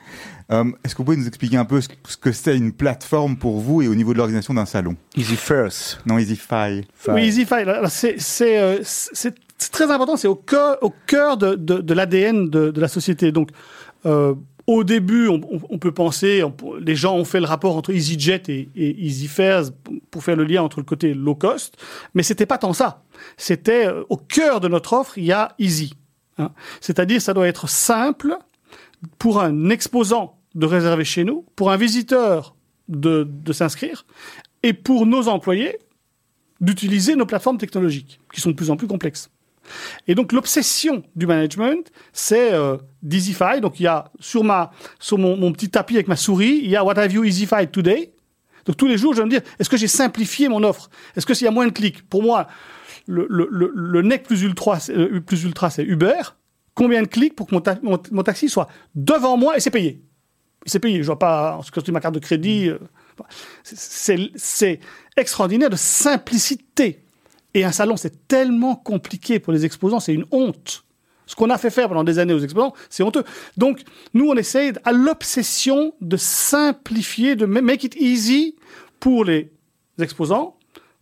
Euh, 0.52 0.66
est-ce 0.84 0.94
que 0.94 0.98
vous 0.98 1.06
pouvez 1.06 1.18
nous 1.18 1.28
expliquer 1.28 1.58
un 1.58 1.66
peu 1.66 1.80
ce, 1.80 1.88
ce 2.08 2.18
que 2.18 2.32
c'est 2.32 2.58
une 2.58 2.74
plateforme 2.74 3.38
pour 3.38 3.60
vous 3.60 3.82
et 3.82 3.88
au 3.88 3.96
niveau 3.96 4.12
de 4.14 4.18
l'organisation 4.18 4.54
d'un 4.54 4.66
salon? 4.66 4.96
Easy 5.16 5.36
first. 5.38 6.00
Non, 6.06 6.18
EasyFi. 6.18 6.86
Oui, 7.08 7.22
EasyFi, 7.28 7.56
c'est 8.18 8.60
euh, 8.60 8.80
c'est- 8.84 9.36
c'est 9.58 9.72
très 9.72 9.92
important, 9.92 10.18
c'est 10.18 10.28
au 10.28 10.36
cœur, 10.36 10.78
au 10.82 10.92
cœur 11.06 11.38
de, 11.38 11.54
de, 11.54 11.82
de 11.82 11.94
l'ADN 11.94 12.50
de, 12.50 12.72
de 12.72 12.82
la 12.82 12.88
société. 12.88 13.32
Donc, 13.32 13.50
euh, 14.08 14.34
au 14.74 14.84
début, 14.84 15.28
on, 15.28 15.78
peut 15.78 15.92
penser, 15.92 16.44
les 16.80 16.96
gens 16.96 17.16
ont 17.16 17.26
fait 17.26 17.40
le 17.40 17.46
rapport 17.46 17.76
entre 17.76 17.92
EasyJet 17.92 18.44
et, 18.48 18.70
et 18.76 19.06
EasyFares 19.06 19.72
pour 20.10 20.24
faire 20.24 20.36
le 20.36 20.44
lien 20.44 20.62
entre 20.62 20.80
le 20.80 20.86
côté 20.86 21.14
low 21.14 21.36
cost, 21.36 21.78
mais 22.14 22.24
c'était 22.24 22.46
pas 22.46 22.58
tant 22.58 22.74
ça. 22.74 23.04
C'était 23.38 23.88
euh, 23.88 24.04
au 24.10 24.18
cœur 24.18 24.60
de 24.60 24.68
notre 24.68 24.94
offre, 24.94 25.18
il 25.18 25.26
y 25.26 25.32
a 25.32 25.56
Easy. 25.60 25.94
hein. 26.38 26.52
C'est-à-dire, 26.80 27.22
ça 27.22 27.34
doit 27.34 27.48
être 27.48 27.70
simple 27.70 28.36
pour 29.18 29.42
un 29.42 29.70
exposant 29.70 30.38
de 30.56 30.66
réserver 30.66 31.06
chez 31.06 31.24
nous, 31.24 31.46
pour 31.56 31.72
un 31.72 31.78
visiteur 31.78 32.56
de 32.88 33.54
s'inscrire, 33.54 34.06
et 34.64 34.74
pour 34.74 35.06
nos 35.06 35.28
employés 35.28 35.80
d'utiliser 36.60 37.16
nos 37.16 37.26
plateformes 37.26 37.58
technologiques, 37.58 38.20
qui 38.34 38.42
sont 38.42 38.52
de 38.52 38.56
plus 38.56 38.70
en 38.70 38.78
plus 38.78 38.88
complexes. 38.88 39.30
Et 40.08 40.16
donc 40.16 40.32
l'obsession 40.32 41.04
du 41.16 41.28
management, 41.28 41.92
c'est 42.14 42.54
euh, 42.54 42.78
d'EasyFi. 43.04 43.62
Donc 43.62 43.80
il 43.80 43.84
y 43.84 43.88
a 43.88 44.12
sur 44.20 44.44
ma 44.44 44.72
sur 45.00 45.18
mon, 45.18 45.52
petit 45.52 45.70
tapis 45.70 45.96
avec 45.96 46.08
ma 46.08 46.16
souris, 46.16 46.62
il 46.64 46.70
y 46.70 46.76
a 46.76 46.84
What 46.84 47.00
have 47.00 47.12
you 47.12 47.24
EasyFi 47.24 47.68
today. 47.72 48.14
Donc 48.66 48.78
tous 48.78 48.88
les 48.88 48.98
jours, 48.98 49.14
je 49.14 49.20
vais 49.20 49.26
me 49.26 49.30
dire, 49.30 49.42
est-ce 49.60 49.70
que 49.70 49.78
j'ai 49.78 49.88
simplifié 49.88 50.48
mon 50.48 50.64
offre? 50.64 50.90
Est-ce 51.16 51.26
que 51.26 51.34
s'il 51.34 51.46
y 51.46 51.48
a 51.48 51.52
moins 51.52 51.66
de 51.66 51.72
clics? 51.72 52.08
Pour 52.08 52.22
moi, 52.22 52.48
le, 53.08 53.26
le, 53.30 53.48
le, 53.52 53.72
le 53.74 54.02
nec 54.02 54.24
plus 54.24 54.44
ultra, 54.44 54.78
euh, 54.90 55.20
plus 55.20 55.44
ultra, 55.44 55.70
c'est 55.70 55.84
Uber. 55.84 56.22
Combien 56.74 57.02
de 57.02 57.08
clics 57.08 57.36
pour 57.36 57.48
que 57.48 57.56
mon, 57.56 58.00
mon, 58.12 58.24
taxi 58.24 58.50
soit 58.50 58.68
devant 58.96 59.36
moi 59.36 59.58
et 59.58 59.60
c'est 59.60 59.72
payé? 59.72 60.02
C'est 60.66 60.80
payé. 60.80 61.00
Je 61.00 61.08
vois 61.08 61.20
pas, 61.20 61.58
en 61.58 61.64
ce 61.64 61.72
que 61.72 61.92
ma 61.92 62.00
carte 62.00 62.16
de 62.16 62.20
crédit. 62.20 62.70
euh, 62.70 62.78
c'est 63.64 64.80
extraordinaire 65.18 65.70
de 65.70 65.76
simplicité. 65.76 67.01
Et 67.54 67.64
un 67.64 67.72
salon, 67.72 67.98
c'est 67.98 68.28
tellement 68.28 68.76
compliqué 68.76 69.40
pour 69.40 69.54
les 69.54 69.66
exposants, 69.66 70.00
c'est 70.00 70.14
une 70.14 70.26
honte. 70.32 70.86
Ce 71.26 71.36
qu'on 71.36 71.50
a 71.50 71.58
fait 71.58 71.70
faire 71.70 71.88
pendant 71.88 72.04
des 72.04 72.20
années 72.20 72.34
aux 72.34 72.40
exposants, 72.40 72.74
c'est 72.90 73.04
honteux. 73.04 73.24
Donc, 73.56 73.84
nous, 74.14 74.30
on 74.30 74.36
essaye 74.36 74.74
à 74.84 74.92
l'obsession 74.92 75.94
de 76.02 76.18
simplifier, 76.18 77.36
de 77.36 77.46
ma- 77.46 77.62
make 77.62 77.84
it 77.84 77.96
easy 77.96 78.56
pour 79.00 79.24
les 79.24 79.52
exposants, 80.00 80.58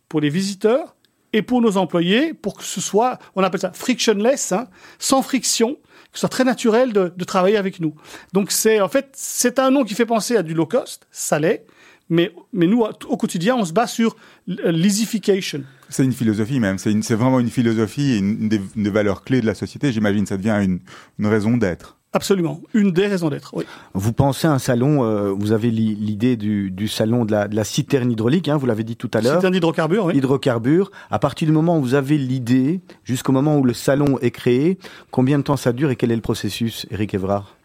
pour 0.08 0.20
les 0.20 0.28
visiteurs 0.28 0.94
et 1.32 1.42
pour 1.42 1.60
nos 1.60 1.76
employés, 1.76 2.34
pour 2.34 2.56
que 2.56 2.64
ce 2.64 2.80
soit, 2.80 3.18
on 3.34 3.42
appelle 3.42 3.60
ça 3.60 3.72
frictionless, 3.72 4.52
hein, 4.52 4.68
sans 4.98 5.22
friction, 5.22 5.74
que 5.74 6.18
ce 6.18 6.20
soit 6.20 6.28
très 6.28 6.44
naturel 6.44 6.92
de, 6.92 7.24
travailler 7.24 7.56
avec 7.56 7.80
nous. 7.80 7.94
Donc, 8.32 8.50
c'est 8.50 8.80
en 8.80 8.88
fait, 8.88 9.10
c'est 9.12 9.58
un 9.58 9.70
nom 9.70 9.84
qui 9.84 9.94
fait 9.94 10.06
penser 10.06 10.36
à 10.36 10.42
du 10.42 10.54
low 10.54 10.66
cost, 10.66 11.06
ça 11.10 11.38
l'est, 11.38 11.64
mais, 12.08 12.32
mais 12.52 12.66
nous, 12.66 12.82
au 12.82 13.16
quotidien, 13.16 13.56
on 13.56 13.64
se 13.64 13.72
bat 13.72 13.86
sur 13.86 14.16
l'easyfication. 14.46 15.62
C'est 15.90 16.04
une 16.04 16.12
philosophie 16.12 16.60
même. 16.60 16.78
C'est 16.78 16.92
une- 16.92 17.02
c'est 17.02 17.14
vraiment 17.16 17.40
une 17.40 17.50
philosophie 17.50 18.12
et 18.12 18.18
une, 18.18 18.48
des, 18.48 18.60
une 18.76 18.84
des 18.84 18.90
valeurs 18.90 19.22
clés 19.24 19.40
de 19.42 19.46
la 19.46 19.54
société. 19.54 19.92
J'imagine 19.92 20.24
ça 20.24 20.36
devient 20.38 20.58
une, 20.64 20.78
une 21.18 21.26
raison 21.26 21.56
d'être. 21.56 21.96
Absolument, 22.12 22.60
une 22.74 22.90
des 22.90 23.06
raisons 23.06 23.28
d'être. 23.30 23.52
Oui. 23.54 23.62
Vous 23.94 24.12
pensez 24.12 24.48
à 24.48 24.52
un 24.52 24.58
salon, 24.58 25.04
euh, 25.04 25.30
vous 25.30 25.52
avez 25.52 25.70
li- 25.70 25.94
l'idée 25.94 26.36
du, 26.36 26.72
du 26.72 26.88
salon 26.88 27.24
de 27.24 27.30
la, 27.30 27.46
de 27.46 27.54
la 27.54 27.62
citerne 27.62 28.10
hydraulique, 28.10 28.48
hein, 28.48 28.56
vous 28.56 28.66
l'avez 28.66 28.82
dit 28.82 28.96
tout 28.96 29.10
à 29.14 29.20
l'heure. 29.20 29.36
Citerne 29.36 29.52
d'hydrocarbures, 29.52 30.06
oui. 30.06 30.16
Hydrocarbures. 30.16 30.90
À 31.12 31.20
partir 31.20 31.46
du 31.46 31.52
moment 31.52 31.78
où 31.78 31.82
vous 31.82 31.94
avez 31.94 32.18
l'idée, 32.18 32.80
jusqu'au 33.04 33.30
moment 33.30 33.58
où 33.58 33.64
le 33.64 33.74
salon 33.74 34.18
est 34.22 34.32
créé, 34.32 34.76
combien 35.12 35.38
de 35.38 35.44
temps 35.44 35.56
ça 35.56 35.72
dure 35.72 35.90
et 35.92 35.96
quel 35.96 36.10
est 36.10 36.16
le 36.16 36.20
processus, 36.20 36.84
Eric 36.90 37.14
Evrard? 37.14 37.56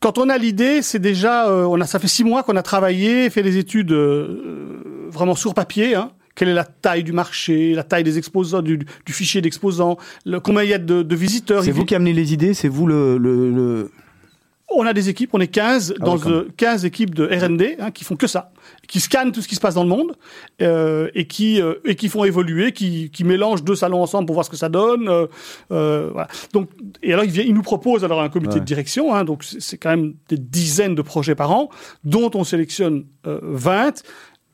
Quand 0.00 0.18
on 0.18 0.28
a 0.28 0.36
l'idée, 0.36 0.82
c'est 0.82 0.98
déjà, 0.98 1.48
euh, 1.48 1.62
on 1.64 1.80
a, 1.80 1.86
ça 1.86 2.00
fait 2.00 2.08
six 2.08 2.24
mois 2.24 2.42
qu'on 2.42 2.56
a 2.56 2.62
travaillé, 2.62 3.30
fait 3.30 3.44
des 3.44 3.56
études 3.56 3.92
euh, 3.92 5.06
vraiment 5.10 5.36
sur 5.36 5.54
papier. 5.54 5.94
Hein. 5.94 6.10
Quelle 6.34 6.48
est 6.48 6.54
la 6.54 6.64
taille 6.64 7.04
du 7.04 7.12
marché, 7.12 7.74
la 7.74 7.82
taille 7.84 8.04
des 8.04 8.16
exposants, 8.18 8.62
du, 8.62 8.78
du 8.78 9.12
fichier 9.12 9.40
d'exposants, 9.42 9.98
combien 10.42 10.62
il 10.62 10.70
y 10.70 10.74
a 10.74 10.78
de, 10.78 11.02
de 11.02 11.14
visiteurs. 11.16 11.62
C'est 11.62 11.70
Il- 11.70 11.74
vous 11.74 11.84
qui 11.84 11.94
amenez 11.94 12.12
les 12.14 12.32
idées, 12.32 12.54
c'est 12.54 12.68
vous 12.68 12.86
le, 12.86 13.18
le, 13.18 13.50
le- 13.50 13.90
On 14.74 14.86
a 14.86 14.94
des 14.94 15.10
équipes, 15.10 15.30
on 15.34 15.40
est 15.40 15.48
15 15.48 15.96
Ah 16.00 16.04
dans 16.06 16.14
oui, 16.16 16.20
quand 16.22 16.30
euh, 16.30 16.48
15 16.56 16.86
équipes 16.86 17.14
de 17.14 17.26
R&D 17.26 17.76
hein, 17.78 17.90
qui 17.90 18.04
font 18.04 18.16
que 18.16 18.26
ça, 18.26 18.50
qui 18.88 19.00
scannent 19.00 19.30
tout 19.30 19.42
ce 19.42 19.48
qui 19.48 19.54
se 19.56 19.60
passe 19.60 19.74
dans 19.74 19.82
le 19.82 19.90
monde 19.90 20.16
euh, 20.62 21.10
et 21.14 21.26
qui 21.26 21.60
euh, 21.60 21.74
et 21.84 21.94
qui 21.96 22.08
font 22.08 22.24
évoluer, 22.24 22.72
qui, 22.72 23.10
qui 23.10 23.24
mélangent 23.24 23.62
deux 23.64 23.74
salons 23.76 24.00
ensemble 24.02 24.24
pour 24.24 24.32
voir 24.32 24.46
ce 24.46 24.50
que 24.50 24.56
ça 24.56 24.70
donne. 24.70 25.10
euh, 25.70 26.08
voilà. 26.12 26.28
Donc 26.54 26.70
et 27.02 27.12
alors 27.12 27.26
ils, 27.26 27.36
ils 27.36 27.52
nous 27.52 27.60
proposent 27.62 28.04
alors 28.04 28.22
un 28.22 28.30
comité 28.30 28.54
Ouais. 28.54 28.60
de 28.60 28.64
direction, 28.64 29.14
hein, 29.14 29.24
donc 29.24 29.44
c'est 29.44 29.76
quand 29.76 29.90
même 29.90 30.14
des 30.30 30.38
dizaines 30.38 30.94
de 30.94 31.02
projets 31.02 31.34
par 31.34 31.50
an, 31.50 31.68
dont 32.04 32.30
on 32.32 32.44
sélectionne 32.44 33.04
euh, 33.26 33.38
20, 33.42 34.02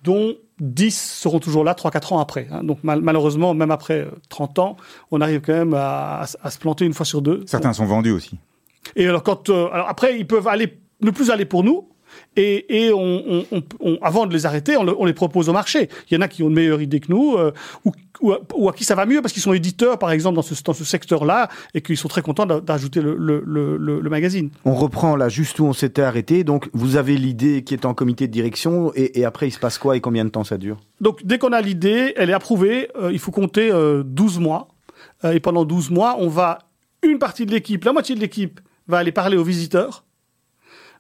dont 0.03 0.35
10 0.61 1.19
seront 1.21 1.39
toujours 1.41 1.65
là 1.65 1.75
3-4 1.75 2.13
ans 2.15 2.19
après. 2.19 2.49
hein. 2.51 2.65
Donc 2.65 2.83
mal- 2.85 3.01
malheureusement, 3.01 3.55
même 3.55 3.71
après 3.71 4.01
euh, 4.01 4.11
30 4.29 4.59
ans, 4.59 4.77
on 5.11 5.21
arrive 5.21 5.41
quand 5.41 5.53
même 5.53 5.75
à, 5.75 6.21
à 6.21 6.25
s- 6.25 6.37
à 6.43 6.51
se 6.51 6.59
planter 6.59 6.85
une 6.85 6.95
fois 6.95 7.07
sur 7.07 7.23
deux. 7.23 7.45
Certains 7.47 7.73
sont 7.73 7.85
vendus 7.87 8.11
aussi. 8.13 8.39
Et 8.97 9.07
alors 9.07 9.23
quand, 9.23 9.51
euh, 9.51 9.69
alors 9.73 9.89
après, 9.89 10.19
ils 10.19 10.27
peuvent 10.27 10.49
aller 10.49 10.79
ne 11.01 11.11
plus 11.11 11.31
aller 11.31 11.45
pour 11.45 11.63
nous, 11.65 11.89
Et, 12.41 12.85
et 12.87 12.93
on, 12.93 13.01
on- 13.29 13.45
on- 13.51 13.63
on- 13.81 13.99
avant 14.01 14.25
de 14.27 14.33
les 14.33 14.47
arrêter, 14.47 14.77
on, 14.77 14.85
le- 14.85 14.95
on 14.97 15.05
les 15.07 15.13
propose 15.13 15.49
au 15.49 15.53
marché. 15.53 15.89
Il 16.09 16.15
y 16.15 16.17
en 16.17 16.21
a 16.21 16.29
qui 16.29 16.43
ont 16.45 16.49
une 16.49 16.55
meilleure 16.55 16.81
idée 16.81 17.01
que 17.01 17.11
nous, 17.11 17.35
euh, 17.37 17.51
ou, 17.85 17.91
ou, 18.21 18.31
à- 18.33 18.39
ou 18.55 18.69
à 18.69 18.73
qui 18.73 18.85
ça 18.85 18.95
va 18.95 19.07
mieux 19.07 19.21
parce 19.21 19.33
qu'ils 19.33 19.43
sont 19.43 19.53
éditeurs, 19.53 19.99
par 19.99 20.13
exemple, 20.13 20.37
dans 20.37 20.43
ce, 20.43 20.55
dans 20.63 20.73
ce 20.73 20.85
secteur-là, 20.85 21.49
et 21.75 21.81
qu'ils 21.83 21.97
sont 21.97 22.07
très 22.09 22.23
contents 22.23 22.47
d'a- 22.47 22.61
d'ajouter 22.61 23.01
le, 23.03 24.09
magazine. 24.09 24.51
On 24.65 24.75
reprend 24.75 25.17
là 25.17 25.29
juste 25.29 25.59
où 25.59 25.65
on 25.65 25.73
s'était 25.73 26.03
arrêté. 26.03 26.45
Donc, 26.45 26.71
vous 26.73 26.95
avez 26.97 27.17
l'idée 27.17 27.65
qui 27.65 27.75
est 27.75 27.85
en 27.85 27.93
comité 27.95 28.27
de 28.29 28.33
direction 28.33 28.93
et, 28.95 29.19
et 29.19 29.25
après, 29.25 29.49
il 29.49 29.53
se 29.53 29.59
passe 29.59 29.77
quoi 29.79 29.97
et 29.97 30.01
combien 30.01 30.25
de 30.25 30.31
temps 30.31 30.45
ça 30.45 30.59
dure? 30.59 30.77
Donc, 31.01 31.25
dès 31.25 31.39
qu'on 31.39 31.53
a 31.53 31.61
l'idée, 31.61 32.15
elle 32.17 32.31
est 32.31 32.35
approuvée, 32.35 32.89
euh, 33.01 33.11
il 33.13 33.19
faut 33.19 33.33
compter 33.33 33.71
euh, 33.73 34.03
12 34.05 34.39
mois. 34.39 34.69
Euh, 35.25 35.33
et 35.33 35.41
pendant 35.41 35.65
12 35.65 35.91
mois, 35.91 36.17
on 36.21 36.29
va, 36.29 36.59
une 37.03 37.19
partie 37.19 37.47
de 37.47 37.51
l'équipe, 37.51 37.85
la 37.85 37.93
moitié 37.93 38.15
de 38.15 38.21
l'équipe, 38.21 38.61
va 38.87 38.99
aller 38.99 39.13
parler 39.13 39.37
aux 39.37 39.45
visiteurs 39.45 40.05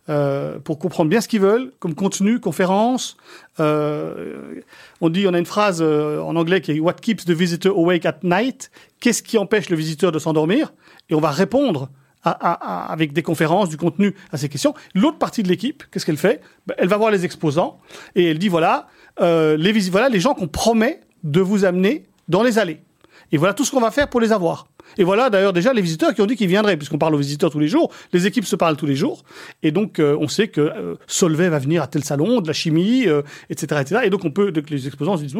euh, 0.08 0.58
pour 0.58 0.78
comprendre 0.78 1.10
bien 1.10 1.20
ce 1.20 1.28
qu'ils 1.28 1.40
veulent, 1.40 1.72
comme 1.80 1.94
contenu, 1.94 2.40
conférence. 2.40 3.16
Euh, 3.60 4.60
on 5.00 5.10
dit, 5.10 5.26
a 5.26 5.30
une 5.30 5.44
phrase 5.44 5.80
euh, 5.82 6.20
en 6.20 6.34
anglais 6.36 6.60
qui 6.62 6.72
est 6.72 6.80
What 6.80 6.94
keeps 6.94 7.24
the 7.26 7.32
visitor 7.32 7.76
awake 7.76 8.06
at 8.06 8.20
night? 8.22 8.70
Qu'est-ce 9.00 9.22
qui 9.22 9.36
empêche 9.36 9.68
le 9.68 9.76
visiteur 9.76 10.10
de 10.10 10.18
s'endormir? 10.18 10.72
Et 11.10 11.14
on 11.14 11.20
va 11.20 11.30
répondre 11.30 11.90
avec 12.22 13.12
des 13.12 13.22
conférences, 13.22 13.68
du 13.68 13.76
contenu 13.76 14.14
à 14.32 14.36
ces 14.36 14.48
questions. 14.48 14.74
L'autre 14.94 15.18
partie 15.18 15.42
de 15.42 15.48
l'équipe, 15.48 15.84
qu'est-ce 15.90 16.04
qu'elle 16.04 16.16
fait? 16.16 16.42
Ben, 16.66 16.74
Elle 16.76 16.88
va 16.88 16.96
voir 16.96 17.10
les 17.10 17.24
exposants 17.24 17.78
et 18.16 18.30
elle 18.30 18.38
dit 18.38 18.48
voilà, 18.48 18.88
les, 19.20 19.72
voilà 19.88 20.08
les 20.08 20.20
gens 20.20 20.34
qu'on 20.34 20.48
promet 20.48 21.00
de 21.22 21.40
vous 21.40 21.64
amener 21.64 22.04
dans 22.28 22.42
les 22.42 22.58
allées. 22.58 22.80
Et 23.32 23.36
voilà 23.36 23.54
tout 23.54 23.64
ce 23.64 23.70
qu'on 23.70 23.80
va 23.80 23.90
faire 23.90 24.08
pour 24.08 24.20
les 24.20 24.32
avoir. 24.32 24.66
Et 24.96 25.04
voilà 25.04 25.28
d'ailleurs 25.28 25.52
déjà 25.52 25.72
les 25.72 25.82
visiteurs 25.82 26.14
qui 26.14 26.22
ont 26.22 26.26
dit 26.26 26.36
qu'ils 26.36 26.48
viendraient, 26.48 26.76
puisqu'on 26.76 26.98
parle 26.98 27.14
aux 27.14 27.18
visiteurs 27.18 27.50
tous 27.50 27.58
les 27.58 27.68
jours, 27.68 27.92
les 28.12 28.26
équipes 28.26 28.46
se 28.46 28.56
parlent 28.56 28.76
tous 28.76 28.86
les 28.86 28.96
jours, 28.96 29.22
et 29.62 29.70
donc 29.70 29.98
euh, 29.98 30.16
on 30.18 30.28
sait 30.28 30.48
que 30.48 30.60
euh, 30.60 30.94
Solvay 31.06 31.48
va 31.48 31.58
venir 31.58 31.82
à 31.82 31.86
tel 31.86 32.02
salon, 32.04 32.40
de 32.40 32.46
la 32.46 32.54
chimie, 32.54 33.06
euh, 33.06 33.22
etc., 33.50 33.82
etc. 33.82 34.00
Et 34.04 34.10
donc 34.10 34.24
on 34.24 34.30
peut, 34.30 34.50
donc 34.50 34.70
les 34.70 34.86
exposants 34.86 35.16
se 35.16 35.24
disent, 35.24 35.36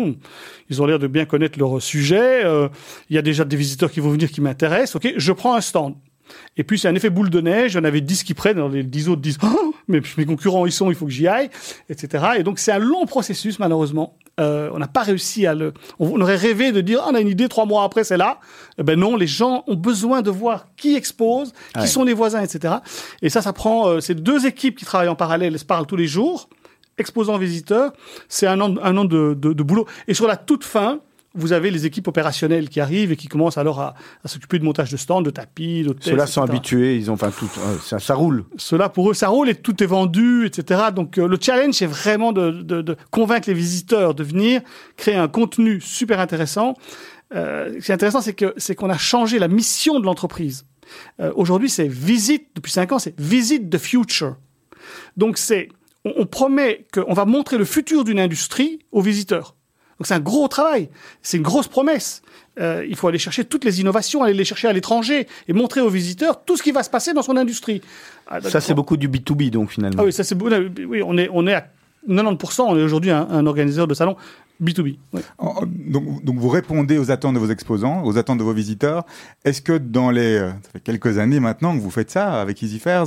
ils 0.68 0.82
ont 0.82 0.86
l'air 0.86 0.98
de 0.98 1.06
bien 1.06 1.24
connaître 1.24 1.58
leur 1.58 1.80
sujet, 1.80 2.44
euh, 2.44 2.68
il 3.08 3.16
y 3.16 3.18
a 3.18 3.22
déjà 3.22 3.44
des 3.44 3.56
visiteurs 3.56 3.90
qui 3.90 4.00
vont 4.00 4.10
venir 4.10 4.30
qui 4.30 4.40
m'intéressent, 4.40 4.96
ok, 4.96 5.14
je 5.16 5.32
prends 5.32 5.54
un 5.54 5.60
stand. 5.60 5.94
Et 6.56 6.64
puis 6.64 6.78
c'est 6.78 6.88
un 6.88 6.94
effet 6.94 7.10
boule 7.10 7.30
de 7.30 7.40
neige, 7.40 7.74
il 7.74 7.76
y 7.76 7.80
en 7.80 7.84
avait 7.84 8.00
10 8.00 8.24
qui 8.24 8.34
prennent, 8.34 8.56
alors 8.56 8.68
les 8.68 8.82
10 8.82 9.08
autres 9.08 9.20
disent 9.22 9.38
oh, 9.42 9.74
mais 9.88 10.00
mes 10.16 10.26
concurrents 10.26 10.66
ils 10.66 10.72
sont, 10.72 10.90
il 10.90 10.94
faut 10.96 11.06
que 11.06 11.12
j'y 11.12 11.28
aille, 11.28 11.50
etc. 11.88 12.24
Et 12.38 12.42
donc 12.42 12.58
c'est 12.58 12.72
un 12.72 12.78
long 12.78 13.06
processus 13.06 13.58
malheureusement. 13.58 14.16
Euh, 14.40 14.70
on 14.72 14.78
n'a 14.78 14.86
pas 14.86 15.02
réussi 15.02 15.46
à 15.46 15.54
le. 15.54 15.72
On 15.98 16.20
aurait 16.20 16.36
rêvé 16.36 16.70
de 16.70 16.80
dire 16.80 17.00
Ah, 17.02 17.08
on 17.10 17.14
a 17.16 17.20
une 17.20 17.26
idée, 17.28 17.48
trois 17.48 17.66
mois 17.66 17.82
après 17.82 18.04
c'est 18.04 18.16
là. 18.16 18.38
Eh 18.78 18.84
ben 18.84 18.98
non, 18.98 19.16
les 19.16 19.26
gens 19.26 19.64
ont 19.66 19.74
besoin 19.74 20.22
de 20.22 20.30
voir 20.30 20.66
qui 20.76 20.94
expose, 20.94 21.52
qui 21.74 21.80
Ouais. 21.80 21.86
sont 21.88 22.04
les 22.04 22.14
voisins, 22.14 22.40
etc. 22.42 22.74
Et 23.20 23.30
ça, 23.30 23.42
ça 23.42 23.52
prend. 23.52 23.88
euh, 23.88 24.00
c'est 24.00 24.14
deux 24.14 24.46
équipes 24.46 24.76
qui 24.78 24.84
travaillent 24.84 25.08
en 25.08 25.16
parallèle, 25.16 25.52
elles 25.54 25.58
se 25.58 25.64
parlent 25.64 25.86
tous 25.86 25.96
les 25.96 26.06
jours. 26.06 26.48
Exposants 26.98 27.38
visiteurs, 27.38 27.92
c'est 28.28 28.46
un 28.48 28.60
an, 28.60 28.74
un 28.82 28.96
an 28.96 29.04
de, 29.04 29.34
de, 29.38 29.52
de 29.52 29.62
boulot. 29.62 29.86
Et 30.08 30.14
sur 30.14 30.26
la 30.26 30.36
toute 30.36 30.64
fin, 30.64 31.00
vous 31.34 31.52
avez 31.52 31.70
les 31.70 31.84
équipes 31.86 32.08
opérationnelles 32.08 32.68
qui 32.68 32.80
arrivent 32.80 33.12
et 33.12 33.16
qui 33.16 33.28
commencent 33.28 33.58
alors 33.58 33.80
à, 33.80 33.94
à 34.24 34.28
s'occuper 34.28 34.58
de 34.58 34.64
montage 34.64 34.90
de 34.90 34.96
stands, 34.96 35.20
de 35.22 35.30
tapis, 35.30 35.82
d'hôtels. 35.82 36.12
Ceux-là 36.12 36.26
sont 36.26 36.42
habitués, 36.42 36.96
ils 36.96 37.10
ont 37.10 37.14
enfin 37.14 37.30
tout. 37.30 37.48
euh, 37.58 37.76
ça, 37.84 37.98
ça 37.98 38.14
roule. 38.14 38.44
Cela 38.56 38.88
pour 38.88 39.10
eux, 39.10 39.14
ça 39.14 39.28
roule 39.28 39.48
et 39.50 39.54
tout 39.54 39.82
est 39.82 39.86
vendu, 39.86 40.46
etc. 40.46 40.84
Donc 40.94 41.18
euh, 41.18 41.28
le 41.28 41.36
challenge, 41.40 41.74
c'est 41.74 41.86
vraiment 41.86 42.32
de, 42.32 42.50
de- 42.50 42.82
de 42.82 42.96
convaincre 43.10 43.48
les 43.48 43.54
visiteurs 43.54 44.14
de 44.14 44.24
venir, 44.24 44.62
créer 44.96 45.16
un 45.16 45.28
contenu 45.28 45.80
super 45.80 46.18
intéressant. 46.18 46.74
Euh, 47.34 47.74
ce 47.78 47.84
qui 47.84 47.90
est 47.92 47.94
intéressant, 47.94 48.22
c'est 48.22 48.32
que 48.32 48.54
c'est 48.56 48.74
qu'on 48.74 48.88
a 48.90 48.96
changé 48.98 49.38
la 49.38 49.48
mission 49.48 50.00
de 50.00 50.04
l'entreprise. 50.06 50.64
Aujourd'hui, 51.34 51.68
c'est 51.68 51.86
visite 51.86 52.46
depuis 52.56 52.72
cinq 52.72 52.92
ans, 52.92 52.98
c'est 52.98 53.14
visite 53.20 53.68
the 53.68 53.76
future. 53.76 54.36
Donc 55.18 55.36
c'est, 55.36 55.68
on, 56.06 56.12
on 56.16 56.26
promet 56.26 56.86
qu'on 56.94 57.12
va 57.12 57.26
montrer 57.26 57.58
le 57.58 57.66
futur 57.66 58.04
d'une 58.04 58.18
industrie 58.18 58.78
aux 58.92 59.02
visiteurs. 59.02 59.54
Donc 59.98 60.06
c'est 60.06 60.14
un 60.14 60.20
gros 60.20 60.46
travail, 60.48 60.88
c'est 61.22 61.36
une 61.38 61.42
grosse 61.42 61.68
promesse. 61.68 62.22
Euh, 62.60 62.84
il 62.88 62.96
faut 62.96 63.08
aller 63.08 63.18
chercher 63.18 63.44
toutes 63.44 63.64
les 63.64 63.80
innovations, 63.80 64.22
aller 64.22 64.34
les 64.34 64.44
chercher 64.44 64.68
à 64.68 64.72
l'étranger 64.72 65.26
et 65.48 65.52
montrer 65.52 65.80
aux 65.80 65.88
visiteurs 65.90 66.44
tout 66.44 66.56
ce 66.56 66.62
qui 66.62 66.70
va 66.72 66.82
se 66.82 66.90
passer 66.90 67.12
dans 67.12 67.22
son 67.22 67.36
industrie. 67.36 67.80
Ah, 68.28 68.40
Ça, 68.40 68.60
c'est 68.60 68.74
beaucoup 68.74 68.96
du 68.96 69.08
B2B, 69.08 69.50
donc 69.50 69.70
finalement. 69.70 70.02
ah 70.02 70.04
oui, 70.04 70.12
ça 70.12 70.22
c'est. 70.24 70.36
Oui, 70.40 71.02
on 71.02 71.16
est, 71.18 71.28
on 71.32 71.46
est 71.46 71.54
à 71.54 71.66
90%, 72.08 72.62
on 72.62 72.76
est 72.78 72.82
aujourd'hui 72.82 73.10
un, 73.10 73.28
un 73.28 73.46
organisateur 73.46 73.86
de 73.88 73.94
salon 73.94 74.16
B2B. 74.62 74.96
oui. 75.12 75.20
En- 75.38 75.62
Donc, 75.66 76.24
donc 76.24 76.36
vous 76.38 76.48
répondez 76.48 76.98
aux 76.98 77.10
attentes 77.10 77.34
de 77.34 77.38
vos 77.40 77.48
exposants, 77.50 78.02
aux 78.04 78.18
attentes 78.18 78.38
de 78.38 78.44
vos 78.44 78.52
visiteurs. 78.54 79.04
Est-ce 79.44 79.60
que 79.62 79.78
dans 79.78 80.10
les 80.10 80.36
euh, 80.38 80.50
ça 80.50 80.70
fait 80.74 80.80
quelques 80.80 81.18
années 81.18 81.38
maintenant 81.40 81.76
que 81.76 81.80
vous 81.80 81.90
faites 81.90 82.10
ça 82.10 82.40
avec 82.40 82.60
Easy 82.62 82.78
Fairs, 82.78 83.04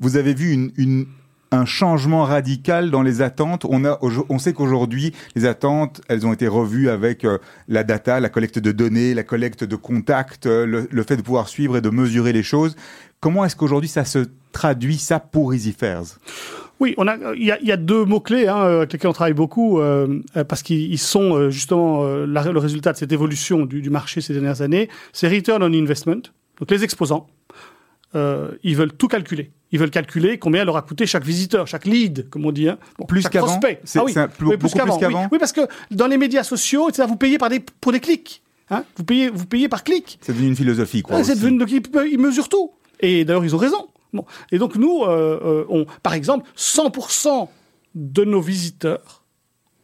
vous 0.00 0.16
avez 0.16 0.34
vu 0.34 0.52
une, 0.52 0.72
une- 0.76 1.06
un 1.54 1.64
changement 1.64 2.24
radical 2.24 2.90
dans 2.90 3.02
les 3.02 3.22
attentes 3.22 3.64
On 3.68 3.84
a 3.84 3.98
on 4.28 4.38
sait 4.38 4.52
qu'aujourd'hui 4.52 5.12
les 5.34 5.46
attentes 5.46 6.00
elles 6.08 6.26
ont 6.26 6.32
été 6.32 6.48
revues 6.48 6.88
avec 6.88 7.24
euh, 7.24 7.38
la 7.68 7.84
data, 7.84 8.20
la 8.20 8.28
collecte 8.28 8.58
de 8.58 8.72
données, 8.72 9.14
la 9.14 9.22
collecte 9.22 9.64
de 9.64 9.76
contacts, 9.76 10.46
euh, 10.46 10.86
le, 10.90 11.02
fait 11.02 11.16
de 11.16 11.22
pouvoir 11.22 11.48
suivre 11.48 11.76
et 11.76 11.80
de 11.80 11.90
mesurer 11.90 12.32
les 12.32 12.42
choses. 12.42 12.76
Comment 13.20 13.44
est-ce 13.44 13.56
qu'aujourd'hui 13.56 13.88
ça 13.88 14.04
se 14.04 14.26
traduit 14.52 14.98
ça 14.98 15.20
pour 15.20 15.54
Easy 15.54 15.72
Fairs 15.72 16.18
Oui, 16.80 16.94
il 17.36 17.44
y 17.44 17.72
a, 17.72 17.76
deux 17.76 18.04
mots-clés 18.04 18.48
hein, 18.48 18.56
avec 18.56 18.92
lesquels 18.92 19.10
on 19.10 19.14
travaille 19.14 19.32
beaucoup, 19.32 19.80
euh, 19.80 20.20
parce 20.48 20.62
qu'ils 20.62 20.92
ils 20.92 20.98
sont 20.98 21.50
justement 21.50 22.04
le 22.04 22.58
résultat 22.58 22.92
de 22.92 22.98
cette 22.98 23.12
évolution 23.12 23.64
du, 23.64 23.88
marché 23.90 24.20
ces 24.20 24.34
dernières 24.34 24.60
années. 24.60 24.88
C'est 25.12 25.28
Return 25.28 25.62
on 25.62 25.72
Investment. 25.72 26.22
Donc 26.60 26.70
les 26.70 26.84
exposants, 26.84 27.26
ils 28.14 28.76
veulent 28.76 28.92
tout 28.92 29.08
calculer. 29.08 29.50
Ils 29.74 29.80
veulent 29.80 29.90
calculer 29.90 30.38
combien 30.38 30.64
leur 30.64 30.76
a 30.76 30.82
coûté 30.82 31.04
chaque 31.04 31.24
visiteur, 31.24 31.66
chaque 31.66 31.84
lead, 31.84 32.30
comme 32.30 32.46
on 32.46 32.52
dit. 32.52 32.68
Hein. 32.68 32.78
Bon, 32.96 33.06
Plus 33.06 33.26
qu'avant 33.28 33.58
Ah 33.60 34.04
oui, 34.04 34.14
plus- 34.38 34.46
oui, 34.46 34.56
plus 34.56 34.72
qu'avant 34.72 34.96
Oui. 34.96 35.14
Oui, 35.32 35.38
parce 35.40 35.50
que 35.50 35.62
dans 35.90 36.06
les 36.06 36.16
médias 36.16 36.44
sociaux, 36.44 36.88
etc., 36.88 37.08
vous 37.08 37.16
payez 37.16 37.38
par 37.38 37.48
des, 37.48 37.58
pour 37.58 37.90
des 37.90 37.98
clics. 37.98 38.40
Hein. 38.70 38.84
Vous, 38.96 39.02
payez, 39.02 39.30
vous 39.30 39.46
payez 39.46 39.68
par 39.68 39.82
clic. 39.82 40.20
C'est 40.22 40.32
devenu 40.32 40.46
une 40.46 40.54
philosophie 40.54 41.02
quoi. 41.02 41.16
Ah, 41.16 41.24
c'est 41.24 41.32
aussi. 41.32 41.40
devenu- 41.40 41.58
donc 41.58 41.72
ils, 41.72 42.18
mesurent 42.20 42.48
tout. 42.48 42.70
Et 43.00 43.24
d'ailleurs, 43.24 43.44
ils 43.44 43.52
ont 43.56 43.58
raison. 43.58 43.88
Bon. 44.12 44.24
Et 44.52 44.58
donc, 44.58 44.76
nous, 44.76 45.02
euh, 45.02 45.40
euh, 45.44 45.64
on, 45.68 45.86
par 46.04 46.14
exemple, 46.14 46.48
100% 46.56 47.48
de 47.96 48.22
nos 48.22 48.40
visiteurs 48.40 49.24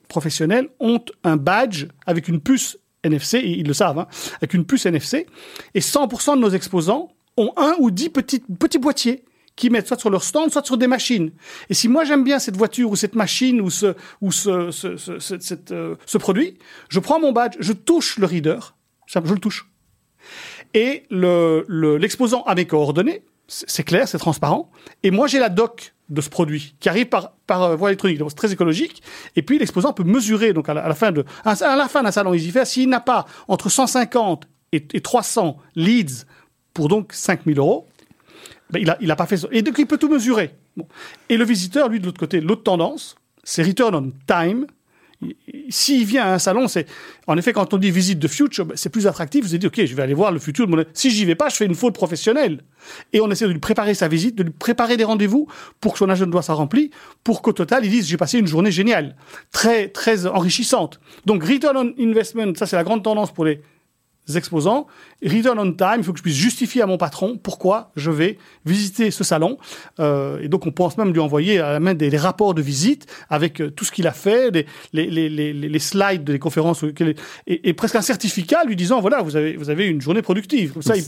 professionnels 0.07 0.69
ont 0.79 1.01
un 1.25 1.37
badge 1.37 1.87
avec 2.07 2.29
une 2.29 2.41
puce 2.41 2.79
NFC, 3.03 3.39
et 3.39 3.59
ils 3.59 3.67
le 3.67 3.75
savent, 3.75 3.99
hein, 3.99 4.07
avec 4.37 4.55
une 4.55 4.65
puce 4.65 4.87
NFC. 4.87 5.27
Et 5.75 5.81
100% 5.81 6.37
de 6.37 6.41
nos 6.43 6.51
exposants 6.51 7.09
ont 7.37 7.53
un 7.57 7.75
ou 7.81 7.91
dix 7.91 8.09
petits, 8.09 8.39
petits 8.59 8.79
boîtiers 8.79 9.25
qui 9.61 9.69
mettent 9.71 9.87
soit 9.89 9.99
sur 10.01 10.09
leur 10.11 10.25
stand, 10.25 10.51
soit 10.51 10.65
sur 10.65 10.79
des 10.79 10.87
machines. 10.87 11.31
Et 11.69 11.75
si 11.75 11.87
moi 11.87 12.05
j'aime 12.05 12.25
bien 12.25 12.39
cette 12.39 12.57
voiture 12.57 12.91
ou 12.91 12.97
cette 12.97 13.15
machine 13.15 13.61
ou 13.61 13.69
ce, 13.71 13.95
ou 14.23 14.33
ce, 14.33 14.71
ce, 14.71 14.97
ce, 14.97 15.19
ce- 15.21 15.55
euh, 15.73 15.95
produit, 16.19 16.57
je 16.89 16.99
prends 16.99 17.21
mon 17.21 17.33
badge, 17.33 17.57
je 17.61 17.73
touche 17.75 18.17
le 18.19 18.27
reader, 18.27 18.59
je 19.07 19.35
le 19.35 19.39
touche. 19.39 19.67
Et 20.75 21.05
le- 21.11 21.65
le- 21.69 21.97
l'exposant 21.99 22.43
a 22.45 22.55
mes 22.55 22.67
coordonnées, 22.67 23.23
c'est 23.49 23.83
clair, 23.83 24.09
c'est 24.09 24.19
transparent, 24.19 24.71
et 25.03 25.11
moi 25.11 25.27
j'ai 25.27 25.41
la 25.41 25.49
doc 25.49 25.93
de 26.09 26.21
ce 26.21 26.31
produit 26.31 26.75
qui 26.81 26.89
arrive 26.89 27.07
par, 27.07 27.33
par 27.47 27.63
euh, 27.63 27.77
voie 27.77 27.89
électronique, 27.91 28.19
donc 28.19 28.31
c'est 28.31 28.37
très 28.37 28.53
écologique, 28.53 29.03
et 29.37 29.43
puis 29.43 29.59
l'exposant 29.59 29.93
peut 29.93 30.05
mesurer, 30.05 30.53
donc 30.53 30.69
à 30.69 30.75
la, 30.75 30.95
fin 30.95 31.11
de, 31.13 31.25
à 31.45 31.77
la 31.77 31.89
fin 31.89 32.03
d'un 32.03 32.13
salon 32.13 32.33
s'il 32.65 32.89
n'a 32.89 33.01
pas 33.01 33.27
entre 33.49 33.69
150 33.69 34.47
et, 34.73 34.87
et 34.95 35.01
300 35.01 35.57
leads 35.75 36.25
pour 36.73 36.89
donc 36.89 37.13
5000 37.13 37.59
euros, 37.59 37.89
ben, 38.73 38.81
il 38.81 38.89
a, 38.91 38.97
il 39.01 39.11
a 39.11 39.17
pas 39.17 39.27
fait 39.27 39.37
ça. 39.37 39.49
Et 39.53 39.63
donc, 39.63 39.77
il 39.79 39.87
peut 39.87 39.99
tout 39.99 40.09
mesurer. 40.09 40.55
Et 41.29 41.37
le 41.37 41.45
visiteur, 41.45 41.89
lui, 41.89 42.01
de 42.01 42.07
l'autre 42.07 42.21
côté, 42.21 42.41
l'autre 42.41 42.63
tendance, 42.63 43.17
c'est 43.45 43.63
return 43.63 43.95
on 43.95 44.13
time. 44.27 44.67
Il- 45.23 45.35
il- 45.53 45.61
S'il 45.73 46.05
vient 46.07 46.25
à 46.25 46.35
un 46.35 46.39
salon, 46.39 46.67
c'est, 46.67 46.87
en 47.27 47.37
effet, 47.37 47.53
quand 47.53 47.75
on 47.75 47.77
dit 47.77 47.91
visite 47.91 48.19
de 48.19 48.27
future, 48.29 48.65
ben, 48.65 48.75
c'est 48.77 48.89
plus 48.89 49.07
attractif. 49.07 49.43
Vous 49.45 49.51
avez 49.51 49.59
dit, 49.59 49.67
OK, 49.67 49.85
je 49.85 49.95
vais 49.95 50.03
aller 50.03 50.15
voir 50.15 50.33
le 50.33 50.39
futur 50.39 50.67
de 50.67 50.75
mon, 50.75 50.83
si 50.95 51.11
j'y 51.11 51.25
vais 51.27 51.35
pas, 51.35 51.49
je 51.51 51.57
fais 51.57 51.67
une 51.67 51.75
faute 51.75 51.95
professionnelle. 51.95 52.63
Et 53.13 53.21
on 53.21 53.31
essaie 53.31 53.47
de 53.47 53.53
lui 53.53 53.59
préparer 53.61 53.93
sa 53.95 54.09
visite, 54.09 54.35
de 54.35 54.45
lui 54.45 54.51
préparer 54.51 54.97
des 54.97 55.05
rendez-vous 55.05 55.47
pour 55.81 55.93
que 55.93 55.99
son 55.99 56.09
agenda 56.09 56.41
soit 56.41 56.55
rempli, 56.55 56.91
pour 57.23 57.43
qu'au 57.43 57.53
total, 57.53 57.85
il 57.85 57.91
dise, 57.91 58.09
j'ai 58.09 58.17
passé 58.17 58.39
une 58.39 58.47
journée 58.47 58.73
géniale. 58.73 59.15
Très, 59.53 59.89
très 59.89 60.27
enrichissante. 60.27 61.01
Donc, 61.27 61.45
return 61.45 61.77
on 61.77 61.93
investment, 62.03 62.55
ça, 62.57 62.67
c'est 62.67 62.77
la 62.77 62.85
grande 62.85 63.03
tendance 63.05 63.31
pour 63.31 63.45
les 63.45 63.61
exposants. 64.35 64.87
Return 65.25 65.59
on 65.59 65.73
time, 65.73 65.97
il 65.99 66.05
faut 66.05 66.13
que 66.13 66.19
je 66.19 66.23
puisse 66.23 66.37
justifier 66.37 66.83
à 66.83 66.87
mon 66.87 66.99
patron 66.99 67.39
pourquoi 67.43 67.91
je 67.97 68.11
vais 68.11 68.39
visiter 68.65 69.11
ce 69.11 69.25
salon. 69.25 69.59
Euh, 69.99 70.41
et 70.41 70.49
donc, 70.49 70.67
on 70.67 70.73
pense 70.73 70.97
même 70.99 71.13
lui 71.13 71.21
envoyer 71.21 71.59
à 71.59 71.73
la 71.73 71.81
main 71.81 71.95
des, 71.95 72.11
des 72.11 72.17
rapports 72.17 72.55
de 72.55 72.63
visite 72.63 73.07
avec 73.29 73.61
euh, 73.61 73.71
tout 73.71 73.85
ce 73.85 73.93
qu'il 73.93 74.07
a 74.07 74.13
fait, 74.13 74.51
les, 74.93 75.11
les, 75.11 75.29
les, 75.29 75.53
les, 75.53 75.79
slides 75.79 76.25
des 76.25 76.39
conférences, 76.39 76.85
et, 77.47 77.69
et 77.69 77.73
presque 77.75 77.97
un 77.97 78.03
certificat 78.03 78.65
lui 78.65 78.77
disant 78.77 79.01
voilà, 79.01 79.23
vous 79.23 79.37
avez, 79.37 79.57
vous 79.57 79.71
avez 79.71 79.87
une 79.87 80.01
journée 80.01 80.23
productive. 80.23 80.73
Comme 80.75 80.83
ça, 80.83 80.97
il- 80.97 81.05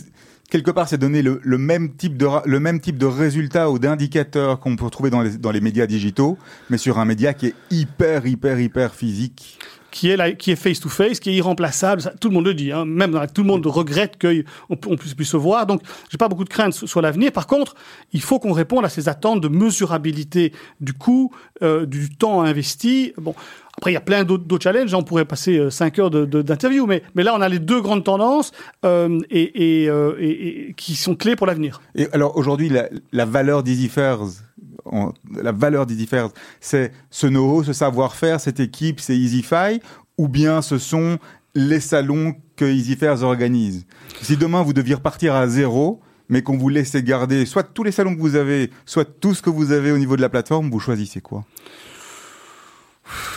quelque 0.51 0.71
part, 0.71 0.89
c'est 0.89 0.99
donner 0.99 1.23
le, 1.23 1.41
le 1.43 1.59
même 1.59 1.95
type 1.95 2.17
de 2.19 2.27
le 2.45 2.61
même 2.61 2.81
type 2.81 2.99
de 2.99 3.07
résultat 3.07 3.71
ou 3.71 3.79
d'indicateurs 3.79 4.61
qu'on 4.61 4.77
peut 4.77 4.85
retrouver 4.85 5.11
dans 5.11 5.23
les, 5.23 5.39
dans 5.39 5.51
les 5.51 5.61
médias 5.61 5.87
digitaux, 5.87 6.37
mais 6.71 6.77
sur 6.79 6.99
un 6.99 7.05
média 7.05 7.33
qui 7.35 7.47
est 7.47 7.55
hyper 7.71 8.27
hyper 8.27 8.61
hyper 8.61 8.95
physique. 8.95 9.59
Qui 9.93 10.11
est 10.11 10.37
qui 10.37 10.51
est 10.51 10.57
face 10.57 10.81
to 10.81 10.89
face, 10.89 11.21
qui 11.21 11.31
est 11.31 11.35
irremplaçable. 11.35 12.03
Ça, 12.03 12.13
tout 12.21 12.29
le 12.29 12.35
monde 12.35 12.47
le 12.47 12.55
dit. 12.55 12.73
Hein. 12.73 12.85
Même 12.85 13.27
tout 13.33 13.43
le 13.43 13.49
monde 13.49 13.65
regrette 13.67 14.21
qu'on 14.21 14.77
on 14.87 14.97
puisse 14.97 15.15
plus 15.15 15.25
se 15.25 15.37
voir. 15.37 15.67
Donc, 15.67 15.83
j'ai 16.11 16.19
pas 16.19 16.29
beaucoup 16.29 16.45
de 16.45 16.49
craintes 16.49 16.73
sur 16.73 17.01
l'avenir. 17.01 17.31
Par 17.31 17.47
contre, 17.47 17.75
il 18.13 18.21
faut 18.21 18.41
qu'on 18.41 18.53
réponde 18.53 18.85
à 18.85 18.89
ces 18.89 19.09
attentes 19.09 19.41
de 19.41 19.49
mesurabilité 19.49 20.53
du 20.81 20.95
coût, 20.95 21.31
euh, 21.63 21.87
du 21.87 22.11
temps 22.11 22.43
investi. 22.43 23.13
Bon. 23.19 23.35
Après, 23.79 23.91
il 23.91 23.95
y 23.95 23.99
a 23.99 24.03
plein 24.03 24.25
d'autres 24.25 24.63
challenges. 24.63 24.93
On 24.95 25.03
pourrait 25.03 25.25
passer 25.25 25.57
euh, 25.57 25.71
cinq 25.71 25.99
heures 25.99 26.11
d'interview, 26.11 26.87
mais, 26.87 27.03
mais 27.15 27.23
là, 27.23 27.35
on 27.35 27.41
a 27.41 27.49
les 27.49 27.59
deux 27.59 27.81
grandes 27.81 28.05
tendances 28.05 28.53
euh, 28.85 29.19
et, 29.31 29.87
euh, 29.89 30.73
qui 30.77 30.95
sont 30.95 31.15
clés 31.15 31.37
pour 31.37 31.47
l'avenir. 31.47 31.81
Et 31.95 32.07
alors 32.13 32.37
aujourd'hui, 32.37 32.69
la, 32.69 32.89
la 33.13 33.25
valeur 33.25 33.63
d'EasyFairs, 33.63 34.21
en- 34.85 35.13
la 35.41 35.53
valeur 35.53 35.87
d'EasyFairs, 35.87 36.29
c'est 36.61 36.93
ce 37.11 37.27
know-how, 37.27 37.65
ce 37.65 37.73
savoir-faire, 37.73 38.41
cette 38.41 38.61
équipe, 38.61 39.01
c'est 39.01 39.17
EasyFi, 39.17 39.81
ou 40.19 40.29
bien 40.29 40.63
ce 40.63 40.79
sont 40.79 41.19
les 41.55 41.81
salons 41.81 42.35
que 42.57 42.65
EasyFairs 42.65 43.23
organise. 43.23 43.87
Si 44.23 44.37
demain 44.37 44.63
vous 44.63 44.73
deviez 44.73 44.95
repartir 44.95 45.35
à 45.35 45.47
zéro, 45.49 46.01
mais 46.29 46.43
qu'on 46.43 46.57
vous 46.57 46.69
laissait 46.71 47.03
garder 47.03 47.45
soit 47.45 47.63
tous 47.65 47.83
les 47.83 47.93
salons 47.93 48.15
que 48.15 48.21
vous 48.21 48.37
avez, 48.37 48.71
soit 48.87 49.05
tout 49.05 49.35
ce 49.35 49.43
que 49.43 49.51
vous 49.51 49.71
avez 49.73 49.93
au 49.93 49.99
niveau 49.99 50.17
de 50.17 50.23
la 50.23 50.29
plateforme, 50.31 50.71
vous 50.71 50.81
choisissez 50.81 51.21
quoi? 51.21 51.45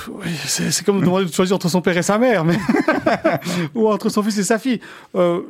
Oui, 0.07 0.29
c'est 0.45 0.71
c'est 0.71 0.85
comme 0.85 1.01
demander 1.01 1.25
de 1.25 1.33
choisir 1.33 1.55
entre 1.55 1.67
son 1.69 1.81
père 1.81 1.97
et 1.97 2.03
sa 2.03 2.17
mère, 2.17 2.45
mais 2.45 2.57
ou 3.75 3.89
entre 3.89 4.09
son 4.09 4.21
fils 4.23 4.37
et 4.37 4.43
sa 4.43 4.59
fille. 4.59 4.79
Euh, 5.15 5.41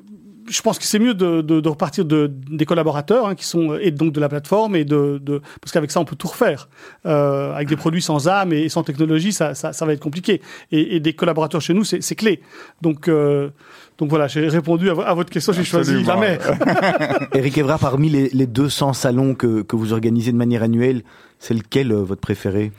je 0.47 0.61
pense 0.61 0.77
que 0.77 0.85
c'est 0.85 0.99
mieux 0.99 1.13
de, 1.13 1.41
de, 1.41 1.59
de 1.59 1.69
repartir 1.69 2.05
de, 2.05 2.31
des 2.49 2.65
collaborateurs 2.65 3.27
hein, 3.27 3.35
qui 3.35 3.45
sont 3.45 3.75
et 3.79 3.91
donc 3.91 4.13
de 4.13 4.19
la 4.19 4.29
plateforme 4.29 4.75
et 4.75 4.85
de, 4.85 5.19
de 5.23 5.41
parce 5.61 5.71
qu'avec 5.71 5.89
ça 5.91 5.99
on 5.99 6.05
peut 6.05 6.15
tout 6.15 6.27
refaire. 6.27 6.69
Euh, 7.05 7.53
avec 7.53 7.67
des 7.67 7.75
produits 7.75 8.01
sans 8.01 8.27
âme 8.27 8.53
et 8.53 8.69
sans 8.69 8.83
technologie, 8.83 9.33
ça, 9.33 9.55
ça, 9.55 9.73
ça 9.73 9.85
va 9.85 9.93
être 9.93 9.99
compliqué. 9.99 10.41
Et, 10.71 10.95
et 10.95 10.99
des 10.99 11.13
collaborateurs 11.13 11.61
chez 11.61 11.73
nous, 11.73 11.83
c'est 11.83 12.01
c'est 12.01 12.15
clé. 12.15 12.41
Donc 12.81 13.07
euh, 13.07 13.49
donc 13.97 14.09
voilà, 14.09 14.27
j'ai 14.27 14.47
répondu 14.47 14.89
à, 14.89 14.93
vo- 14.93 15.01
à 15.01 15.13
votre 15.13 15.29
question. 15.31 15.53
J'ai 15.53 15.63
choisi 15.63 16.03
la 16.03 16.17
mère. 16.17 16.39
Eric 17.33 17.57
Evra, 17.57 17.77
parmi 17.77 18.09
les, 18.09 18.29
les 18.29 18.45
200 18.47 18.93
salons 18.93 19.35
que, 19.35 19.61
que 19.61 19.75
vous 19.75 19.93
organisez 19.93 20.31
de 20.31 20.37
manière 20.37 20.63
annuelle, 20.63 21.03
c'est 21.39 21.53
lequel 21.53 21.91
euh, 21.91 22.03
votre 22.03 22.21
préféré? 22.21 22.71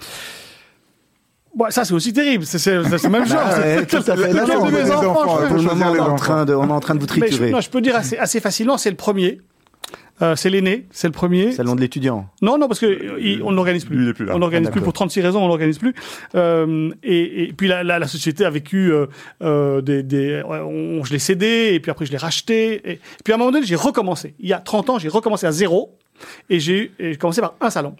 Bon, 1.57 1.65
ça 1.71 1.85
c'est 1.87 1.95
aussi 1.95 2.13
terrible. 2.13 2.45
C'est 2.45 2.59
c'est- 2.59 2.83
c'est 2.85 3.03
le 3.05 3.09
même 3.11 3.27
genre. 3.27 3.41
Ah 3.43 3.59
ouais, 3.59 3.77
C'est- 3.81 3.87
tout 3.87 4.11
à 4.11 4.17
fait. 4.17 4.33
moment, 4.35 5.87
on 5.91 5.95
est 5.95 6.01
en 6.01 6.15
train 6.17 6.45
de, 6.45 6.55
on 6.55 6.69
est 6.69 6.73
en 6.73 6.81
train 6.81 6.95
de 6.95 7.01
vous 7.01 7.07
Mais 7.07 7.15
je, 7.15 7.21
triturer. 7.29 7.51
non, 7.51 7.61
je 7.63 7.71
peux 7.71 7.81
dire 7.81 7.97
assez, 7.97 8.19
assez 8.19 8.41
facilement, 8.41 8.77
c'est 8.79 8.91
le 8.91 8.97
premier. 8.97 9.41
Euh, 10.23 10.35
c'est 10.35 10.49
l'aîné, 10.49 10.87
c'est 10.93 11.09
le 11.09 11.13
premier. 11.13 11.53
Salon 11.53 11.75
de 11.75 11.81
l'étudiant. 11.83 12.27
Non, 12.41 12.57
non, 12.57 12.69
parce 12.69 12.81
que 12.81 12.87
euh, 12.87 13.19
il- 13.21 13.43
on 13.43 13.53
n'organise 13.53 13.85
plus. 13.85 13.97
Lui, 13.97 14.05
il 14.05 14.09
est 14.11 14.15
plus 14.15 14.25
là. 14.25 14.35
On 14.35 14.39
n'organise 14.39 14.69
Ah, 14.69 14.73
plus 14.73 14.81
pour 14.81 14.95
36 14.95 15.21
raisons, 15.21 15.43
on 15.45 15.49
n'organise 15.49 15.79
plus. 15.79 15.95
Euh, 16.35 16.91
et, 17.03 17.45
et 17.45 17.53
puis 17.53 17.69
la, 17.69 17.83
la, 17.85 17.99
la 17.99 18.07
société 18.07 18.45
a 18.47 18.51
vécu 18.51 18.93
euh, 19.43 19.81
des, 19.83 20.43
on, 20.49 21.05
je 21.05 21.13
l'ai 21.13 21.19
cédé 21.19 21.71
et 21.75 21.81
puis 21.81 21.91
après 21.91 22.07
je 22.07 22.13
l'ai 22.13 22.17
racheté. 22.19 22.93
Et, 22.93 23.01
puis 23.25 23.33
à 23.33 23.37
un 23.37 23.39
moment 23.39 23.51
donné, 23.53 23.67
j'ai 23.67 23.77
recommencé. 23.77 24.35
Il 24.41 24.49
y 24.49 24.55
a 24.55 24.59
30 24.59 24.89
ans, 24.91 24.99
j'ai 24.99 25.09
recommencé 25.09 25.47
à 25.47 25.53
zéro 25.53 25.95
et 26.49 26.61
j'ai 26.61 26.93
et 26.99 27.13
j'ai 27.13 27.17
commencé 27.17 27.43
par 27.43 27.55
un 27.61 27.69
salon 27.71 27.95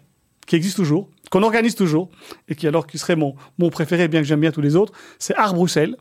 qui 0.47 0.55
existe 0.55 0.77
toujours, 0.77 1.07
qu'on 1.29 1.43
organise 1.43 1.75
toujours 1.75 2.09
et 2.49 2.55
qui 2.55 2.67
alors 2.67 2.87
qui 2.87 2.97
serait 2.97 3.15
mon 3.15 3.35
mon 3.59 3.69
préféré, 3.69 4.07
bien 4.07 4.21
que 4.21 4.27
j'aime 4.27 4.39
bien 4.39 4.51
tous 4.51 4.61
les 4.61 4.75
autres, 4.75 4.93
c'est 5.19 5.35
Art 5.35 5.53
Bruxelles. 5.53 5.95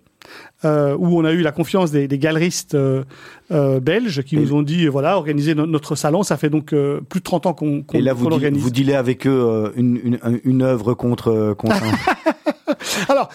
Euh, 0.65 0.97
où 0.99 1.21
on 1.21 1.25
a 1.25 1.31
eu 1.31 1.41
la 1.43 1.53
confiance 1.53 1.93
des, 1.93 2.09
des 2.09 2.19
galeristes 2.19 2.75
euh, 2.75 3.05
euh, 3.53 3.79
belges 3.79 4.23
qui 4.25 4.35
Et- 4.35 4.41
nous 4.41 4.55
ont 4.55 4.63
dit 4.63 4.89
voilà 4.89 5.17
organiser 5.17 5.55
no- 5.55 5.67
notre 5.67 5.95
salon 5.95 6.25
ça 6.25 6.37
fait 6.37 6.51
donc 6.51 6.75
plus 7.09 7.21
de 7.21 7.25
30 7.25 7.47
ans 7.47 7.53
qu'on 7.55 7.83
qu'on 7.85 7.97
Et 7.99 8.01
là, 8.01 8.13
vous, 8.13 8.29
l'organise 8.29 8.61
vous 8.61 8.71
dealez 8.71 8.95
avec 8.95 9.25
eux 9.29 9.73
une, 9.77 10.01
une, 10.03 10.19
un- 10.25 10.39
une 10.43 10.63
œuvre 10.63 10.95
contre, 10.95 11.55
contre 11.57 11.77
un- 11.81 12.73
Alors, 13.09 13.29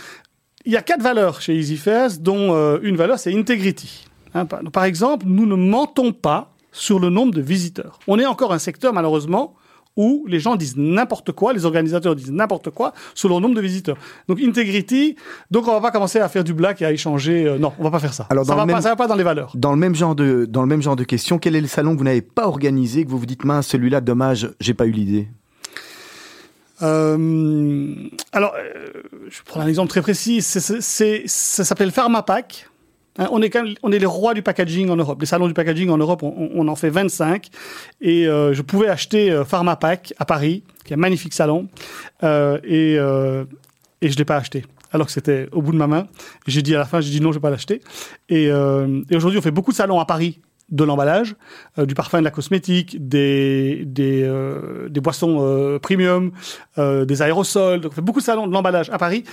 il 0.65 0.73
y 0.73 0.75
a 0.77 0.81
quatre 0.81 1.01
valeurs 1.01 1.39
chez 1.41 1.55
EasyFairs, 1.55 2.17
dont 2.19 2.77
une 2.81 2.97
valeur, 2.97 3.19
c'est 3.19 3.33
integrity. 3.33 4.05
Hein, 4.33 4.45
par, 4.45 4.59
par 4.71 4.83
exemple, 4.83 5.25
nous 5.29 5.45
ne 5.45 5.55
mentons 5.55 6.11
pas 6.11 6.53
sur 6.73 6.99
le 6.99 7.09
nombre 7.09 7.33
de 7.33 7.41
visiteurs. 7.41 7.99
On 8.07 8.19
est 8.19 8.25
encore 8.25 8.51
un 8.53 8.59
secteur, 8.59 8.91
malheureusement, 8.93 9.55
où 9.97 10.25
les 10.27 10.39
gens 10.39 10.55
disent 10.55 10.77
n'importe 10.77 11.31
quoi, 11.31 11.53
les 11.53 11.65
organisateurs 11.65 12.15
disent 12.15 12.31
n'importe 12.31 12.69
quoi 12.69 12.93
sur 13.13 13.29
le 13.29 13.39
nombre 13.39 13.55
de 13.55 13.61
visiteurs. 13.61 13.97
Donc, 14.27 14.39
integrity, 14.41 15.15
donc 15.49 15.67
on 15.67 15.73
va 15.73 15.81
pas 15.81 15.91
commencer 15.91 16.19
à 16.19 16.29
faire 16.29 16.43
du 16.43 16.53
black 16.53 16.81
et 16.81 16.85
à 16.85 16.91
échanger. 16.91 17.45
euh, 17.45 17.57
non, 17.57 17.73
on 17.79 17.83
va 17.83 17.91
pas 17.91 17.99
faire 17.99 18.13
ça. 18.13 18.27
Alors, 18.29 18.45
ça, 18.45 18.55
va 18.55 18.65
pas, 18.65 18.81
ça 18.81 18.89
va 18.89 18.95
pas 18.95 19.07
dans 19.07 19.15
les 19.15 19.23
valeurs. 19.23 19.51
Dans 19.55 19.71
le 19.71 19.77
même 19.77 19.95
genre 19.95 20.15
de, 20.15 20.45
dans 20.45 20.61
le 20.61 20.67
même 20.67 20.81
genre 20.81 20.95
de 20.95 21.03
question, 21.03 21.39
quel 21.39 21.55
est 21.55 21.61
le 21.61 21.67
salon 21.67 21.93
que 21.93 21.97
vous 21.97 22.05
n'avez 22.05 22.21
pas 22.21 22.47
organisé, 22.47 23.05
que 23.05 23.09
vous 23.09 23.19
vous 23.19 23.25
dites, 23.25 23.43
mince, 23.43 23.67
celui-là, 23.67 24.01
dommage, 24.01 24.49
j'ai 24.59 24.73
pas 24.73 24.85
eu 24.85 24.91
l'idée? 24.91 25.27
Euh, 26.81 27.93
alors, 28.31 28.53
euh, 28.57 29.03
je 29.29 29.39
prends 29.45 29.61
un 29.61 29.67
exemple 29.67 29.89
très 29.89 30.01
précis. 30.01 30.41
Ça 30.41 30.59
s'appelle 31.27 31.91
PharmaPack. 31.91 32.70
Hein, 33.17 33.27
on, 33.31 33.41
est 33.41 33.55
on 33.83 33.91
est 33.91 33.99
les 33.99 34.05
rois 34.05 34.33
du 34.33 34.41
packaging 34.41 34.89
en 34.89 34.95
Europe. 34.95 35.19
Les 35.19 35.25
salons 35.25 35.47
du 35.47 35.53
packaging 35.53 35.89
en 35.89 35.97
Europe, 35.97 36.23
on, 36.23 36.67
en 36.67 36.75
fait 36.75 36.89
25. 36.89 37.47
Et 38.01 38.27
euh, 38.27 38.53
je 38.53 38.61
pouvais 38.61 38.87
acheter 38.87 39.31
euh, 39.31 39.43
PharmaPack 39.43 40.13
à 40.17 40.25
Paris, 40.25 40.63
qui 40.85 40.93
est 40.93 40.95
un 40.95 40.99
magnifique 40.99 41.33
salon. 41.33 41.67
Euh, 42.23 42.59
et, 42.63 42.95
euh, 42.97 43.43
et 44.01 44.07
je 44.07 44.13
ne 44.13 44.17
l'ai 44.19 44.25
pas 44.25 44.37
acheté. 44.37 44.65
Alors 44.93 45.07
que 45.07 45.13
c'était 45.13 45.47
au 45.51 45.61
bout 45.61 45.71
de 45.71 45.77
ma 45.77 45.87
main. 45.87 46.07
J'ai 46.47 46.61
dit 46.61 46.75
à 46.75 46.79
la 46.79 46.85
fin, 46.85 46.99
j'ai 47.01 47.11
dit 47.11 47.21
non, 47.21 47.31
je 47.31 47.37
ne 47.37 47.39
vais 47.39 47.41
pas 47.41 47.49
l'acheter. 47.49 47.81
Et, 48.29 48.45
et 48.45 49.15
aujourd'hui, 49.15 49.39
on 49.39 49.41
fait 49.41 49.51
beaucoup 49.51 49.71
de 49.71 49.77
salons 49.77 49.99
à 50.01 50.05
Paris 50.05 50.39
de 50.71 50.83
l'emballage, 50.83 51.35
euh, 51.77 51.85
du 51.85 51.93
parfum, 51.93 52.19
de 52.19 52.23
la 52.23 52.31
cosmétique, 52.31 53.07
des, 53.07 53.83
des, 53.85 54.23
euh, 54.23 54.89
des 54.89 55.01
boissons 55.01 55.39
euh, 55.41 55.79
premium, 55.79 56.31
euh, 56.77 57.05
des 57.05 57.21
aérosols. 57.21 57.81
Donc, 57.81 57.91
on 57.91 57.95
fait 57.95 58.01
beaucoup 58.01 58.19
de 58.19 58.25
salons 58.25 58.47
de 58.47 58.53
l'emballage 58.53 58.89
à 58.89 58.97
Paris 58.97 59.23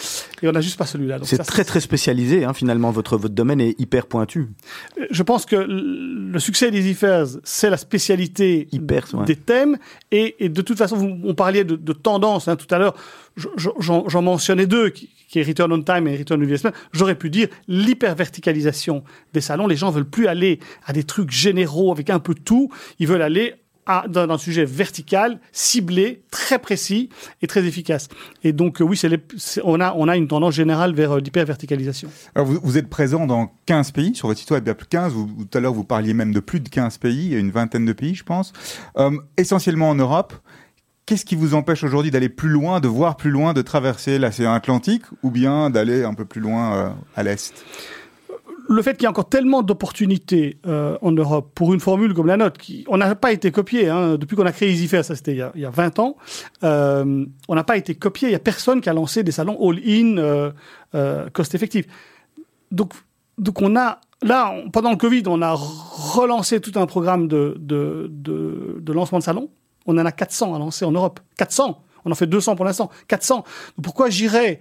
et 0.42 0.48
on 0.48 0.52
n'a 0.52 0.60
juste 0.60 0.78
pas 0.78 0.86
celui-là. 0.86 1.18
C'est 1.22 1.38
très 1.38 1.64
très 1.64 1.80
spécialisé, 1.80 2.44
hein, 2.44 2.52
finalement, 2.52 2.90
votre, 2.90 3.16
votre 3.16 3.34
domaine 3.34 3.60
est 3.60 3.78
hyper 3.80 4.06
pointu. 4.06 4.48
Je 5.10 5.22
pense 5.22 5.46
que 5.46 5.56
le 5.56 6.38
succès 6.38 6.70
des 6.70 6.90
Affairs, 6.90 7.26
c'est 7.44 7.70
la 7.70 7.76
spécialité 7.76 8.68
Hyper, 8.72 9.06
ouais. 9.14 9.24
des 9.24 9.36
thèmes. 9.36 9.78
Et, 10.10 10.44
et 10.44 10.48
de 10.48 10.62
toute 10.62 10.78
façon, 10.78 10.96
vous, 10.96 11.18
on 11.24 11.34
parlait 11.34 11.64
de, 11.64 11.76
de 11.76 11.92
tendance 11.92 12.48
hein, 12.48 12.56
tout 12.56 12.72
à 12.74 12.78
l'heure. 12.78 12.94
Je- 13.38 13.48
je- 13.56 13.70
J'en 14.08 14.22
mentionnais 14.22 14.66
deux, 14.66 14.90
qui, 14.90 15.08
est 15.36 15.42
Return 15.42 15.72
on 15.72 15.82
Time 15.82 16.06
et 16.08 16.16
Return 16.16 16.40
on 16.40 16.44
Investment. 16.44 16.72
J'aurais 16.92 17.14
pu 17.14 17.30
dire 17.30 17.48
l'hyper-verticalisation 17.68 19.02
des 19.32 19.40
salons. 19.40 19.66
Les 19.66 19.76
gens 19.76 19.90
veulent 19.90 20.08
plus 20.08 20.26
aller 20.26 20.58
à 20.86 20.92
des 20.92 21.04
trucs 21.04 21.30
généraux 21.30 21.92
avec 21.92 22.10
un 22.10 22.18
peu 22.18 22.34
tout. 22.34 22.70
Ils 22.98 23.06
veulent 23.06 23.22
aller 23.22 23.54
à, 23.86 24.04
dans, 24.06 24.28
un 24.28 24.36
sujet 24.38 24.66
vertical, 24.66 25.40
ciblé, 25.50 26.20
très 26.30 26.58
précis 26.58 27.08
et 27.40 27.46
très 27.46 27.64
efficace. 27.64 28.08
Et 28.44 28.52
donc, 28.52 28.82
euh, 28.82 28.84
oui, 28.84 29.00
on, 29.64 29.80
a, 29.80 30.16
une 30.16 30.28
tendance 30.28 30.54
générale 30.54 30.94
vers 30.94 31.12
euh, 31.12 31.20
l'hyper-verticalisation. 31.20 32.10
Alors, 32.34 32.46
vous, 32.48 32.76
êtes 32.76 32.88
présent 32.90 33.26
dans 33.26 33.50
15 33.64 33.92
pays, 33.92 34.14
sur 34.14 34.28
votre 34.28 34.38
site 34.40 34.50
web, 34.50 34.64
il 34.66 34.68
y 34.68 34.70
a 34.70 34.74
plus 34.74 34.84
de 34.84 34.90
15. 34.90 35.12
Vous, 35.14 35.26
vous- 35.26 35.44
tout 35.46 35.56
à 35.56 35.60
l'heure, 35.62 35.72
vous 35.72 35.84
parliez 35.84 36.12
même 36.12 36.34
de 36.34 36.40
plus 36.40 36.60
de 36.60 36.68
15 36.68 36.98
pays, 36.98 37.26
il 37.26 37.32
y 37.32 37.36
a 37.36 37.38
une 37.38 37.50
vingtaine 37.50 37.86
de 37.86 37.92
pays, 37.94 38.14
je 38.14 38.24
pense. 38.24 38.52
Euh, 38.98 39.10
essentiellement 39.38 39.88
en 39.88 39.94
Europe. 39.94 40.34
Qu'est-ce 41.08 41.24
qui 41.24 41.36
vous 41.36 41.54
empêche 41.54 41.84
aujourd'hui 41.84 42.10
d'aller 42.10 42.28
plus 42.28 42.50
loin, 42.50 42.80
de 42.80 42.88
voir 42.88 43.16
plus 43.16 43.30
loin, 43.30 43.54
de 43.54 43.62
traverser 43.62 44.18
l'océan 44.18 44.52
Atlantique, 44.52 45.04
ou 45.22 45.30
bien 45.30 45.70
d'aller 45.70 46.04
un 46.04 46.12
peu 46.12 46.26
plus 46.26 46.42
loin 46.42 46.74
euh, 46.76 46.88
à 47.16 47.22
l'Est? 47.22 47.64
Le 48.68 48.82
fait 48.82 48.92
qu'il 48.92 49.04
y 49.04 49.06
a 49.06 49.10
encore 49.10 49.30
tellement 49.30 49.62
d'opportunités 49.62 50.58
euh, 50.66 50.98
en 51.00 51.10
Europe 51.12 51.50
pour 51.54 51.72
une 51.72 51.80
formule 51.80 52.12
comme 52.12 52.26
la 52.26 52.36
nôtre, 52.36 52.60
on 52.88 52.98
n'a 52.98 53.14
pas 53.14 53.32
été 53.32 53.50
copié 53.50 53.88
hein, 53.88 54.16
depuis 54.18 54.36
qu'on 54.36 54.44
a 54.44 54.52
créé 54.52 54.70
EasyFair, 54.70 55.02
ça 55.02 55.16
c'était 55.16 55.32
il, 55.32 55.38
y 55.38 55.40
a- 55.40 55.52
il 55.54 55.62
y 55.62 55.64
a 55.64 55.70
20 55.70 55.98
ans, 55.98 56.16
euh, 56.62 57.24
on 57.48 57.54
n'a 57.54 57.64
pas 57.64 57.78
été 57.78 57.94
copié, 57.94 58.28
il 58.28 58.32
n'y 58.32 58.36
a 58.36 58.40
personne 58.40 58.82
qui 58.82 58.90
a 58.90 58.92
lancé 58.92 59.22
des 59.22 59.32
salons 59.32 59.56
all-in, 59.66 60.18
euh, 60.18 61.30
cost-effectifs. 61.32 61.86
Donc, 62.70 62.92
donc 63.38 63.62
on 63.62 63.74
a, 63.76 64.02
là, 64.20 64.54
pendant 64.74 64.90
le 64.90 64.96
Covid, 64.98 65.22
on 65.28 65.40
a 65.40 65.54
relancé 65.54 66.60
tout 66.60 66.78
un 66.78 66.84
programme 66.84 67.26
de, 67.28 67.56
de, 67.58 68.08
de, 68.12 68.76
de 68.78 68.92
lancement 68.92 69.20
de 69.20 69.24
salons. 69.24 69.48
On 69.88 69.98
en 69.98 70.06
a 70.06 70.12
400 70.12 70.54
à 70.54 70.58
lancer 70.60 70.84
en 70.84 70.92
Europe. 70.92 71.18
400 71.36 71.82
On 72.04 72.12
en 72.12 72.14
fait 72.14 72.26
200 72.28 72.54
pour 72.54 72.64
l'instant. 72.64 72.90
400 73.08 73.36
Donc 73.38 73.44
Pourquoi 73.82 74.08
j'irais 74.10 74.60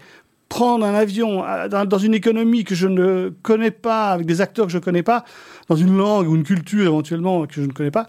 prendre 0.50 0.86
un 0.86 0.94
avion 0.96 1.44
à- 1.44 1.68
dans, 1.68 1.84
dans 1.86 1.98
une 1.98 2.14
économie 2.14 2.64
que 2.64 2.74
je 2.74 2.88
ne 2.88 3.34
connais 3.44 3.72
pas, 3.72 4.12
avec 4.12 4.26
des 4.26 4.40
acteurs 4.42 4.66
que 4.66 4.72
je 4.72 4.78
ne 4.78 4.84
connais 4.84 5.04
pas, 5.04 5.26
dans 5.68 5.76
une 5.76 5.96
langue 5.98 6.28
ou 6.30 6.36
une 6.36 6.44
culture 6.44 6.84
éventuellement 6.86 7.46
que 7.46 7.54
je 7.56 7.62
ne 7.62 7.74
connais 7.74 7.92
pas, 7.92 8.08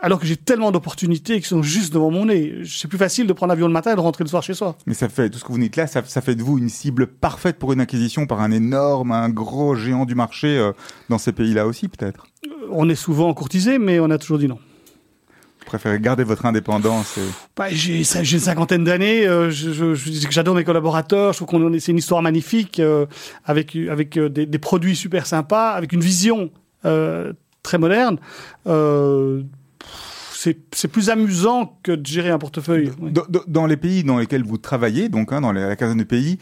alors 0.00 0.20
que 0.20 0.26
j'ai 0.26 0.36
tellement 0.36 0.70
d'opportunités 0.70 1.40
qui 1.40 1.48
sont 1.48 1.62
juste 1.62 1.92
devant 1.92 2.10
mon 2.12 2.26
nez. 2.26 2.62
C'est 2.64 2.86
plus 2.86 2.98
facile 2.98 3.26
de 3.26 3.32
prendre 3.32 3.50
l'avion 3.50 3.66
le 3.66 3.72
matin 3.72 3.92
et 3.92 3.96
de 3.96 4.00
rentrer 4.00 4.22
le 4.22 4.28
soir 4.30 4.42
chez 4.44 4.54
soi. 4.54 4.76
Mais 4.86 4.94
ça 4.94 5.08
fait, 5.08 5.28
tout 5.28 5.38
ce 5.38 5.44
que 5.44 5.50
vous 5.50 5.58
dites 5.58 5.74
là, 5.74 5.88
ça, 5.88 6.02
ça 6.04 6.20
fait 6.20 6.36
de 6.36 6.42
vous 6.44 6.58
une 6.58 6.68
cible 6.68 7.08
parfaite 7.08 7.58
pour 7.58 7.72
une 7.72 7.80
acquisition 7.80 8.26
par 8.28 8.40
un 8.40 8.52
énorme, 8.52 9.10
un 9.10 9.28
gros 9.30 9.74
géant 9.74 10.04
du 10.04 10.14
marché 10.14 10.58
euh, 10.58 10.70
dans 11.08 11.18
ces 11.18 11.32
pays-là 11.32 11.66
aussi, 11.66 11.88
peut-être? 11.88 12.26
On 12.70 12.88
est 12.88 12.94
souvent 12.94 13.32
courtisé, 13.34 13.78
mais 13.78 13.98
on 13.98 14.10
a 14.10 14.18
toujours 14.18 14.38
dit 14.38 14.46
non. 14.48 14.58
Vous 15.66 15.70
préférez 15.70 15.98
garder 15.98 16.22
votre 16.22 16.46
indépendance 16.46 17.18
et... 17.18 17.22
Bah, 17.56 17.66
j'ai 17.70 17.98
une 17.98 18.04
cinquantaine 18.40 18.84
d'années. 18.84 19.26
euh, 19.26 19.50
j'adore 19.50 20.54
mes 20.54 20.62
collaborateurs. 20.62 21.32
Je 21.32 21.38
trouve 21.38 21.48
qu'on 21.48 21.72
est- 21.72 21.80
c'est 21.80 21.90
une 21.90 21.98
histoire 21.98 22.22
magnifique 22.22 22.78
euh, 22.78 23.06
avec 23.44 23.74
avec 23.74 24.16
euh, 24.16 24.28
des, 24.28 24.46
des 24.46 24.58
produits 24.60 24.94
super 24.94 25.26
sympas, 25.26 25.70
avec 25.70 25.92
une 25.92 26.00
vision 26.02 26.50
euh, 26.84 27.32
très 27.64 27.78
moderne. 27.78 28.18
C'est 30.30 30.88
plus 30.88 31.10
amusant 31.10 31.78
que 31.82 31.90
de 31.92 32.06
gérer 32.06 32.30
un 32.30 32.38
portefeuille. 32.38 32.92
oui. 33.00 33.12
Dans, 33.48 33.66
les 33.66 33.76
pays 33.76 34.04
dans 34.04 34.18
lesquels 34.18 34.44
vous 34.44 34.58
travaillez, 34.58 35.08
donc 35.08 35.32
hein, 35.32 35.40
dans 35.40 35.50
les, 35.50 35.62
la 35.62 35.74
quinzaine 35.74 35.98
de 35.98 36.04
pays, 36.04 36.38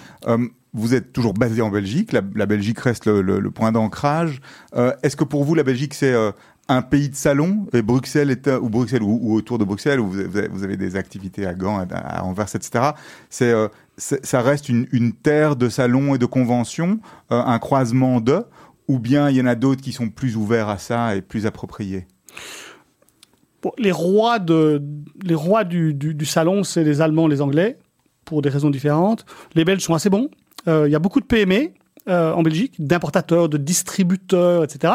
vous 0.74 0.92
êtes 0.92 1.12
toujours 1.14 1.32
basé 1.32 1.62
en 1.62 1.70
Belgique. 1.70 2.12
La, 2.12 2.20
la 2.34 2.44
Belgique 2.46 2.80
reste 2.80 3.06
le, 3.06 3.22
le- 3.22 3.38
le 3.40 3.50
point 3.52 3.72
d'ancrage. 3.72 4.40
Euh, 4.76 4.92
Est-ce 5.04 5.16
que 5.16 5.24
pour 5.24 5.44
vous, 5.44 5.54
la 5.54 5.62
Belgique, 5.62 5.94
c'est 5.94 6.12
euh, 6.12 6.32
un 6.68 6.82
pays 6.82 7.08
de 7.08 7.14
salon 7.14 7.66
Bruxelles 7.84 8.36
ou 8.60 8.68
Bruxelles 8.68 9.02
ou, 9.02 9.18
ou 9.22 9.34
autour 9.34 9.58
de 9.58 9.64
Bruxelles 9.64 10.00
où 10.00 10.08
vous 10.08 10.18
avez, 10.64 10.76
des 10.76 10.96
activités 10.96 11.46
à 11.46 11.54
Gand, 11.54 11.86
à, 11.90 12.24
Anvers, 12.24 12.54
etc. 12.54 12.92
Euh, 13.42 13.68
c'est- 13.96 14.24
ça 14.24 14.40
reste 14.40 14.68
une, 14.68 15.12
terre 15.12 15.56
de 15.56 15.68
salons 15.68 16.14
et 16.14 16.18
de 16.18 16.26
conventions, 16.26 17.00
euh, 17.32 17.40
un 17.40 17.58
croisement 17.58 18.20
de, 18.20 18.44
ou 18.88 18.98
bien 18.98 19.28
il 19.30 19.36
y 19.36 19.40
en 19.40 19.46
a 19.46 19.54
d'autres 19.54 19.82
qui 19.82 19.92
sont 19.92 20.08
plus 20.08 20.36
ouverts 20.36 20.68
à 20.68 20.78
ça 20.78 21.16
et 21.16 21.22
plus 21.22 21.46
appropriés? 21.46 22.06
Les 23.78 23.92
rois, 23.92 24.38
de, 24.38 24.82
les 25.22 25.34
rois 25.34 25.64
du 25.64 26.26
salon, 26.26 26.64
c'est 26.64 26.84
les 26.84 27.00
Allemands, 27.00 27.26
les 27.28 27.40
Anglais, 27.40 27.78
pour 28.24 28.42
des 28.42 28.48
raisons 28.48 28.70
différentes. 28.70 29.24
Les 29.54 29.64
Belges 29.64 29.82
sont 29.82 29.94
assez 29.94 30.10
bons. 30.10 30.28
Euh, 30.68 30.88
Il 30.88 30.92
y 30.92 30.94
a 30.94 30.98
beaucoup 30.98 31.20
de 31.20 31.26
PME 31.26 31.70
euh, 32.07 32.32
en 32.32 32.42
Belgique, 32.42 32.74
d'importateurs, 32.78 33.48
de 33.48 33.57
distributeurs, 33.57 34.62
etc. 34.62 34.92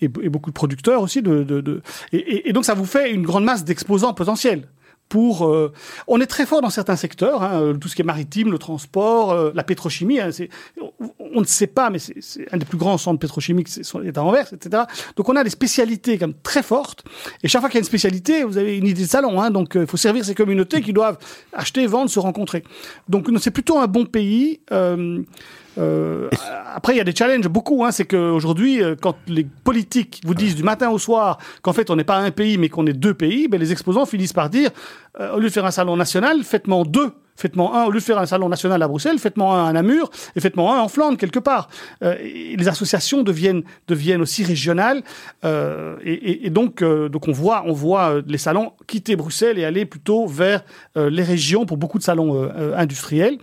Et, 0.00 0.08
beaucoup 0.08 0.50
de 0.50 0.54
producteurs 0.54 1.00
aussi. 1.00 1.22
De, 1.22 1.80
et, 2.12 2.52
donc, 2.52 2.64
ça 2.64 2.74
vous 2.74 2.86
fait 2.86 3.12
une 3.12 3.22
grande 3.22 3.44
masse 3.44 3.62
d'exposants 3.62 4.14
potentiels. 4.14 4.66
Pour, 5.08 5.46
euh, 5.46 5.72
on 6.08 6.20
est 6.20 6.26
très 6.26 6.46
fort 6.46 6.60
dans 6.60 6.70
certains 6.70 6.96
secteurs, 6.96 7.44
hein, 7.44 7.62
euh, 7.62 7.74
tout 7.74 7.86
ce 7.86 7.94
qui 7.94 8.02
est 8.02 8.04
maritime, 8.04 8.50
le 8.50 8.58
transport, 8.58 9.52
la 9.54 9.62
pétrochimie. 9.62 10.18
hein, 10.18 10.30
on, 11.20 11.40
ne 11.40 11.46
sait 11.46 11.68
pas, 11.68 11.88
mais 11.88 12.00
c'est 12.00 12.52
un 12.52 12.56
des 12.56 12.64
plus 12.64 12.78
grands 12.78 12.98
centres 12.98 13.20
pétrochimiques 13.20 13.68
est 13.78 14.18
à 14.18 14.24
Anvers, 14.24 14.52
etc. 14.52 14.84
Donc 15.14 15.28
on 15.28 15.36
a 15.36 15.44
des 15.44 15.50
spécialités 15.50 16.18
comme 16.18 16.34
très 16.34 16.64
fortes. 16.64 17.04
Et 17.44 17.48
chaque 17.48 17.60
fois 17.60 17.70
qu'il 17.70 17.76
y 17.76 17.78
a 17.78 17.82
une 17.82 17.86
spécialité, 17.86 18.42
vous 18.42 18.58
avez 18.58 18.76
une 18.76 18.86
idée 18.86 19.02
de 19.02 19.08
salon. 19.08 19.40
Hein, 19.40 19.52
donc 19.52 19.76
il 19.76 19.86
faut 19.86 19.96
servir 19.96 20.24
ces 20.24 20.34
communautés 20.34 20.80
qui 20.80 20.92
doivent 20.92 21.18
acheter, 21.52 21.86
vendre, 21.86 22.10
se 22.10 22.18
rencontrer. 22.18 22.64
Donc 23.08 23.28
c'est 23.40 23.52
plutôt 23.52 23.78
un 23.78 23.86
bon 23.86 24.04
pays. 24.04 24.60
Euh, 25.80 26.28
après, 26.74 26.94
il 26.94 26.98
y 26.98 27.00
a 27.00 27.04
des 27.04 27.14
challenges, 27.14 27.48
beaucoup. 27.48 27.84
Hein, 27.84 27.90
c'est 27.90 28.04
qu'aujourd'hui, 28.04 28.82
euh, 28.82 28.94
quand 29.00 29.16
les 29.26 29.44
politiques 29.44 30.20
vous 30.24 30.34
disent 30.34 30.54
du 30.54 30.62
matin 30.62 30.90
au 30.90 30.98
soir 30.98 31.38
qu'en 31.62 31.72
fait 31.72 31.90
on 31.90 31.96
n'est 31.96 32.04
pas 32.04 32.18
un 32.18 32.30
pays 32.30 32.58
mais 32.58 32.68
qu'on 32.68 32.86
est 32.86 32.92
deux 32.92 33.14
pays, 33.14 33.48
ben, 33.48 33.58
les 33.58 33.72
exposants 33.72 34.06
finissent 34.06 34.32
par 34.32 34.50
dire 34.50 34.70
euh, 35.18 35.34
au 35.34 35.38
lieu 35.38 35.48
de 35.48 35.52
faire 35.52 35.66
un 35.66 35.70
salon 35.70 35.96
national, 35.96 36.42
faites-moi 36.44 36.84
deux. 36.86 37.12
Faites-moi 37.40 37.74
un, 37.74 37.86
au 37.86 37.90
lieu 37.90 38.00
de 38.00 38.04
faire 38.04 38.18
un 38.18 38.26
salon 38.26 38.50
national 38.50 38.82
à 38.82 38.88
Bruxelles, 38.88 39.18
faites-moi 39.18 39.56
un 39.56 39.66
à 39.68 39.72
Namur 39.72 40.10
et 40.36 40.40
faites-moi 40.40 40.76
un 40.76 40.80
en 40.80 40.88
Flandre 40.88 41.16
quelque 41.16 41.38
part. 41.38 41.70
Euh, 42.02 42.14
les 42.20 42.68
associations 42.68 43.22
deviennent, 43.22 43.62
aussi 44.20 44.44
régionales 44.44 45.02
euh, 45.44 45.96
et, 46.04 46.50
donc, 46.50 46.82
euh, 46.82 47.08
on 47.24 47.72
voit, 47.72 48.10
euh, 48.10 48.22
les 48.26 48.38
salons 48.38 48.72
quitter 48.86 49.16
Bruxelles 49.16 49.58
et 49.58 49.64
aller 49.64 49.86
plutôt 49.86 50.26
vers 50.26 50.64
les 50.96 51.22
régions 51.22 51.64
pour 51.64 51.76
beaucoup 51.76 51.98
de 51.98 52.02
salons 52.02 52.50
industriels. 52.76 53.38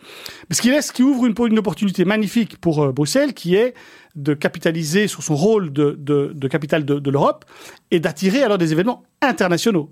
Ce 0.51 0.91
qui 0.91 1.03
ouvre 1.03 1.25
une, 1.25 1.57
opportunité 1.57 2.05
magnifique 2.05 2.57
pour 2.59 2.93
Bruxelles, 2.93 3.33
qui 3.33 3.55
est 3.55 3.73
de 4.15 4.33
capitaliser 4.33 5.07
sur 5.07 5.23
son 5.23 5.35
rôle 5.35 5.71
de 5.71 6.47
capitale 6.47 6.85
de, 6.85 6.99
de 6.99 7.09
l'Europe 7.09 7.45
et 7.91 7.99
d'attirer 7.99 8.43
alors 8.43 8.57
des 8.57 8.71
événements 8.71 9.03
internationaux 9.21 9.91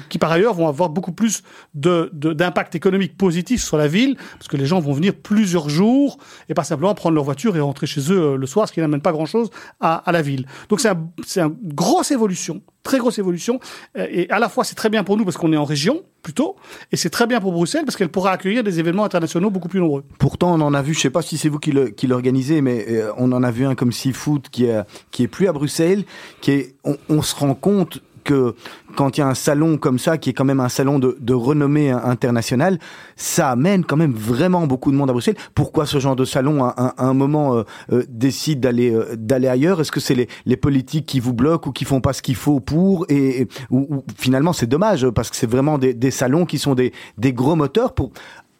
qui, 0.00 0.18
par 0.18 0.32
ailleurs 0.32 0.54
vont 0.54 0.68
avoir 0.68 0.88
beaucoup 0.88 1.12
plus 1.12 1.42
d'impact 1.74 2.74
économique 2.74 3.16
positif 3.16 3.62
sur 3.62 3.76
la 3.76 3.88
ville 3.88 4.16
parce 4.38 4.48
que 4.48 4.56
les 4.56 4.66
gens 4.66 4.80
vont 4.80 4.92
venir 4.92 5.14
plusieurs 5.14 5.68
jours 5.68 6.18
et 6.48 6.54
pas 6.54 6.64
simplement 6.64 6.94
prendre 6.94 7.14
leur 7.14 7.24
voiture 7.24 7.56
et 7.56 7.60
rentrer 7.60 7.86
chez 7.86 8.00
eux 8.12 8.20
euh, 8.20 8.36
le 8.36 8.46
soir, 8.46 8.68
ce 8.68 8.72
qui 8.72 8.80
n'amène 8.80 9.00
pas 9.00 9.12
grand-chose 9.12 9.50
à, 9.80 10.02
la 10.12 10.22
ville. 10.22 10.46
Donc 10.68 10.80
c'est 10.80 10.88
un, 10.88 11.08
c'est 11.26 11.40
une 11.40 11.54
grosse 11.62 12.10
évolution, 12.10 12.62
très 12.82 12.98
grosse 12.98 13.18
évolution 13.18 13.60
Euh, 13.96 14.06
et 14.10 14.30
à 14.30 14.38
la 14.38 14.48
fois 14.48 14.64
c'est 14.64 14.74
très 14.74 14.88
bien 14.88 15.04
pour 15.04 15.16
nous 15.16 15.24
parce 15.24 15.36
qu'on 15.36 15.52
est 15.52 15.56
en 15.56 15.64
région 15.64 16.02
plutôt 16.22 16.56
et 16.92 16.96
c'est 16.96 17.10
très 17.10 17.26
bien 17.26 17.40
pour 17.40 17.52
Bruxelles 17.52 17.84
parce 17.84 17.96
qu'elle 17.96 18.10
pourra 18.10 18.30
accueillir 18.32 18.62
des 18.62 18.78
événements 18.78 19.04
internationaux 19.04 19.50
beaucoup 19.50 19.68
plus 19.68 19.80
nombreux. 19.80 20.04
Pourtant, 20.18 20.54
on 20.54 20.60
en 20.60 20.74
a 20.74 20.82
vu, 20.82 20.94
je 20.94 21.00
sais 21.00 21.10
pas 21.10 21.22
si 21.22 21.36
c'est 21.38 21.48
vous 21.48 21.58
qui 21.58 22.06
l'organisez, 22.06 22.60
mais 22.60 22.86
euh, 22.88 23.12
on 23.16 23.32
en 23.32 23.42
a 23.42 23.50
vu 23.50 23.66
un 23.66 23.74
comme 23.74 23.92
Seafood 23.92 24.48
qui 24.48 24.66
qui 25.10 25.22
est 25.24 25.28
plus 25.28 25.48
à 25.48 25.52
Bruxelles, 25.52 26.04
qui 26.40 26.50
est, 26.52 26.74
on 27.08 27.22
se 27.22 27.34
rend 27.34 27.54
compte 27.54 28.00
que 28.22 28.54
quand 28.96 29.16
il 29.16 29.20
y 29.20 29.24
a 29.24 29.28
un 29.28 29.34
salon 29.34 29.78
comme 29.78 29.98
ça, 29.98 30.18
qui 30.18 30.30
est 30.30 30.32
quand 30.32 30.44
même 30.44 30.60
un 30.60 30.68
salon 30.68 30.98
de, 30.98 31.16
de 31.20 31.34
renommée 31.34 31.90
internationale, 31.90 32.78
ça 33.16 33.50
amène 33.50 33.84
quand 33.84 33.96
même 33.96 34.12
vraiment 34.12 34.66
beaucoup 34.66 34.90
de 34.90 34.96
monde 34.96 35.10
à 35.10 35.12
Bruxelles. 35.12 35.36
Pourquoi 35.54 35.86
ce 35.86 35.98
genre 35.98 36.16
de 36.16 36.24
salon, 36.24 36.64
à, 36.64 36.94
un- 36.98 37.14
moment, 37.14 37.56
euh, 37.56 37.62
euh, 37.92 38.04
décide 38.08 38.60
d'aller 38.60 38.92
euh, 38.92 39.16
d'aller 39.16 39.48
ailleurs? 39.48 39.80
Est-ce 39.80 39.92
que 39.92 40.00
c'est 40.00 40.14
les, 40.14 40.28
les 40.46 40.56
politiques 40.56 41.06
qui 41.06 41.20
vous 41.20 41.32
bloquent 41.32 41.70
ou 41.70 41.72
qui 41.72 41.84
font 41.84 42.00
pas 42.00 42.12
ce 42.12 42.22
qu'il 42.22 42.36
faut 42.36 42.60
pour 42.60 43.06
et, 43.08 43.48
ou 43.70 44.02
finalement 44.16 44.52
c'est 44.52 44.66
dommage 44.66 45.08
parce 45.10 45.30
que 45.30 45.36
c'est 45.36 45.50
vraiment 45.50 45.78
des, 45.78 45.94
des 45.94 46.10
salons 46.10 46.46
qui 46.46 46.58
sont 46.58 46.74
des, 46.74 46.92
des 47.18 47.32
gros 47.32 47.56
moteurs 47.56 47.94
pour 47.94 48.12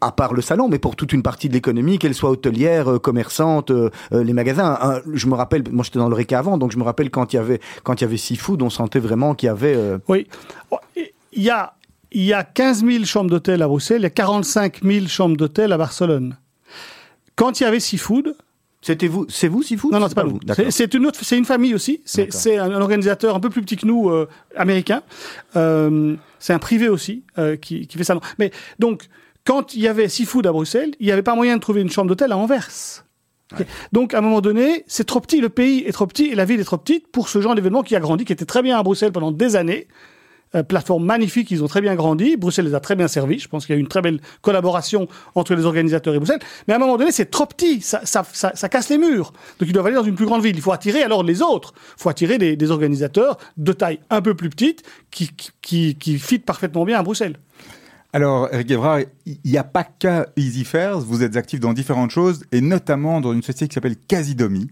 à 0.02 0.10
part 0.12 0.34
le 0.34 0.42
salon, 0.42 0.68
mais 0.68 0.78
pour 0.78 0.96
toute 0.96 1.12
une 1.12 1.22
partie 1.22 1.48
de 1.48 1.54
l'économie, 1.54 1.98
qu'elle 1.98 2.14
soit 2.14 2.30
hôtelière, 2.30 2.90
euh, 2.90 2.98
commerçante, 2.98 3.70
euh, 3.70 3.88
euh, 4.12 4.24
les 4.24 4.32
magasins. 4.32 4.76
Hein, 4.82 5.00
je 5.14 5.26
me 5.28 5.34
rappelle, 5.34 5.62
moi 5.70 5.84
j'étais 5.84 5.98
dans 6.00 6.08
le 6.08 6.14
RECA 6.16 6.38
avant, 6.40 6.58
donc 6.58 6.72
je 6.72 6.76
me 6.78 6.82
rappelle 6.82 7.08
quand 7.10 7.32
il 7.32 7.36
y 7.36 7.38
avait 7.38 7.60
quand 7.84 8.00
il 8.00 8.04
y 8.04 8.06
avait 8.06 8.16
Seafood, 8.16 8.62
on 8.62 8.70
sentait 8.70 8.98
vraiment 8.98 9.34
qu'il 9.34 9.46
y 9.46 9.50
avait. 9.50 9.76
Oui. 10.08 10.26
Il 11.32 11.42
y 11.42 11.50
a, 11.50 11.74
il 12.10 12.24
y 12.24 12.32
a 12.32 12.42
15 12.44 12.84
000 12.84 13.04
chambres 13.04 13.30
d'hôtel 13.30 13.62
à 13.62 13.68
Bruxelles, 13.68 14.00
il 14.00 14.04
y 14.04 14.06
a 14.06 14.10
45 14.10 14.82
000 14.82 15.06
chambres 15.06 15.36
d'hôtel 15.36 15.72
à 15.72 15.78
Barcelone. 15.78 16.36
Quand 17.36 17.60
il 17.60 17.62
y 17.62 17.66
avait 17.66 17.80
Seafood, 17.80 18.34
C'était 18.82 19.06
vous, 19.08 19.26
c'est 19.28 19.48
vous 19.48 19.62
Seafood? 19.62 19.92
Non, 19.92 20.00
non, 20.00 20.08
c'est 20.08 20.14
pas 20.14 20.24
vous. 20.24 20.32
nous. 20.32 20.38
D'accord. 20.40 20.66
C'est- 20.70 20.92
une 20.94 21.06
autre, 21.06 21.20
c'est 21.22 21.38
une 21.38 21.44
famille 21.44 21.74
aussi. 21.74 22.02
C'est 22.04 22.58
un, 22.58 22.70
un 22.72 22.80
organisateur 22.80 23.36
un 23.36 23.40
peu 23.40 23.48
plus 23.48 23.62
petit 23.62 23.76
que 23.76 23.86
nous, 23.86 24.10
américain. 24.56 25.02
C'est 25.54 26.52
un 26.52 26.58
privé 26.58 26.88
aussi 26.88 27.22
qui, 27.62 27.86
qui 27.86 27.96
fait 27.98 28.04
ça. 28.04 28.18
Mais 28.38 28.50
donc, 28.80 29.08
quand 29.44 29.74
il 29.74 29.82
y 29.82 29.88
avait 29.88 30.08
Seafood 30.08 30.46
à 30.46 30.52
Bruxelles, 30.52 30.92
il 31.00 31.06
n'y 31.06 31.12
avait 31.12 31.22
pas 31.22 31.34
moyen 31.34 31.56
de 31.56 31.60
trouver 31.60 31.80
une 31.80 31.90
chambre 31.90 32.08
d'hôtel 32.08 32.32
à 32.32 32.36
Anvers. 32.36 33.04
Donc, 33.92 34.14
à 34.14 34.18
un 34.18 34.20
moment 34.22 34.40
donné, 34.40 34.84
c'est 34.86 35.04
trop 35.04 35.20
petit, 35.20 35.40
le 35.40 35.50
pays 35.50 35.84
est 35.86 35.92
trop 35.92 36.06
petit 36.06 36.26
et 36.26 36.34
la 36.34 36.44
ville 36.44 36.60
est 36.60 36.64
trop 36.64 36.78
petite 36.78 37.08
pour 37.08 37.28
ce 37.28 37.40
genre 37.40 37.54
d'événement 37.54 37.82
qui 37.82 37.94
a 37.94 38.00
grandi, 38.00 38.24
qui 38.24 38.32
était 38.32 38.46
très 38.46 38.62
bien 38.62 38.78
à 38.78 38.82
Bruxelles 38.82 39.12
pendant 39.12 39.30
des 39.30 39.56
années. 39.56 39.88
Euh, 40.54 40.62
plateforme 40.62 41.04
magnifique, 41.04 41.50
ils 41.50 41.64
ont 41.64 41.66
très 41.66 41.80
bien 41.80 41.94
grandi. 41.94 42.36
Bruxelles 42.36 42.66
les 42.66 42.74
a 42.74 42.80
très 42.80 42.94
bien 42.94 43.08
servis. 43.08 43.38
Je 43.38 43.48
pense 43.48 43.64
qu'il 43.64 43.74
y 43.74 43.76
a 43.76 43.78
eu 43.78 43.80
une 43.80 43.88
très 43.88 44.02
belle 44.02 44.20
collaboration 44.42 45.08
entre 45.34 45.54
les 45.54 45.64
organisateurs 45.64 46.14
et 46.14 46.18
Bruxelles. 46.18 46.40
Mais 46.68 46.74
à 46.74 46.76
un 46.76 46.80
moment 46.80 46.98
donné, 46.98 47.10
c'est 47.10 47.30
trop 47.30 47.46
petit. 47.46 47.80
Ça, 47.80 48.02
ça, 48.04 48.22
ça, 48.32 48.52
ça 48.54 48.68
casse 48.68 48.90
les 48.90 48.98
murs. 48.98 49.32
Donc 49.58 49.68
ils 49.68 49.72
doivent 49.72 49.86
aller 49.86 49.96
dans 49.96 50.02
une 50.02 50.14
plus 50.14 50.26
grande 50.26 50.42
ville. 50.42 50.54
Il 50.54 50.60
faut 50.60 50.72
attirer 50.72 51.02
alors 51.02 51.22
les 51.22 51.40
autres. 51.40 51.72
Il 51.96 52.02
faut 52.02 52.10
attirer 52.10 52.36
des, 52.36 52.56
des 52.56 52.70
organisateurs 52.70 53.38
de 53.56 53.72
taille 53.72 54.00
un 54.10 54.20
peu 54.20 54.34
plus 54.34 54.50
petite 54.50 54.82
qui, 55.10 55.28
qui, 55.28 55.50
qui, 55.62 55.94
qui 55.94 56.18
fit 56.18 56.38
parfaitement 56.38 56.84
bien 56.84 56.98
à 56.98 57.02
Bruxelles. 57.02 57.38
Alors, 58.14 58.50
Eric 58.52 58.70
Evrard, 58.70 59.00
il 59.24 59.38
n'y 59.42 59.56
a 59.56 59.64
pas 59.64 59.84
qu'à 59.84 60.26
Easy 60.36 60.64
Fairs, 60.64 61.00
vous 61.00 61.22
êtes 61.22 61.34
actif 61.36 61.60
dans 61.60 61.72
différentes 61.72 62.10
choses, 62.10 62.44
et 62.52 62.60
notamment 62.60 63.22
dans 63.22 63.32
une 63.32 63.42
société 63.42 63.68
qui 63.68 63.74
s'appelle 63.74 63.96
Casidomi. 63.96 64.68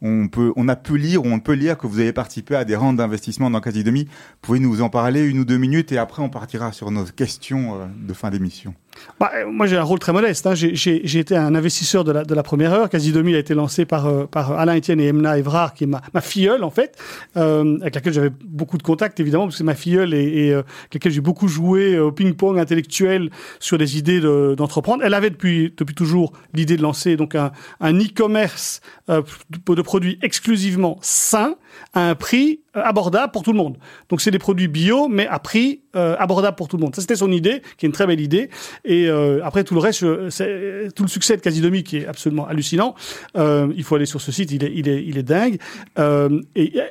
On, 0.00 0.28
peut, 0.28 0.52
on 0.54 0.68
a 0.68 0.76
pu 0.76 0.96
lire, 0.96 1.24
on 1.24 1.40
peut 1.40 1.54
lire 1.54 1.76
que 1.76 1.88
vous 1.88 1.98
avez 1.98 2.12
participé 2.12 2.54
à 2.54 2.64
des 2.64 2.76
rangs 2.76 2.92
d'investissement 2.92 3.50
dans 3.50 3.60
Casidomi. 3.60 4.06
Pouvez 4.42 4.60
nous 4.60 4.80
en 4.80 4.90
parler 4.90 5.24
une 5.24 5.40
ou 5.40 5.44
deux 5.44 5.58
minutes, 5.58 5.90
et 5.90 5.98
après 5.98 6.22
on 6.22 6.28
partira 6.28 6.70
sur 6.70 6.92
nos 6.92 7.02
questions 7.02 7.80
euh, 7.80 7.86
de 7.96 8.12
fin 8.12 8.30
d'émission. 8.30 8.74
Bah, 9.20 9.30
euh, 9.34 9.46
moi, 9.50 9.66
j'ai 9.66 9.76
un 9.76 9.82
rôle 9.82 9.98
très 9.98 10.12
modeste. 10.12 10.46
Hein. 10.46 10.54
J'ai- 10.54 11.18
été 11.18 11.36
un 11.36 11.54
investisseur 11.54 12.04
de 12.04 12.12
la, 12.12 12.24
de 12.24 12.34
la 12.34 12.42
première 12.42 12.72
heure. 12.72 12.88
Casidomi 12.88 13.34
a 13.34 13.38
été 13.38 13.54
lancé 13.54 13.84
par, 13.84 14.06
euh, 14.06 14.26
par 14.26 14.52
Alain 14.52 14.76
Etienne 14.76 15.00
et 15.00 15.06
Emna 15.06 15.36
Evrard, 15.38 15.74
qui 15.74 15.84
est 15.84 15.86
ma, 15.88 16.00
ma 16.14 16.20
filleule, 16.20 16.62
en 16.62 16.70
fait, 16.70 16.96
euh, 17.36 17.78
avec 17.80 17.94
laquelle 17.96 18.12
j'avais 18.12 18.30
beaucoup 18.44 18.78
de 18.78 18.82
contacts, 18.82 19.18
évidemment, 19.20 19.44
parce 19.44 19.54
que 19.54 19.58
c'est 19.58 19.64
ma 19.64 19.74
filleule 19.74 20.14
et, 20.14 20.46
et 20.46 20.52
euh, 20.54 20.58
avec 20.82 20.94
laquelle 20.94 21.12
j'ai 21.12 21.20
beaucoup 21.20 21.48
joué 21.48 21.94
euh, 21.94 22.04
au 22.06 22.12
ping-pong 22.12 22.58
intellectuel 22.58 23.30
sur 23.58 23.78
des 23.78 23.98
idées 23.98 24.20
de- 24.20 24.54
d'entreprendre. 24.56 25.02
Elle 25.04 25.14
avait 25.14 25.30
depuis, 25.30 25.74
depuis 25.76 25.94
toujours 25.94 26.32
l'idée 26.54 26.76
de 26.76 26.82
lancer 26.82 27.16
donc 27.16 27.34
un, 27.34 27.50
un 27.80 27.98
e-commerce 27.98 28.80
de, 29.08 29.82
produits 29.82 30.18
exclusivement 30.22 30.98
sains 31.02 31.56
à 31.94 32.10
un 32.10 32.14
prix 32.14 32.60
abordable 32.84 33.32
pour 33.32 33.42
tout 33.42 33.52
le 33.52 33.58
monde. 33.58 33.76
Donc, 34.08 34.20
c'est 34.20 34.30
des 34.30 34.38
produits 34.38 34.68
bio, 34.68 35.08
mais 35.08 35.26
à 35.26 35.38
prix 35.38 35.80
euh, 35.96 36.16
abordable 36.18 36.56
pour 36.56 36.68
tout 36.68 36.76
le 36.76 36.82
monde. 36.82 36.94
Ça, 36.94 37.00
c'était 37.00 37.16
son 37.16 37.32
idée, 37.32 37.62
qui 37.76 37.86
est 37.86 37.88
une 37.88 37.92
très 37.92 38.06
belle 38.06 38.20
idée. 38.20 38.50
Et 38.84 39.08
euh, 39.08 39.40
après, 39.44 39.64
tout 39.64 39.74
le 39.74 39.80
reste, 39.80 40.04
c'est- 40.30 40.88
tout 40.94 41.02
le 41.02 41.08
succès 41.08 41.36
de 41.36 41.40
Casidomi, 41.42 41.82
qui 41.82 41.98
est 41.98 42.06
absolument 42.06 42.46
hallucinant. 42.46 42.94
Euh, 43.36 43.68
il 43.76 43.84
faut 43.84 43.94
aller 43.96 44.06
sur 44.06 44.20
ce 44.20 44.30
site, 44.32 44.50
il 44.52 44.64
est, 44.64 44.72
il 44.74 44.88
est, 44.88 45.04
il 45.04 45.18
est 45.18 45.22
dingue. 45.22 45.58
Euh, 45.98 46.40
et 46.54 46.72
euh, 46.76 46.82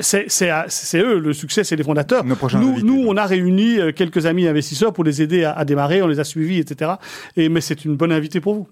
c'est 0.00 0.98
eux, 0.98 1.18
le 1.18 1.32
succès, 1.32 1.62
c'est 1.64 1.76
les 1.76 1.84
fondateurs. 1.84 2.24
Nos 2.24 2.34
Nous, 2.34 2.70
invités, 2.70 2.82
nous, 2.86 3.04
on 3.06 3.16
a 3.16 3.26
réuni 3.26 3.78
euh, 3.78 3.92
quelques 3.92 4.26
amis 4.26 4.46
investisseurs 4.48 4.92
pour 4.92 5.04
les 5.04 5.22
aider 5.22 5.44
à, 5.44 5.52
à 5.52 5.64
démarrer, 5.64 6.02
on 6.02 6.08
les 6.08 6.20
a 6.20 6.24
suivis, 6.24 6.58
etc. 6.58 6.92
Et, 7.36 7.48
mais 7.48 7.60
c'est 7.60 7.84
une 7.84 7.96
bonne 7.96 8.12
invitée 8.12 8.40
pour 8.40 8.54
vous. 8.54 8.68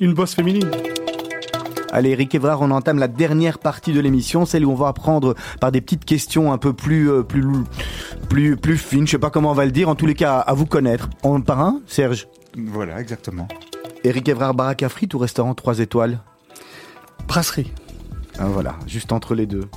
Une 0.00 0.14
bosse 0.14 0.34
féminine. 0.34 0.68
Allez, 1.94 2.10
Eric 2.10 2.34
Evrard, 2.34 2.60
on 2.60 2.72
entame 2.72 2.98
la 2.98 3.06
dernière 3.06 3.60
partie 3.60 3.92
de 3.92 4.00
l'émission, 4.00 4.46
celle 4.46 4.66
où 4.66 4.72
on 4.72 4.74
va 4.74 4.88
apprendre 4.88 5.36
par 5.60 5.70
des 5.70 5.80
petites 5.80 6.04
questions 6.04 6.52
un 6.52 6.58
peu 6.58 6.72
plus, 6.72 7.08
euh, 7.08 7.22
plus, 7.22 7.46
plus, 8.28 8.56
plus 8.56 8.76
fines. 8.78 9.06
Je 9.06 9.12
sais 9.12 9.18
pas 9.18 9.30
comment 9.30 9.52
on 9.52 9.54
va 9.54 9.64
le 9.64 9.70
dire. 9.70 9.88
En 9.88 9.94
tous 9.94 10.06
les 10.06 10.14
cas, 10.14 10.40
à 10.40 10.54
vous 10.54 10.66
connaître. 10.66 11.08
En 11.22 11.40
par 11.40 11.60
un, 11.60 11.82
Serge. 11.86 12.26
Voilà, 12.58 13.00
exactement. 13.00 13.46
Eric 14.02 14.28
Evrard, 14.28 14.54
baraque 14.54 14.82
à 14.82 14.88
frites 14.88 15.14
ou 15.14 15.18
restaurant 15.18 15.54
3 15.54 15.78
étoiles 15.78 16.18
Brasserie. 17.28 17.72
Ah, 18.40 18.46
Voilà, 18.46 18.74
juste 18.88 19.12
entre 19.12 19.36
les 19.36 19.46
deux. 19.46 19.68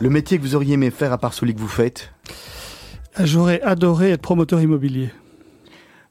Le 0.00 0.08
métier 0.08 0.38
que 0.38 0.42
vous 0.44 0.54
auriez 0.54 0.72
aimé 0.72 0.90
faire 0.90 1.12
à 1.12 1.18
part 1.18 1.34
celui 1.34 1.54
que 1.54 1.60
vous 1.60 1.68
faites? 1.68 2.14
J'aurais 3.22 3.60
adoré 3.60 4.12
être 4.12 4.22
promoteur 4.22 4.62
immobilier. 4.62 5.10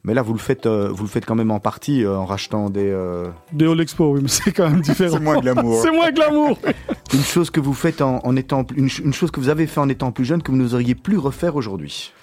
Mais 0.07 0.13
là, 0.13 0.21
vous 0.21 0.31
le 0.31 0.39
faites, 0.39 0.65
euh, 0.67 0.87
vous 0.89 1.03
le 1.03 1.09
faites 1.09 1.25
quand 1.25 1.35
même 1.35 1.51
en 1.51 1.59
partie 1.59 2.05
euh, 2.05 2.15
en 2.17 2.23
rachetant 2.23 2.69
des. 2.69 2.89
euh, 2.89 3.27
De 3.51 3.67
All 3.67 3.81
Expo, 3.81 4.13
oui, 4.13 4.21
mais 4.23 4.29
c'est 4.29 4.53
quand 4.53 4.69
même 4.69 4.79
différent. 4.79 5.17
C'est 5.17 5.21
moins 5.21 5.37
glamour. 5.41 5.79
c'est 5.83 5.91
moins 5.91 6.11
glamour. 6.11 6.57
Une 7.13 7.19
chose 7.23 7.49
que 7.49 7.59
vous 7.59 7.73
faites 7.73 8.01
en, 8.01 8.21
en 8.25 8.35
étant, 8.37 8.65
une, 8.77 8.87
une 9.03 9.13
chose 9.13 9.31
que 9.31 9.41
vous 9.41 9.49
avez 9.49 9.67
fait 9.67 9.81
en 9.81 9.89
étant 9.89 10.13
plus 10.13 10.23
jeune 10.23 10.41
que 10.41 10.49
vous 10.49 10.55
n'oseriez 10.57 10.95
plus 10.95 11.17
refaire 11.17 11.57
aujourd'hui. 11.57 12.13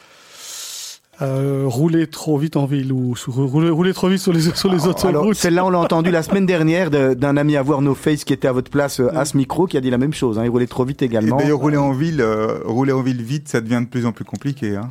Euh, 1.22 1.62
rouler 1.66 2.08
trop 2.08 2.36
vite 2.38 2.56
en 2.56 2.66
ville 2.66 2.92
ou 2.92 3.14
sur- 3.14 3.34
rouler, 3.34 3.70
rouler 3.70 3.92
trop 3.94 4.08
vite 4.08 4.18
sur 4.18 4.32
les, 4.32 4.40
sur 4.40 4.68
les 4.68 4.82
Alors, 4.82 4.88
autoroutes. 4.96 5.36
celle-là, 5.36 5.64
on 5.64 5.70
l'a 5.70 5.78
entendu 5.78 6.10
la 6.10 6.24
semaine 6.24 6.44
dernière 6.44 6.90
de- 6.90 7.14
d'un 7.14 7.36
ami 7.36 7.56
à 7.56 7.62
voir 7.62 7.82
No 7.82 7.94
Face 7.94 8.24
qui 8.24 8.32
était 8.32 8.48
à 8.48 8.52
votre 8.52 8.68
place 8.70 8.98
euh, 8.98 9.08
à 9.16 9.24
ce 9.24 9.36
micro, 9.36 9.66
qui 9.66 9.76
a 9.76 9.80
dit 9.80 9.90
la 9.90 9.98
même 9.98 10.12
chose. 10.12 10.40
Hein, 10.40 10.42
il 10.44 10.50
roulait 10.50 10.66
trop 10.66 10.84
vite 10.84 11.02
Et 11.02 11.04
également. 11.04 11.36
d'ailleurs, 11.36 11.58
rouler 11.60 11.76
en 11.76 11.92
ville, 11.92 12.20
euh, 12.20 12.58
rouler 12.64 12.92
en 12.92 13.00
ville 13.02 13.22
vite, 13.22 13.48
ça 13.48 13.60
devient 13.60 13.80
de 13.82 13.86
plus 13.88 14.06
en 14.06 14.12
plus 14.12 14.24
compliqué. 14.24 14.74
Hein. 14.74 14.90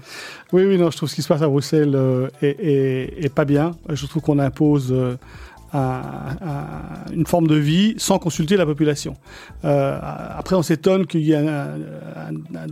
Oui, 0.54 0.64
oui, 0.66 0.78
non, 0.78 0.92
je 0.92 0.98
trouve 0.98 1.10
ce 1.10 1.16
qui 1.16 1.22
se 1.24 1.28
passe 1.28 1.42
à 1.42 1.48
Bruxelles 1.50 1.94
euh, 1.96 2.30
est, 2.42 2.56
est- 2.60 3.26
est 3.26 3.34
pas 3.34 3.44
bien. 3.44 3.72
Je 3.90 4.06
trouve 4.06 4.22
qu'on 4.22 4.40
impose 4.40 4.94
un- 5.74 6.38
un- 6.42 7.12
une 7.14 7.26
forme 7.26 7.48
de 7.48 7.56
vie 7.56 7.96
sans 7.98 8.20
consulter 8.20 8.58
la 8.58 8.66
population. 8.66 9.16
Euh, 9.66 9.98
après, 10.02 10.56
on 10.56 10.62
s'étonne 10.62 11.06
qu'il 11.08 11.22
y 11.22 11.32
ait 11.32 11.38
un- 11.38 11.48
un- 11.48 12.56
un- 12.56 12.68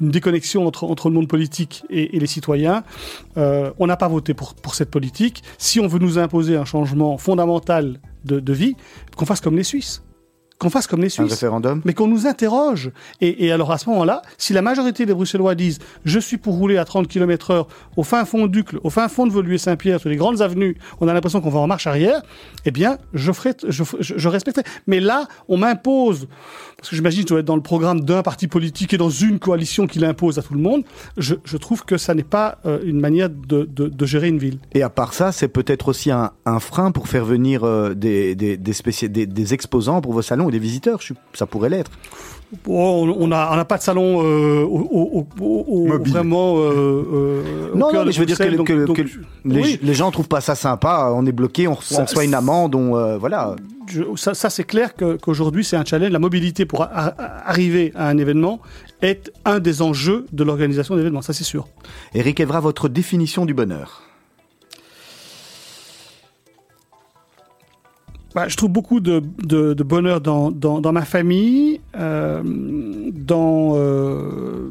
une 0.00 0.08
déconnexion 0.10 0.66
entre, 0.66 0.84
entre 0.84 1.08
le 1.08 1.14
monde 1.14 1.28
politique 1.28 1.84
et, 1.90 2.16
et 2.16 2.20
les 2.20 2.26
citoyens. 2.26 2.82
Euh, 3.36 3.70
on 3.78 3.86
n'a 3.86 3.96
pas 3.96 4.08
voté 4.08 4.34
pour, 4.34 4.54
pour 4.54 4.74
cette 4.74 4.90
politique. 4.90 5.42
Si 5.58 5.80
on 5.80 5.86
veut 5.86 5.98
nous 5.98 6.18
imposer 6.18 6.56
un 6.56 6.64
changement 6.64 7.18
fondamental 7.18 8.00
de, 8.24 8.40
de 8.40 8.52
vie, 8.52 8.74
qu'on 9.16 9.26
fasse 9.26 9.40
comme 9.40 9.56
les 9.56 9.64
Suisses. 9.64 10.02
Qu'on 10.58 10.70
fasse 10.70 10.86
comme 10.88 11.00
les 11.00 11.06
Un 11.06 11.10
Suisses 11.10 11.30
référendum 11.30 11.82
mais 11.84 11.94
qu'on 11.94 12.08
nous 12.08 12.26
interroge. 12.26 12.90
Et, 13.20 13.46
et 13.46 13.52
alors 13.52 13.70
à 13.70 13.78
ce 13.78 13.88
moment-là, 13.90 14.22
si 14.38 14.52
la 14.52 14.60
majorité 14.62 15.06
des 15.06 15.14
Bruxellois 15.14 15.54
disent 15.54 15.78
je 16.04 16.18
suis 16.18 16.36
pour 16.36 16.54
rouler 16.56 16.78
à 16.78 16.84
30 16.84 17.06
km 17.06 17.50
heure 17.52 17.68
au 17.96 18.02
fin 18.02 18.24
fond 18.24 18.46
d'Ucle, 18.46 18.78
au 18.82 18.90
fin 18.90 19.08
fond 19.08 19.26
de 19.26 19.32
Voluer-Saint-Pierre, 19.32 20.00
sur 20.00 20.08
les 20.08 20.16
grandes 20.16 20.42
avenues, 20.42 20.76
on 21.00 21.06
a 21.08 21.14
l'impression 21.14 21.40
qu'on 21.40 21.50
va 21.50 21.60
en 21.60 21.66
marche 21.68 21.86
arrière, 21.86 22.22
eh 22.64 22.70
bien, 22.72 22.98
je, 23.14 23.30
ferai, 23.32 23.54
je, 23.68 23.84
je, 24.00 24.14
je 24.16 24.28
respecterai. 24.28 24.64
Mais 24.86 24.98
là, 25.00 25.26
on 25.48 25.56
m'impose, 25.58 26.26
parce 26.76 26.90
que 26.90 26.96
j'imagine 26.96 27.22
que 27.22 27.28
je 27.28 27.34
dois 27.34 27.40
être 27.40 27.46
dans 27.46 27.56
le 27.56 27.62
programme 27.62 28.00
d'un 28.00 28.22
parti 28.22 28.48
politique 28.48 28.92
et 28.94 28.98
dans 28.98 29.10
une 29.10 29.38
coalition 29.38 29.86
qui 29.86 29.98
l'impose 30.00 30.38
à 30.38 30.42
tout 30.42 30.54
le 30.54 30.60
monde, 30.60 30.82
je, 31.16 31.34
je 31.44 31.56
trouve 31.56 31.84
que 31.84 31.96
ça 31.96 32.14
n'est 32.14 32.22
pas 32.24 32.58
euh, 32.66 32.80
une 32.84 32.98
manière 33.00 33.30
de, 33.30 33.64
de, 33.64 33.86
de 33.88 34.06
gérer 34.06 34.28
une 34.28 34.38
ville. 34.38 34.58
Et 34.72 34.82
à 34.82 34.90
part 34.90 35.12
ça, 35.14 35.30
c'est 35.32 35.48
peut-être 35.48 35.88
aussi 35.88 36.10
un, 36.10 36.32
un 36.46 36.58
frein 36.60 36.90
pour 36.90 37.06
faire 37.08 37.24
venir 37.24 37.62
euh, 37.64 37.94
des, 37.94 38.34
des, 38.34 38.56
des, 38.56 38.72
spéci- 38.72 39.08
des, 39.08 39.26
des 39.26 39.54
exposants 39.54 40.00
pour 40.00 40.12
vos 40.12 40.22
salons 40.22 40.47
ou 40.48 40.50
des 40.50 40.58
visiteurs. 40.58 41.00
Je- 41.00 41.14
Ça 41.34 41.46
pourrait 41.46 41.70
l'être. 41.70 41.90
Bon, 42.64 43.06
on 43.12 43.26
n'a 43.26 43.52
on 43.52 43.56
n'a 43.56 43.64
pas 43.66 43.76
de 43.76 43.82
salon 43.82 44.22
euh, 44.24 44.62
au, 44.62 45.26
vraiment. 46.04 46.56
Euh, 46.56 47.04
euh, 47.12 47.72
au 47.74 47.76
Non, 47.76 47.92
non, 47.92 48.04
mais 48.06 48.12
je 48.12 48.20
veux 48.20 48.24
dire 48.26 48.38
que, 48.38 48.42
Bruxelles, 48.44 48.56
donc- 48.56 48.66
que- 48.68 48.84
donc, 48.86 48.96
que 48.96 49.02
les, 49.44 49.60
oui. 49.60 49.78
les 49.82 49.94
gens 49.94 50.10
trouvent 50.10 50.28
pas 50.28 50.40
ça 50.40 50.54
sympa. 50.54 51.12
On 51.14 51.26
est 51.26 51.32
bloqué, 51.32 51.68
on, 51.68 51.74
reçoit- 51.74 51.96
Ça- 51.96 52.02
on 52.02 52.06
reçoit 52.06 52.24
une 52.24 52.32
amende, 52.34 52.74
on, 52.74 52.96
euh, 52.96 53.18
voilà. 53.18 53.54
je- 53.86 54.02
ça, 54.16 54.32
ça, 54.32 54.48
c'est 54.48 54.64
clair 54.64 54.94
qu'aujourd'hui 55.20 55.62
c'est 55.62 55.76
un 55.76 55.84
challenge. 55.84 56.10
La 56.10 56.18
mobilité 56.18 56.64
pour 56.64 56.82
a- 56.82 56.86
a- 56.86 57.48
arriver 57.50 57.92
à 57.94 58.08
un 58.08 58.16
événement 58.16 58.60
est 59.02 59.30
un 59.44 59.58
des 59.58 59.82
enjeux 59.82 60.24
de 60.32 60.42
l'organisation 60.42 60.96
d'événements, 60.96 61.20
ça 61.22 61.34
c'est 61.34 61.44
sûr. 61.44 61.68
Eric 62.14 62.40
Evra, 62.40 62.60
votre 62.60 62.88
définition 62.88 63.44
du 63.44 63.52
bonheur? 63.52 64.02
Bah, 68.34 68.46
je 68.48 68.56
trouve 68.56 68.70
beaucoup 68.70 69.00
de, 69.00 69.22
de- 69.42 69.72
de 69.72 69.82
bonheur 69.82 70.20
dans, 70.20 70.50
dans, 70.50 70.80
dans 70.80 70.92
ma 70.92 71.04
famille, 71.04 71.80
euh, 71.96 72.42
dans, 72.44 73.72
euh, 73.76 74.70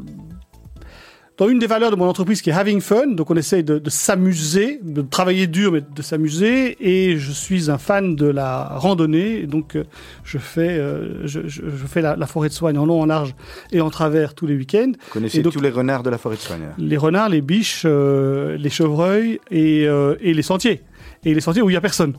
dans 1.36 1.48
une 1.48 1.58
des 1.58 1.66
valeurs 1.66 1.90
de 1.90 1.96
mon 1.96 2.06
entreprise 2.06 2.40
qui 2.40 2.50
est 2.50 2.52
having 2.52 2.80
fun. 2.80 3.08
Donc 3.08 3.30
on 3.30 3.36
essaye 3.36 3.62
de, 3.64 3.78
de 3.78 3.90
s'amuser, 3.90 4.80
de 4.82 5.02
travailler 5.02 5.46
dur, 5.48 5.72
mais 5.72 5.80
de 5.82 6.02
s'amuser. 6.02 6.76
Et 6.80 7.16
je 7.16 7.32
suis 7.32 7.68
un 7.70 7.78
fan 7.78 8.14
de 8.16 8.26
la 8.26 8.64
randonnée. 8.76 9.40
Et 9.40 9.46
donc 9.46 9.74
euh, 9.76 9.84
je 10.24 10.38
fais, 10.38 10.80
je, 11.24 11.40
je- 11.46 11.62
je 11.68 11.86
fais 11.86 12.00
la, 12.00 12.14
la 12.16 12.26
forêt 12.26 12.48
de 12.48 12.54
soigne 12.54 12.78
en 12.78 12.86
long, 12.86 13.00
en 13.02 13.06
large 13.06 13.34
et 13.72 13.80
en 13.80 13.90
travers 13.90 14.34
tous 14.34 14.46
les 14.46 14.54
week-ends. 14.56 14.92
Vous 14.92 15.12
connaissez 15.12 15.42
donc- 15.42 15.52
tous 15.52 15.60
les 15.60 15.70
renards 15.70 16.04
de 16.04 16.10
la 16.10 16.18
forêt 16.18 16.36
de 16.36 16.40
Soigne. 16.40 16.62
Les 16.78 16.96
renards, 16.96 17.28
les 17.28 17.40
biches, 17.40 17.84
les 17.84 18.70
chevreuils 18.70 19.40
et, 19.50 19.82
et 20.20 20.34
les 20.34 20.42
sentiers. 20.42 20.82
Et 21.24 21.34
les 21.34 21.40
sentiers 21.40 21.62
où 21.62 21.68
il 21.68 21.72
n'y 21.72 21.76
a 21.76 21.80
personne. 21.80 22.14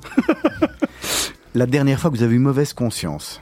La 1.55 1.65
dernière 1.65 1.99
fois 1.99 2.11
que 2.11 2.15
vous 2.17 2.23
avez 2.23 2.35
eu 2.35 2.39
mauvaise 2.39 2.73
conscience. 2.73 3.41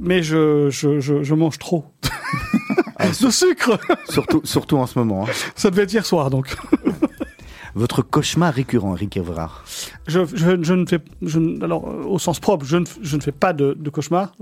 Mais 0.00 0.22
je, 0.22 0.70
je, 0.70 0.98
je, 1.00 1.22
je 1.22 1.34
mange 1.34 1.58
trop. 1.58 1.84
de 3.20 3.30
sucre 3.30 3.78
Surtout, 4.08 4.40
surtout 4.44 4.76
en 4.78 4.86
ce 4.86 4.98
moment. 4.98 5.24
hein. 5.28 5.32
Ça 5.54 5.70
devait 5.70 5.82
être 5.82 5.92
hier 5.92 6.04
soir, 6.06 6.30
donc. 6.30 6.56
Votre 7.76 8.02
cauchemar 8.02 8.54
récurrent, 8.54 8.94
Eric 8.94 9.16
Evra. 9.16 9.50
Je, 10.06 10.20
je, 10.32 10.62
je 10.62 10.74
ne 10.74 10.86
fais, 10.86 11.00
je, 11.22 11.40
alors, 11.62 11.88
euh, 11.88 12.04
au 12.04 12.20
sens 12.20 12.38
propre, 12.38 12.64
je 12.64 12.76
ne, 12.76 12.84
je 13.02 13.16
ne 13.16 13.20
fais 13.20 13.32
pas 13.32 13.52
de, 13.52 13.76
de 13.78 13.90
cauchemar. 13.90 14.32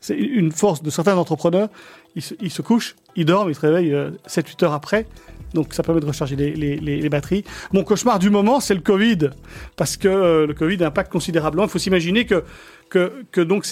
C'est 0.00 0.16
une 0.16 0.52
force 0.52 0.80
de 0.82 0.90
certains 0.90 1.16
entrepreneurs. 1.16 1.68
Ils 2.14 2.22
se, 2.22 2.34
ils 2.40 2.52
se 2.52 2.62
couchent, 2.62 2.94
ils 3.16 3.24
dorment, 3.24 3.50
ils 3.50 3.56
se 3.56 3.60
réveillent 3.60 3.96
7-8 4.28 4.64
heures 4.64 4.72
après. 4.74 5.06
Donc, 5.54 5.74
ça 5.74 5.82
permet 5.82 6.00
de 6.00 6.06
recharger 6.06 6.36
les, 6.36 7.08
batteries. 7.08 7.44
Mon 7.72 7.84
cauchemar 7.84 8.18
du 8.18 8.30
moment, 8.30 8.60
c'est 8.60 8.74
le 8.74 8.80
Covid. 8.80 9.30
Parce 9.76 9.96
que 9.96 10.08
euh, 10.08 10.46
le 10.46 10.54
Covid 10.54 10.82
impacte 10.84 11.10
considérablement. 11.10 11.64
Il 11.64 11.70
faut 11.70 11.78
s'imaginer 11.78 12.26
que, 12.26 12.44
que, 12.90 13.24
que 13.30 13.40
donc, 13.40 13.66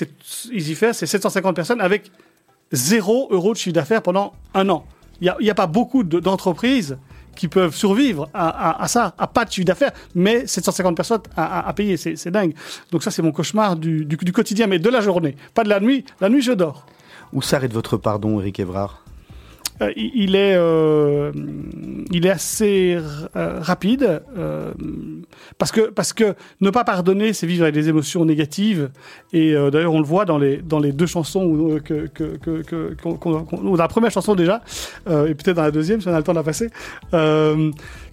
EasyFair, 0.53 0.95
c'est 0.95 1.07
750 1.07 1.55
personnes 1.55 1.81
avec 1.81 2.11
0 2.72 3.29
euros 3.31 3.53
de 3.53 3.59
chiffre 3.59 3.74
d'affaires 3.74 4.03
pendant 4.03 4.33
un 4.55 4.68
an. 4.68 4.87
Il 5.20 5.33
n'y 5.41 5.51
a, 5.51 5.55
pas 5.55 5.66
beaucoup 5.66 6.03
de- 6.05 6.20
d'entreprises 6.20 6.99
qui 7.37 7.49
peuvent 7.49 7.74
survivre 7.74 8.29
à, 8.35 8.87
ça, 8.89 9.14
à 9.18 9.27
pas 9.27 9.45
de 9.45 9.53
chiffre 9.53 9.66
d'affaires, 9.66 9.93
mais 10.14 10.47
750 10.47 10.97
personnes 10.97 11.20
à, 11.37 11.72
payer, 11.74 11.97
c'est 11.97 12.31
dingue. 12.31 12.55
Donc 12.91 13.03
ça, 13.03 13.11
c'est 13.11 13.22
mon 13.22 13.33
cauchemar 13.33 13.77
du, 13.77 14.05
du, 14.05 14.16
du 14.16 14.33
quotidien, 14.33 14.66
mais 14.66 14.79
de 14.79 14.89
la 14.89 15.01
journée, 15.01 15.37
pas 15.55 15.62
de 15.62 15.68
la 15.68 15.81
nuit. 15.81 16.05
La 16.20 16.29
nuit, 16.29 16.43
je 16.43 16.53
dors. 16.53 16.87
Où 17.33 17.43
s'arrête 17.43 17.72
votre 17.72 17.97
pardon, 17.97 18.41
Eric 18.41 18.61
Evrard? 18.61 19.06
Euh, 19.83 19.93
il 19.97 20.35
est, 20.37 20.55
euh, 20.57 21.33
il 22.11 22.24
est 22.27 22.31
assez 22.31 22.97
euh, 23.37 23.61
rapide 23.61 24.22
parce 25.59 25.70
que 25.72 25.91
parce 25.91 26.12
que 26.12 26.35
ne 26.61 26.70
pas 26.70 26.85
pardonner, 26.85 27.33
c'est 27.33 27.47
vivre 27.47 27.62
avec 27.64 27.74
des 27.74 27.89
émotions 27.89 28.24
négatives. 28.24 28.91
Et 29.33 29.53
d'ailleurs, 29.70 29.93
on 29.93 30.01
le 30.01 30.07
voit 30.07 30.24
dans 30.24 30.39
les 30.39 30.59
dans 30.59 30.79
les 30.79 30.93
deux 30.93 31.07
chansons 31.07 31.79
que, 31.85 32.07
que, 32.07 32.37
que, 32.37 32.97
dans 33.05 33.77
la 33.77 33.89
première 33.89 34.11
chanson 34.11 34.35
déjà, 34.35 34.62
et 35.07 35.35
peut-être 35.35 35.57
dans 35.57 35.62
la 35.62 35.70
deuxième, 35.70 36.01
si 36.01 36.09
on 36.09 36.14
a 36.14 36.18
le 36.18 36.24
temps 36.24 36.33
de 36.33 36.39
la 36.39 36.43
passer. 36.43 36.70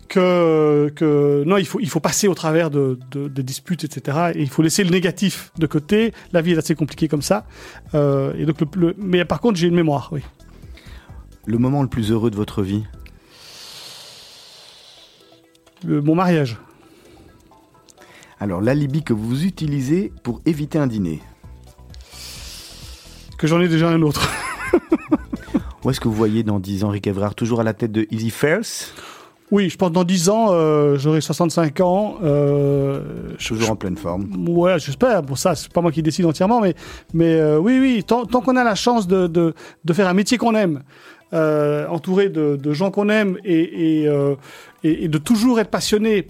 Que, 0.09 0.89
que 0.89 1.43
non, 1.45 1.57
il 1.57 1.65
faut, 1.65 1.79
il 1.79 1.89
faut 1.89 2.01
passer 2.01 2.27
au 2.27 2.35
travers 2.35 2.69
de, 2.69 2.99
de, 3.11 3.27
de 3.29 3.41
disputes, 3.41 3.83
etc. 3.85 4.31
Et 4.35 4.41
il 4.41 4.49
faut 4.49 4.61
laisser 4.61 4.83
le 4.83 4.89
négatif 4.91 5.51
de 5.57 5.65
côté. 5.65 6.13
La 6.33 6.41
vie 6.41 6.51
est 6.51 6.57
assez 6.57 6.75
compliquée 6.75 7.07
comme 7.07 7.21
ça. 7.21 7.45
Et 7.93 8.45
donc 8.45 8.57
le- 8.75 8.95
mais 8.97 9.23
par 9.25 9.39
contre, 9.39 9.57
j'ai 9.57 9.67
une 9.67 9.75
mémoire, 9.75 10.09
oui. 10.11 10.21
Le 11.45 11.57
moment 11.57 11.81
le 11.81 11.89
plus 11.89 12.11
heureux 12.11 12.31
de 12.31 12.35
votre 12.35 12.61
vie 12.61 12.83
Le- 15.85 16.01
mon 16.01 16.15
mariage. 16.15 16.57
Alors, 18.39 18.61
l'alibi 18.61 19.03
que 19.03 19.13
vous 19.13 19.45
utilisez 19.45 20.11
pour 20.23 20.41
éviter 20.45 20.77
un 20.79 20.87
dîner. 20.87 21.21
que 23.37 23.47
j'en 23.47 23.59
ai 23.61 23.67
déjà 23.67 23.89
un 23.89 24.01
autre. 24.01 24.29
Où 25.83 25.89
est-ce 25.89 25.99
que 25.99 26.07
vous 26.07 26.13
voyez 26.13 26.43
dans 26.43 26.59
10 26.59 26.85
ans 26.85 26.89
Eric 26.91 27.07
Evrard? 27.07 27.35
Toujours 27.35 27.59
à 27.59 27.63
la 27.63 27.73
tête 27.73 27.91
de 27.91 28.07
Easy 28.09 28.29
Fairs 28.29 28.61
Oui, 29.51 29.69
je 29.69 29.77
pense 29.77 29.89
que 29.89 29.93
dans 29.95 30.05
10 30.05 30.29
ans, 30.29 30.47
euh, 30.51 30.97
j'aurai 30.97 31.19
65 31.19 31.81
ans. 31.81 32.15
Euh, 32.23 33.33
je- 33.37 33.49
Toujours 33.49 33.71
en 33.71 33.75
pleine 33.75 33.97
forme. 33.97 34.47
Ouais, 34.47 34.79
j'espère. 34.79 35.21
Bon, 35.23 35.35
ça, 35.35 35.55
c'est 35.55 35.71
pas 35.71 35.81
moi 35.81 35.91
qui 35.91 36.01
décide 36.01 36.25
entièrement, 36.25 36.61
mais, 36.61 36.73
mais 37.13 37.33
euh, 37.33 37.59
oui, 37.59 37.79
oui, 37.81 38.03
tant, 38.07 38.25
tant 38.25 38.39
qu'on 38.39 38.55
a 38.55 38.63
la 38.63 38.75
chance 38.75 39.07
de, 39.07 39.27
de, 39.27 39.53
de 39.83 39.93
faire 39.93 40.07
un 40.07 40.13
métier 40.13 40.37
qu'on 40.37 40.55
aime, 40.55 40.83
euh, 41.33 41.87
entouré 41.87 42.29
de, 42.29 42.73
gens 42.73 42.91
qu'on 42.91 43.09
aime 43.09 43.37
euh, 43.45 44.35
et, 44.83 45.07
de 45.07 45.17
toujours 45.17 45.59
être 45.59 45.71
passionné 45.71 46.27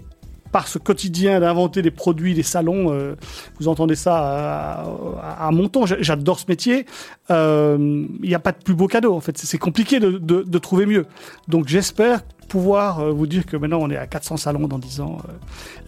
par 0.50 0.66
ce 0.68 0.78
quotidien 0.78 1.40
d'inventer 1.40 1.82
des 1.82 1.90
produits, 1.90 2.32
des 2.32 2.42
salons. 2.44 2.92
euh, 2.92 3.16
vous 3.58 3.68
entendez 3.68 3.96
ça 3.96 4.84
à, 5.22 5.50
mon. 5.50 5.68
J'a- 5.84 6.00
J'adore 6.00 6.38
ce 6.38 6.46
métier. 6.48 6.86
Il 7.28 8.08
n'y 8.22 8.34
a 8.34 8.38
pas 8.38 8.52
de 8.52 8.62
plus 8.62 8.74
beau 8.74 8.86
cadeau. 8.86 9.14
En 9.14 9.20
fait, 9.20 9.36
c'est 9.36 9.58
compliqué 9.58 10.00
de, 10.00 10.58
trouver 10.58 10.86
mieux. 10.86 11.06
Donc, 11.48 11.68
j'espère 11.68 12.22
pouvoir 12.48 13.12
vous 13.12 13.26
dire 13.26 13.46
que 13.46 13.56
maintenant 13.56 13.80
on 13.80 13.90
est 13.90 13.96
à 13.96 14.06
400 14.06 14.36
salons 14.36 14.68
dans 14.68 14.78
10 14.78 15.00
ans 15.00 15.18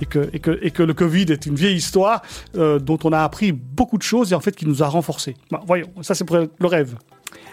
et, 0.01 0.07
que, 0.07 0.83
le 0.83 0.95
Covid 0.95 1.27
est 1.31 1.47
une 1.47 1.55
vieille 1.55 1.77
histoire 1.77 2.23
dont 2.55 2.99
on 3.05 3.13
a 3.13 3.21
appris 3.21 3.53
beaucoup 3.53 3.99
de 3.99 4.03
choses 4.03 4.33
et 4.33 4.35
en 4.35 4.41
fait 4.41 4.57
qui 4.57 4.67
nous 4.67 4.83
a 4.83 4.89
renforcés. 4.89 5.37
Voyons, 5.67 5.89
ça 6.03 6.15
c'est 6.15 6.25
pour 6.25 6.37
le 6.37 6.67
rêve. 6.67 6.97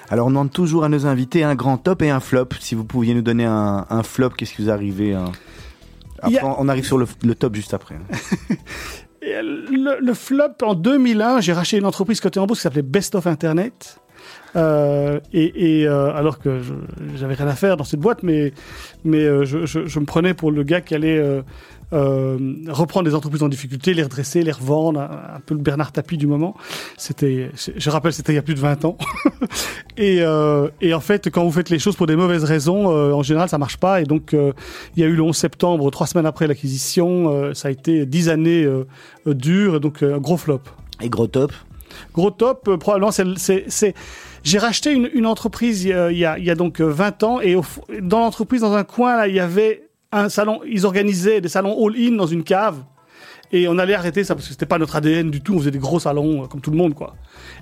Alors, 0.10 0.28
on 0.28 0.30
demande 0.30 0.52
toujours 0.52 0.84
à 0.84 0.90
nos 0.90 1.06
invités 1.08 1.44
un 1.44 1.56
grand 1.56 1.78
top 1.78 2.02
et 2.02 2.10
un 2.10 2.20
flop. 2.20 2.50
Si 2.60 2.76
vous 2.76 2.84
pouviez 2.84 3.14
nous 3.14 3.22
donner 3.22 3.46
un, 3.46 3.86
un 3.90 4.04
flop, 4.04 4.30
qu'est-ce 4.32 4.54
qui 4.54 4.62
vous 4.64 4.70
arrivez 4.70 5.14
Après, 6.22 6.38
a- 6.40 6.56
on 6.60 6.68
arrive 6.70 6.86
sur 6.86 6.98
le, 6.98 7.08
le 7.24 7.36
top 7.36 7.56
juste 7.56 7.74
après. 7.74 7.96
hein. 7.96 8.56
Le, 9.26 10.00
le 10.02 10.14
flop, 10.14 10.50
en 10.64 10.74
2001, 10.76 11.40
j'ai 11.40 11.54
racheté 11.54 11.78
une 11.78 11.86
entreprise 11.86 12.20
cotée 12.20 12.42
en 12.42 12.46
bourse 12.46 12.60
qui 12.60 12.64
s'appelait 12.64 12.82
Best 12.82 13.16
of 13.16 13.26
Internet. 13.26 14.00
Euh, 14.58 15.22
et 15.32 15.80
et, 15.82 15.88
euh, 15.88 16.14
alors 16.14 16.40
que 16.40 16.60
j'avais 17.16 17.34
rien 17.34 17.48
à 17.48 17.56
faire 17.56 17.78
dans 17.78 17.86
cette 17.86 18.02
boîte, 18.02 18.22
mais 18.22 18.54
mais 19.06 19.24
euh, 19.24 19.46
je, 19.46 19.66
je, 19.66 19.86
je 19.88 20.00
me 20.00 20.06
prenais 20.06 20.34
pour 20.34 20.52
le 20.52 20.64
gars 20.64 20.82
qui 20.82 20.94
allait 20.94 21.20
reprendre 21.94 23.08
des 23.08 23.16
entreprises 23.16 23.44
en 23.44 23.50
difficulté, 23.50 23.94
les 23.94 24.04
redresser, 24.04 24.42
les 24.42 24.52
revendre, 24.52 25.00
un, 25.00 25.36
un 25.36 25.40
peu 25.46 25.54
le 25.54 25.62
Bernard 25.62 25.92
Tapie 25.92 26.18
du 26.18 26.28
moment. 26.28 26.56
C'était, 26.98 27.52
je, 27.56 27.90
rappelle, 27.90 28.14
c'était 28.14 28.34
il 28.34 28.36
y 28.36 28.40
a 28.40 28.42
plus 28.42 28.56
de 28.56 28.60
20 28.60 28.86
ans. 28.86 28.98
et, 29.98 30.22
euh, 30.22 30.70
et 30.82 30.94
en 30.94 31.00
fait, 31.00 31.30
quand 31.30 31.44
vous 31.44 31.52
faites 31.52 31.70
les 31.70 31.80
choses 31.80 31.96
pour 31.96 32.08
des 32.08 32.16
mauvaises 32.16 32.44
raisons, 32.44 32.92
euh, 32.92 33.14
en 33.14 33.24
général, 33.24 33.50
ça 33.50 33.58
marche 33.58 33.78
pas. 33.78 34.02
Et 34.02 34.06
donc, 34.06 34.34
euh, 34.34 34.54
il 34.96 35.02
y 35.02 35.06
a 35.06 35.08
eu 35.08 35.16
le 35.16 35.24
11 35.24 35.36
septembre, 35.36 35.90
trois 35.92 36.08
semaines 36.08 36.26
après 36.26 36.48
l'acquisition, 36.48 37.34
euh, 37.34 37.54
ça 37.54 37.68
a 37.68 37.72
été 37.72 38.06
dix 38.06 38.30
années 38.30 38.64
euh, 38.64 38.86
euh, 39.28 39.34
dures, 39.34 39.76
et 39.76 39.80
donc 39.80 40.04
euh, 40.04 40.16
un 40.16 40.20
gros 40.20 40.38
flop. 40.38 40.62
Et 41.02 41.10
gros 41.10 41.28
top. 41.28 41.52
Gros 42.14 42.32
top, 42.32 42.68
euh, 42.68 42.78
probablement, 42.78 43.12
c'est, 43.12 43.94
j'ai 44.44 44.58
racheté 44.58 44.92
une, 44.92 45.10
une 45.14 45.26
entreprise 45.26 45.88
euh, 45.88 46.12
il 46.12 46.18
y, 46.18 46.26
a, 46.26 46.38
il 46.38 46.46
y 46.46 46.50
a 46.50 46.56
donc 46.56 46.82
euh, 46.82 46.86
20 46.86 47.24
ans 47.24 47.40
et 47.42 47.56
au 47.56 47.64
dans 48.02 48.20
l'entreprise, 48.20 48.62
dans 48.62 48.74
un 48.74 48.84
coin, 48.84 49.16
là, 49.16 49.28
il 49.28 49.36
y 49.36 49.40
avait 49.40 49.84
un 50.14 50.30
salon, 50.30 50.62
ils 50.66 50.86
organisaient 50.86 51.42
des 51.42 51.50
salons 51.50 51.86
all-in 51.86 52.16
dans 52.16 52.28
une 52.28 52.44
cave 52.44 52.84
et 53.54 53.68
on 53.68 53.78
allait 53.78 53.94
arrêter 53.94 54.24
ça 54.24 54.34
parce 54.34 54.48
que 54.48 54.54
c'était 54.54 54.66
pas 54.66 54.80
notre 54.80 54.96
ADN 54.96 55.30
du 55.30 55.42
tout, 55.42 55.54
on 55.54 55.60
faisait 55.60 55.72
des 55.72 55.80
gros 55.80 56.00
salons 56.00 56.44
euh, 56.44 56.48
comme 56.48 56.60
tout 56.60 56.72
le 56.72 56.78
monde, 56.78 56.96
quoi. 56.96 57.16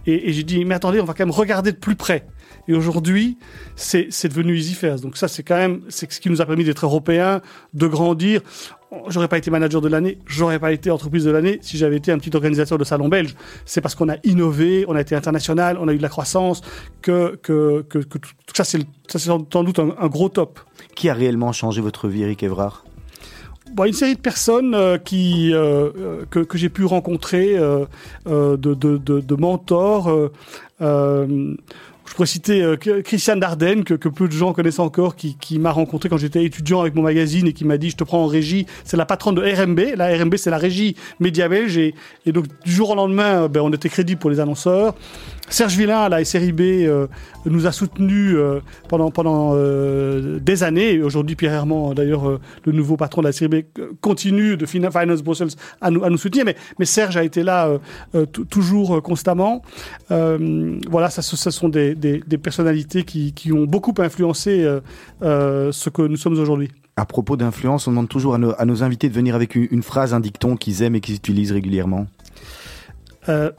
Et, 0.07 0.31
j'ai 0.31 0.43
dit, 0.43 0.63
mais 0.63 0.75
attendez, 0.75 1.01
on 1.01 1.05
va 1.05 1.13
quand 1.13 1.25
même 1.25 1.35
regarder 1.35 1.73
de 1.73 1.77
plus 1.77 1.97
près. 1.97 2.25
Et 2.69 2.73
aujourd'hui, 2.73 3.37
c'est, 3.75 4.07
devenu 4.23 4.55
EasyFairs. 4.55 5.01
Donc 5.01 5.17
ça, 5.17 5.27
c'est 5.27 5.43
quand 5.43 5.57
même, 5.57 5.81
c'est 5.89 6.09
ce 6.09 6.21
qui 6.21 6.29
nous 6.29 6.41
a 6.41 6.45
permis 6.45 6.63
d'être 6.63 6.85
européens, 6.85 7.41
de 7.73 7.87
grandir. 7.87 8.41
J'aurais 9.07 9.29
pas 9.29 9.37
été 9.37 9.49
manager 9.49 9.79
de 9.79 9.87
l'année, 9.87 10.17
j'aurais 10.25 10.59
pas 10.59 10.73
été 10.73 10.91
entreprise 10.91 11.23
de 11.23 11.31
l'année 11.31 11.59
si 11.61 11.77
j'avais 11.77 11.95
été 11.95 12.11
un 12.11 12.17
petit 12.17 12.35
organisateur 12.35 12.77
de 12.77 12.83
salon 12.83 13.07
belge. 13.07 13.35
C'est 13.65 13.79
parce 13.79 13.95
qu'on 13.95 14.09
a 14.09 14.17
innové, 14.25 14.83
on 14.87 14.95
a 14.95 15.01
été 15.01 15.15
international, 15.15 15.77
on 15.79 15.87
a 15.87 15.93
eu 15.93 15.97
de 15.97 16.01
la 16.01 16.09
croissance, 16.09 16.61
que, 17.01 17.37
que, 17.41 17.85
que, 17.87 17.99
que 17.99 18.17
tout 18.17 18.53
ça, 18.53 18.65
c'est, 18.65 18.79
le- 18.79 18.83
ça, 19.07 19.17
c'est 19.17 19.27
sans 19.27 19.63
doute 19.63 19.79
un, 19.79 19.95
un 19.97 20.07
gros 20.07 20.27
top. 20.27 20.59
Qui 20.93 21.07
a 21.07 21.13
réellement 21.13 21.53
changé 21.53 21.79
votre 21.81 22.09
vie, 22.09 22.23
Eric 22.23 22.43
Evrard? 22.43 22.83
Bon, 23.73 23.85
une 23.85 23.93
série 23.93 24.15
de 24.15 24.19
personnes 24.19 24.75
euh, 24.75 24.97
qui 24.97 25.53
euh, 25.53 25.89
euh, 25.97 26.25
que, 26.29 26.39
que 26.39 26.57
j'ai 26.57 26.67
pu 26.67 26.83
rencontrer, 26.83 27.57
euh, 27.57 27.85
euh, 28.27 28.57
de, 28.57 28.73
de, 28.73 28.97
de, 28.97 29.21
de 29.21 29.35
mentors. 29.35 30.11
Je 32.11 32.15
pourrais 32.17 32.27
citer 32.27 32.61
euh, 32.61 32.75
Christiane 32.75 33.39
Dardenne, 33.39 33.85
que, 33.85 33.95
peu 33.95 34.27
de 34.27 34.33
gens 34.33 34.51
connaissent 34.51 34.79
encore, 34.79 35.15
qui, 35.15 35.59
m'a 35.59 35.71
rencontré 35.71 36.09
quand 36.09 36.17
j'étais 36.17 36.43
étudiant 36.43 36.81
avec 36.81 36.93
mon 36.93 37.03
magazine 37.03 37.47
et 37.47 37.53
qui 37.53 37.63
m'a 37.63 37.77
dit 37.77 37.89
je 37.89 37.95
te 37.95 38.03
prends 38.03 38.21
en 38.21 38.27
régie. 38.27 38.65
C'est 38.83 38.97
la 38.97 39.05
patronne 39.05 39.35
de 39.35 39.41
RMB. 39.41 39.95
La 39.95 40.17
RMB, 40.17 40.35
c'est 40.35 40.49
la 40.49 40.57
régie 40.57 40.97
média 41.21 41.47
belge. 41.47 41.77
Et, 41.77 41.93
donc, 42.25 42.47
du 42.65 42.71
jour 42.73 42.89
au 42.89 42.95
lendemain, 42.95 43.43
euh, 43.43 43.47
ben, 43.47 43.61
on 43.61 43.71
était 43.71 43.87
crédible 43.87 44.19
pour 44.19 44.29
les 44.29 44.41
annonceurs. 44.41 44.93
Serge 45.51 45.75
Villain, 45.77 45.99
à 46.03 46.09
la 46.09 46.23
SRIB, 46.25 46.61
euh, 46.61 47.07
nous 47.45 47.67
a 47.67 47.71
soutenus 47.71 48.33
euh, 48.35 48.61
pendant, 48.87 49.11
pendant 49.11 49.51
euh, 49.53 50.39
des 50.39 50.63
années. 50.63 50.93
Et 50.93 51.01
aujourd'hui, 51.03 51.35
Pierre 51.35 51.53
Herman, 51.53 51.93
d'ailleurs, 51.93 52.27
euh, 52.27 52.39
le 52.65 52.71
nouveau 52.71 52.95
patron 52.97 53.21
de 53.21 53.27
la 53.27 53.33
SRIB, 53.33 53.65
continue 53.99 54.55
de 54.57 54.65
Fin- 54.65 54.89
Finance 54.89 55.21
Brussels 55.21 55.49
à 55.81 55.91
nous, 55.91 56.03
à 56.03 56.09
nous 56.09 56.17
soutenir. 56.17 56.45
Mais, 56.45 56.55
mais 56.79 56.85
Serge 56.85 57.17
a 57.17 57.23
été 57.23 57.43
là 57.43 57.69
tou- 58.31 58.45
toujours 58.45 59.03
constamment. 59.03 59.61
Voilà, 60.09 61.09
ça, 61.09 61.21
ce, 61.21 61.51
sont 61.51 61.69
des, 61.69 61.95
des, 61.95 62.23
des 62.25 62.37
personnalités 62.37 63.03
qui, 63.03 63.33
qui 63.33 63.51
ont 63.51 63.65
beaucoup 63.65 63.93
influencé 63.99 64.65
ce 65.21 65.89
que 65.89 66.01
nous 66.01 66.15
sommes 66.17 66.39
aujourd'hui. 66.39 66.69
À 66.95 67.05
propos 67.05 67.35
d'influence, 67.37 67.87
on 67.87 67.91
demande 67.91 68.09
toujours 68.09 68.35
à 68.35 68.37
nos, 68.37 68.53
à 68.57 68.65
nos 68.65 68.83
invités 68.83 69.09
de 69.09 69.13
venir 69.13 69.35
avec 69.35 69.55
une, 69.55 69.67
une 69.71 69.83
phrase, 69.83 70.13
un 70.13 70.19
dicton 70.19 70.55
qu'ils 70.55 70.81
aiment 70.83 70.95
et 70.95 70.99
qu'ils 71.01 71.15
utilisent 71.15 71.51
régulièrement. 71.51 72.07
Euh, 73.29 73.51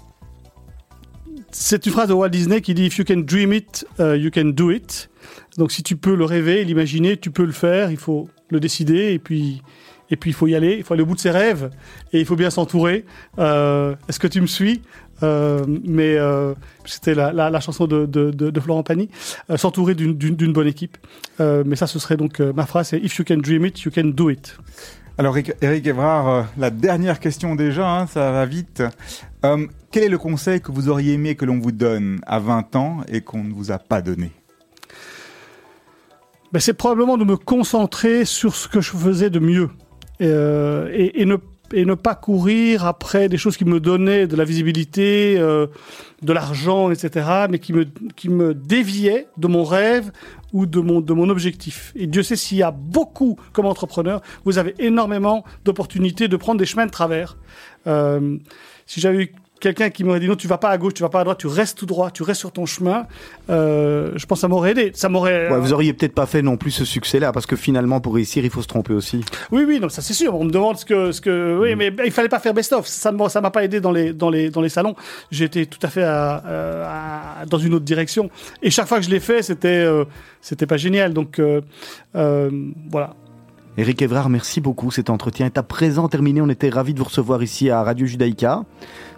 c'est 1.53 1.85
une 1.87 1.93
phrase 1.93 2.09
de 2.09 2.15
Walt 2.15 2.31
Disney 2.31 2.61
qui 2.61 2.75
dit 2.75 2.87
If 2.87 2.99
you 2.99 3.05
can 3.05 3.19
dream 3.21 3.53
it, 3.53 3.87
uh, 4.01 4.15
you 4.17 4.31
can 4.35 4.47
do 4.47 4.71
it. 4.71 5.11
Donc 5.59 5.71
si 5.71 5.83
tu 5.83 5.97
peux 5.97 6.15
le 6.15 6.25
rêver, 6.25 6.65
l'imaginer, 6.65 7.17
tu 7.17 7.31
peux 7.31 7.45
le 7.45 7.53
faire. 7.53 7.91
Il 7.91 7.97
faut 7.99 8.29
le 8.51 8.59
décider 8.61 9.13
et 9.13 9.19
puis 9.19 9.63
et 10.11 10.17
puis 10.17 10.31
il 10.31 10.35
faut 10.35 10.47
y 10.47 10.55
aller. 10.55 10.77
Il 10.79 10.85
faut 10.85 10.95
aller 10.95 11.03
au 11.03 11.07
bout 11.07 11.15
de 11.15 11.21
ses 11.21 11.31
rêves 11.31 11.71
et 12.13 12.21
il 12.21 12.27
faut 12.27 12.37
bien 12.37 12.51
s'entourer. 12.51 13.05
Euh, 13.39 13.95
Est-ce 14.09 14.19
que 14.19 14.27
tu 14.27 14.41
me 14.41 14.47
suis? 14.47 14.83
Euh, 15.23 15.63
Mais 15.85 16.17
euh, 16.17 16.55
c'était 16.85 17.15
la, 17.15 17.33
la, 17.33 17.61
chanson 17.61 17.87
de, 17.87 18.07
de, 18.07 18.31
de, 18.31 18.51
de 18.51 18.61
Florent 18.61 18.83
Pagny. 18.83 19.09
S'entourer 19.57 19.95
d'une- 19.95 20.53
bonne 20.53 20.67
équipe. 20.67 20.97
Mais 21.39 21.77
ça, 21.77 21.87
ce 21.87 21.99
serait 21.99 22.17
donc 22.17 22.41
ma 22.41 22.67
phrase 22.67 22.89
c'est 22.89 22.99
If 22.99 23.19
you 23.19 23.25
can 23.27 23.37
dream 23.39 23.65
it, 23.67 23.81
you 23.83 23.93
can 23.95 24.05
do 24.15 24.31
it. 24.31 24.57
Alors, 25.19 25.37
Eric- 25.37 25.87
Evrard, 25.87 26.29
euh, 26.29 26.43
la 26.57 26.71
dernière 26.71 27.21
question 27.21 27.55
déjà, 27.55 27.89
hein, 28.01 28.07
ça 28.07 28.33
va 28.33 28.47
vite. 28.47 28.83
Euh, 29.45 29.67
quel 29.91 30.05
est 30.05 30.09
le 30.09 30.19
conseil 30.19 30.61
que 30.61 30.73
vous 30.73 30.89
auriez 30.89 31.15
aimé 31.15 31.35
que 31.35 31.45
l'on 31.45 31.59
vous 31.61 31.73
donne 31.73 32.21
à 32.27 32.39
20 32.39 32.75
ans 32.77 32.99
et 33.09 33.21
qu'on 33.21 33.45
ne 33.45 33.53
vous 33.53 33.71
a 33.71 33.79
pas 33.79 34.01
donné? 34.01 34.33
Ben, 36.53 36.61
c'est 36.61 36.75
probablement 36.75 37.19
de 37.19 37.25
me 37.25 37.37
concentrer 37.37 38.25
sur 38.25 38.55
ce 38.55 38.69
que 38.69 38.81
je 38.81 38.91
faisais 38.91 39.31
de 39.31 39.39
mieux 39.39 39.71
Euh, 40.21 40.89
et, 40.93 41.21
et 41.23 41.25
ne 41.25 41.37
et 41.73 41.85
ne 41.85 41.95
pas 41.95 42.15
courir 42.15 42.87
après 42.87 43.29
des 43.29 43.37
choses 43.37 43.57
qui 43.57 43.65
me 43.65 43.81
donnaient 43.81 44.27
de 44.27 44.37
la 44.37 44.45
visibilité, 44.45 45.37
euh, 45.39 45.67
de 46.23 46.33
l'argent, 46.33 46.91
etc., 46.91 47.27
mais 47.51 47.59
qui 47.59 47.73
me, 47.73 47.87
qui 48.17 48.29
me 48.29 48.55
déviaient 48.55 49.27
de 49.37 49.47
mon 49.49 49.65
rêve 49.65 50.13
ou 50.53 50.67
de 50.67 50.81
mon, 50.81 51.01
de 51.01 51.13
mon 51.13 51.29
objectif. 51.29 51.93
Et 51.97 52.07
Dieu 52.07 52.23
sait 52.23 52.37
s'il 52.37 52.59
y 52.59 52.63
a 52.63 52.71
beaucoup, 52.71 53.39
comme 53.53 53.67
entrepreneur, 53.67 54.21
vous 54.45 54.59
avez 54.59 54.75
énormément 54.79 55.45
d'opportunités 55.65 56.29
de 56.29 56.37
prendre 56.37 56.59
des 56.59 56.67
chemins 56.67 56.87
de 56.87 56.91
travers. 56.91 57.37
Euh, 57.87 58.39
si 58.87 59.01
j'avais 59.01 59.25
eu 59.25 59.35
quelqu'un 59.63 59.91
qui 59.91 60.03
m'aurait 60.05 60.19
dit 60.21 60.27
non, 60.27 60.35
tu 60.35 60.49
vas 60.49 60.59
pas 60.59 60.71
à 60.71 60.77
gauche, 60.77 60.93
tu 60.95 61.03
vas 61.03 61.09
pas 61.09 61.21
à 61.21 61.25
droite, 61.25 61.39
tu 61.39 61.47
restes 61.47 61.79
tout 61.79 61.87
droit, 61.87 62.11
tu 62.11 62.23
restes 62.25 62.41
sur 62.41 62.51
ton 62.53 62.67
chemin, 62.67 63.07
euh, 63.49 64.11
je 64.17 64.27
pense 64.27 64.39
que 64.39 64.41
ça 64.41 64.49
m'aurait 64.49 64.73
aidé. 64.73 64.91
Ça 64.95 65.09
m'aurait. 65.09 65.49
Ouais, 65.51 65.59
vous 65.61 65.73
auriez 65.73 65.93
peut-être 65.93 66.15
pas 66.15 66.27
fait 66.27 66.43
non 66.43 66.57
plus 66.57 66.73
ce 66.73 66.85
succès-là, 66.85 67.33
parce 67.33 67.47
que 67.47 67.55
finalement, 67.57 68.01
pour 68.01 68.15
réussir, 68.15 68.45
il 68.45 68.51
faut 68.51 68.61
se 68.61 68.67
tromper 68.67 68.93
aussi. 68.93 69.25
Oui, 69.53 69.65
oui, 69.67 69.79
non, 69.81 69.89
ça 69.89 70.03
c'est 70.03 70.15
sûr. 70.15 70.35
On 70.35 70.45
me 70.45 70.51
demande 70.51 70.77
ce 70.79 70.85
que, 70.85 71.13
ce 71.13 71.21
que, 71.21 71.59
oui, 71.63 71.77
mais 71.77 71.93
il 72.05 72.11
fallait 72.11 72.29
pas 72.29 72.41
faire 72.41 72.53
best-of. 72.55 72.87
Ça, 72.87 73.13
ça 73.29 73.41
m'a 73.41 73.51
pas 73.51 73.65
aidé 73.65 73.81
dans 73.81 73.93
les, 73.93 74.13
dans 74.13 74.31
les, 74.31 74.51
dans 74.51 74.61
les 74.61 74.69
salons. 74.69 74.97
J'étais 75.31 75.67
tout 75.67 75.79
à 75.83 75.89
fait 75.89 76.03
à, 76.03 76.43
euh, 76.47 76.85
à- 77.43 77.47
dans 77.47 77.59
une 77.59 77.75
autre 77.75 77.85
direction. 77.85 78.31
Et 78.63 78.71
chaque 78.71 78.89
fois 78.89 78.99
que 78.99 79.05
je 79.05 79.11
l'ai 79.11 79.21
fait, 79.21 79.43
c'était, 79.43 79.69
euh, 79.69 80.05
c'était 80.41 80.67
pas 80.67 80.77
génial. 80.77 81.13
Donc, 81.15 81.39
euh, 81.39 81.61
euh, 82.17 82.51
voilà. 82.91 83.15
Eric 83.79 84.03
Evrard, 84.03 84.29
merci 84.29 84.61
beaucoup. 84.61 84.91
Cet 84.91 85.09
entretien 85.09 85.47
est 85.47 85.57
à 85.57 85.63
présent 85.63 86.07
terminé. 86.07 86.43
On 86.43 86.49
était 86.51 86.69
ravis 86.69 86.93
de 86.93 86.99
vous 86.99 87.07
recevoir 87.07 87.43
ici 87.43 87.71
à 87.71 87.83
Radio 87.83 88.05
Judaïka. 88.07 88.65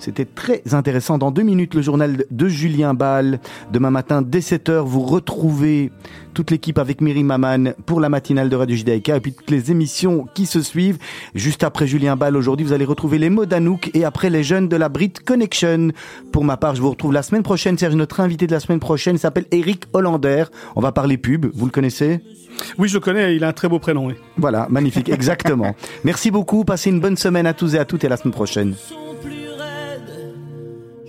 C'était 0.04 0.26
très 0.26 0.74
intéressant. 0.74 1.16
Dans 1.16 1.30
deux 1.30 1.42
minutes, 1.42 1.72
le 1.72 1.80
journal 1.80 2.26
de 2.30 2.48
Julien 2.48 2.92
Ball. 2.92 3.40
Demain 3.72 3.90
matin, 3.90 4.20
dès 4.20 4.40
7h, 4.40 4.80
vous 4.84 5.00
retrouvez 5.00 5.92
toute 6.34 6.50
l'équipe 6.50 6.78
avec 6.78 7.00
Myri 7.00 7.24
Maman 7.24 7.72
pour 7.86 8.00
la 8.00 8.10
matinale 8.10 8.50
de 8.50 8.56
Radio 8.56 8.76
Judaïka 8.76 9.16
et 9.16 9.20
puis 9.20 9.32
toutes 9.32 9.50
les 9.50 9.70
émissions 9.70 10.26
qui 10.34 10.44
se 10.44 10.60
suivent. 10.60 10.98
Juste 11.34 11.64
après 11.64 11.86
Julien 11.86 12.16
Ball, 12.16 12.36
aujourd'hui, 12.36 12.66
vous 12.66 12.74
allez 12.74 12.84
retrouver 12.84 13.16
les 13.16 13.30
mots 13.30 13.46
d'Anouk 13.46 13.90
et 13.94 14.04
après 14.04 14.28
les 14.28 14.44
jeunes 14.44 14.68
de 14.68 14.76
la 14.76 14.90
Brit 14.90 15.14
Connection. 15.24 15.92
Pour 16.32 16.44
ma 16.44 16.58
part, 16.58 16.74
je 16.74 16.82
vous 16.82 16.90
retrouve 16.90 17.14
la 17.14 17.22
semaine 17.22 17.42
prochaine. 17.42 17.78
Serge, 17.78 17.94
notre 17.94 18.20
invité 18.20 18.46
de 18.46 18.52
la 18.52 18.60
semaine 18.60 18.80
prochaine 18.80 19.16
s'appelle 19.16 19.46
Eric 19.52 19.84
Hollander. 19.94 20.44
On 20.76 20.82
va 20.82 20.92
parler 20.92 21.16
pub. 21.16 21.46
Vous 21.54 21.64
le 21.64 21.72
connaissez? 21.72 22.20
Oui, 22.76 22.88
je 22.88 22.94
le 22.94 23.00
connais. 23.00 23.36
Il 23.36 23.42
a 23.42 23.48
un 23.48 23.52
très 23.54 23.70
beau 23.70 23.78
prénom. 23.78 24.08
Oui. 24.08 24.16
Voilà, 24.36 24.66
magnifique, 24.68 25.08
exactement. 25.08 25.74
Merci 26.04 26.30
beaucoup, 26.30 26.64
passez 26.64 26.90
une 26.90 27.00
bonne 27.00 27.16
semaine 27.16 27.46
à 27.46 27.54
tous 27.54 27.74
et 27.74 27.78
à 27.78 27.86
toutes 27.86 28.04
et 28.04 28.08
à 28.08 28.10
la 28.10 28.18
semaine 28.18 28.34
prochaine. 28.34 28.74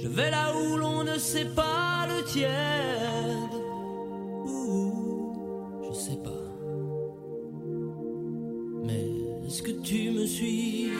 Je 0.05 0.09
vais 0.11 0.29
là 0.29 0.55
où 0.55 0.77
l'on 0.77 1.03
ne 1.03 1.17
sait 1.17 1.45
pas 1.45 2.05
le 2.07 2.23
tiède. 2.25 3.55
Ouh, 4.45 5.81
je 5.83 5.93
sais 5.95 6.19
pas. 6.23 6.45
Mais 8.83 9.07
est-ce 9.47 9.63
que 9.63 9.71
tu 9.71 10.11
me 10.11 10.27
suis? 10.27 10.91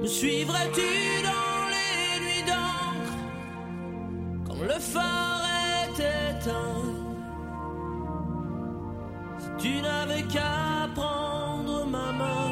Me 0.00 0.06
suivrais-tu 0.06 0.90
dans 1.24 1.62
les 1.74 2.20
nuits 2.24 2.46
d'encre? 2.50 3.16
Quand 4.46 4.62
le 4.62 4.78
phare 4.78 5.42
est 5.74 5.98
éteint? 5.98 6.84
Si 9.40 9.48
tu 9.58 9.82
n'avais 9.82 10.22
qu'à 10.22 10.88
prendre 10.94 11.84
ma 11.84 12.12
main 12.12 12.45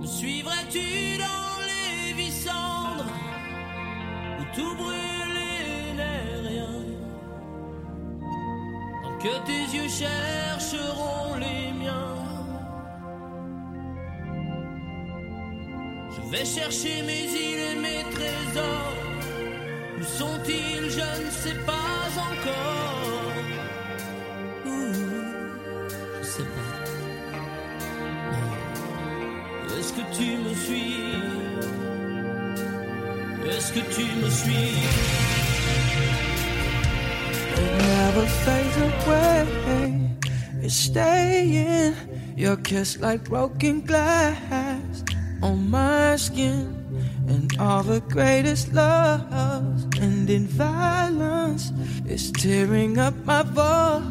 me 0.00 0.06
suivrais-tu 0.06 1.18
dans 1.18 1.56
les 1.70 2.12
vies 2.14 2.32
cendres 2.32 3.12
où 4.40 4.44
tout 4.54 4.74
brûle 4.76 5.36
et 5.36 5.92
n'est 5.98 6.48
rien? 6.48 6.74
Tant 9.02 9.18
que 9.18 9.46
tes 9.46 9.76
yeux 9.76 9.88
chercheront 9.88 11.36
les 11.36 11.72
miens 11.72 12.16
Je 16.14 16.20
vais 16.30 16.44
chercher 16.44 17.02
mes 17.02 17.24
îles 17.46 17.64
et 17.72 17.76
mes 17.86 18.02
trésors. 18.14 18.96
Où 19.98 20.02
sont-ils? 20.02 20.90
Je 20.90 21.24
ne 21.24 21.30
sais 21.30 21.58
pas 21.66 22.00
encore 22.28 23.29
est-ce 29.90 30.02
que 30.02 30.06
tu 30.16 30.36
me 30.36 30.54
suis 30.54 30.94
Est-ce 33.48 33.72
que 33.72 33.80
tu 33.94 34.04
me 34.22 34.30
suis 34.30 34.74
It 37.56 37.72
never 37.88 38.26
fades 38.44 38.76
away. 38.76 39.46
It's 40.62 40.74
staying. 40.74 41.94
Your 42.36 42.56
kiss 42.56 43.00
like 43.00 43.24
broken 43.24 43.80
glass 43.80 45.04
on 45.42 45.68
my 45.70 46.16
skin. 46.16 46.76
And 47.28 47.52
all 47.58 47.82
the 47.82 48.00
greatest 48.00 48.72
loves 48.72 49.86
end 50.00 50.30
in 50.30 50.46
violence. 50.46 51.72
It's 52.06 52.30
tearing 52.30 52.98
up 52.98 53.14
my 53.24 53.42
voice. 53.42 54.04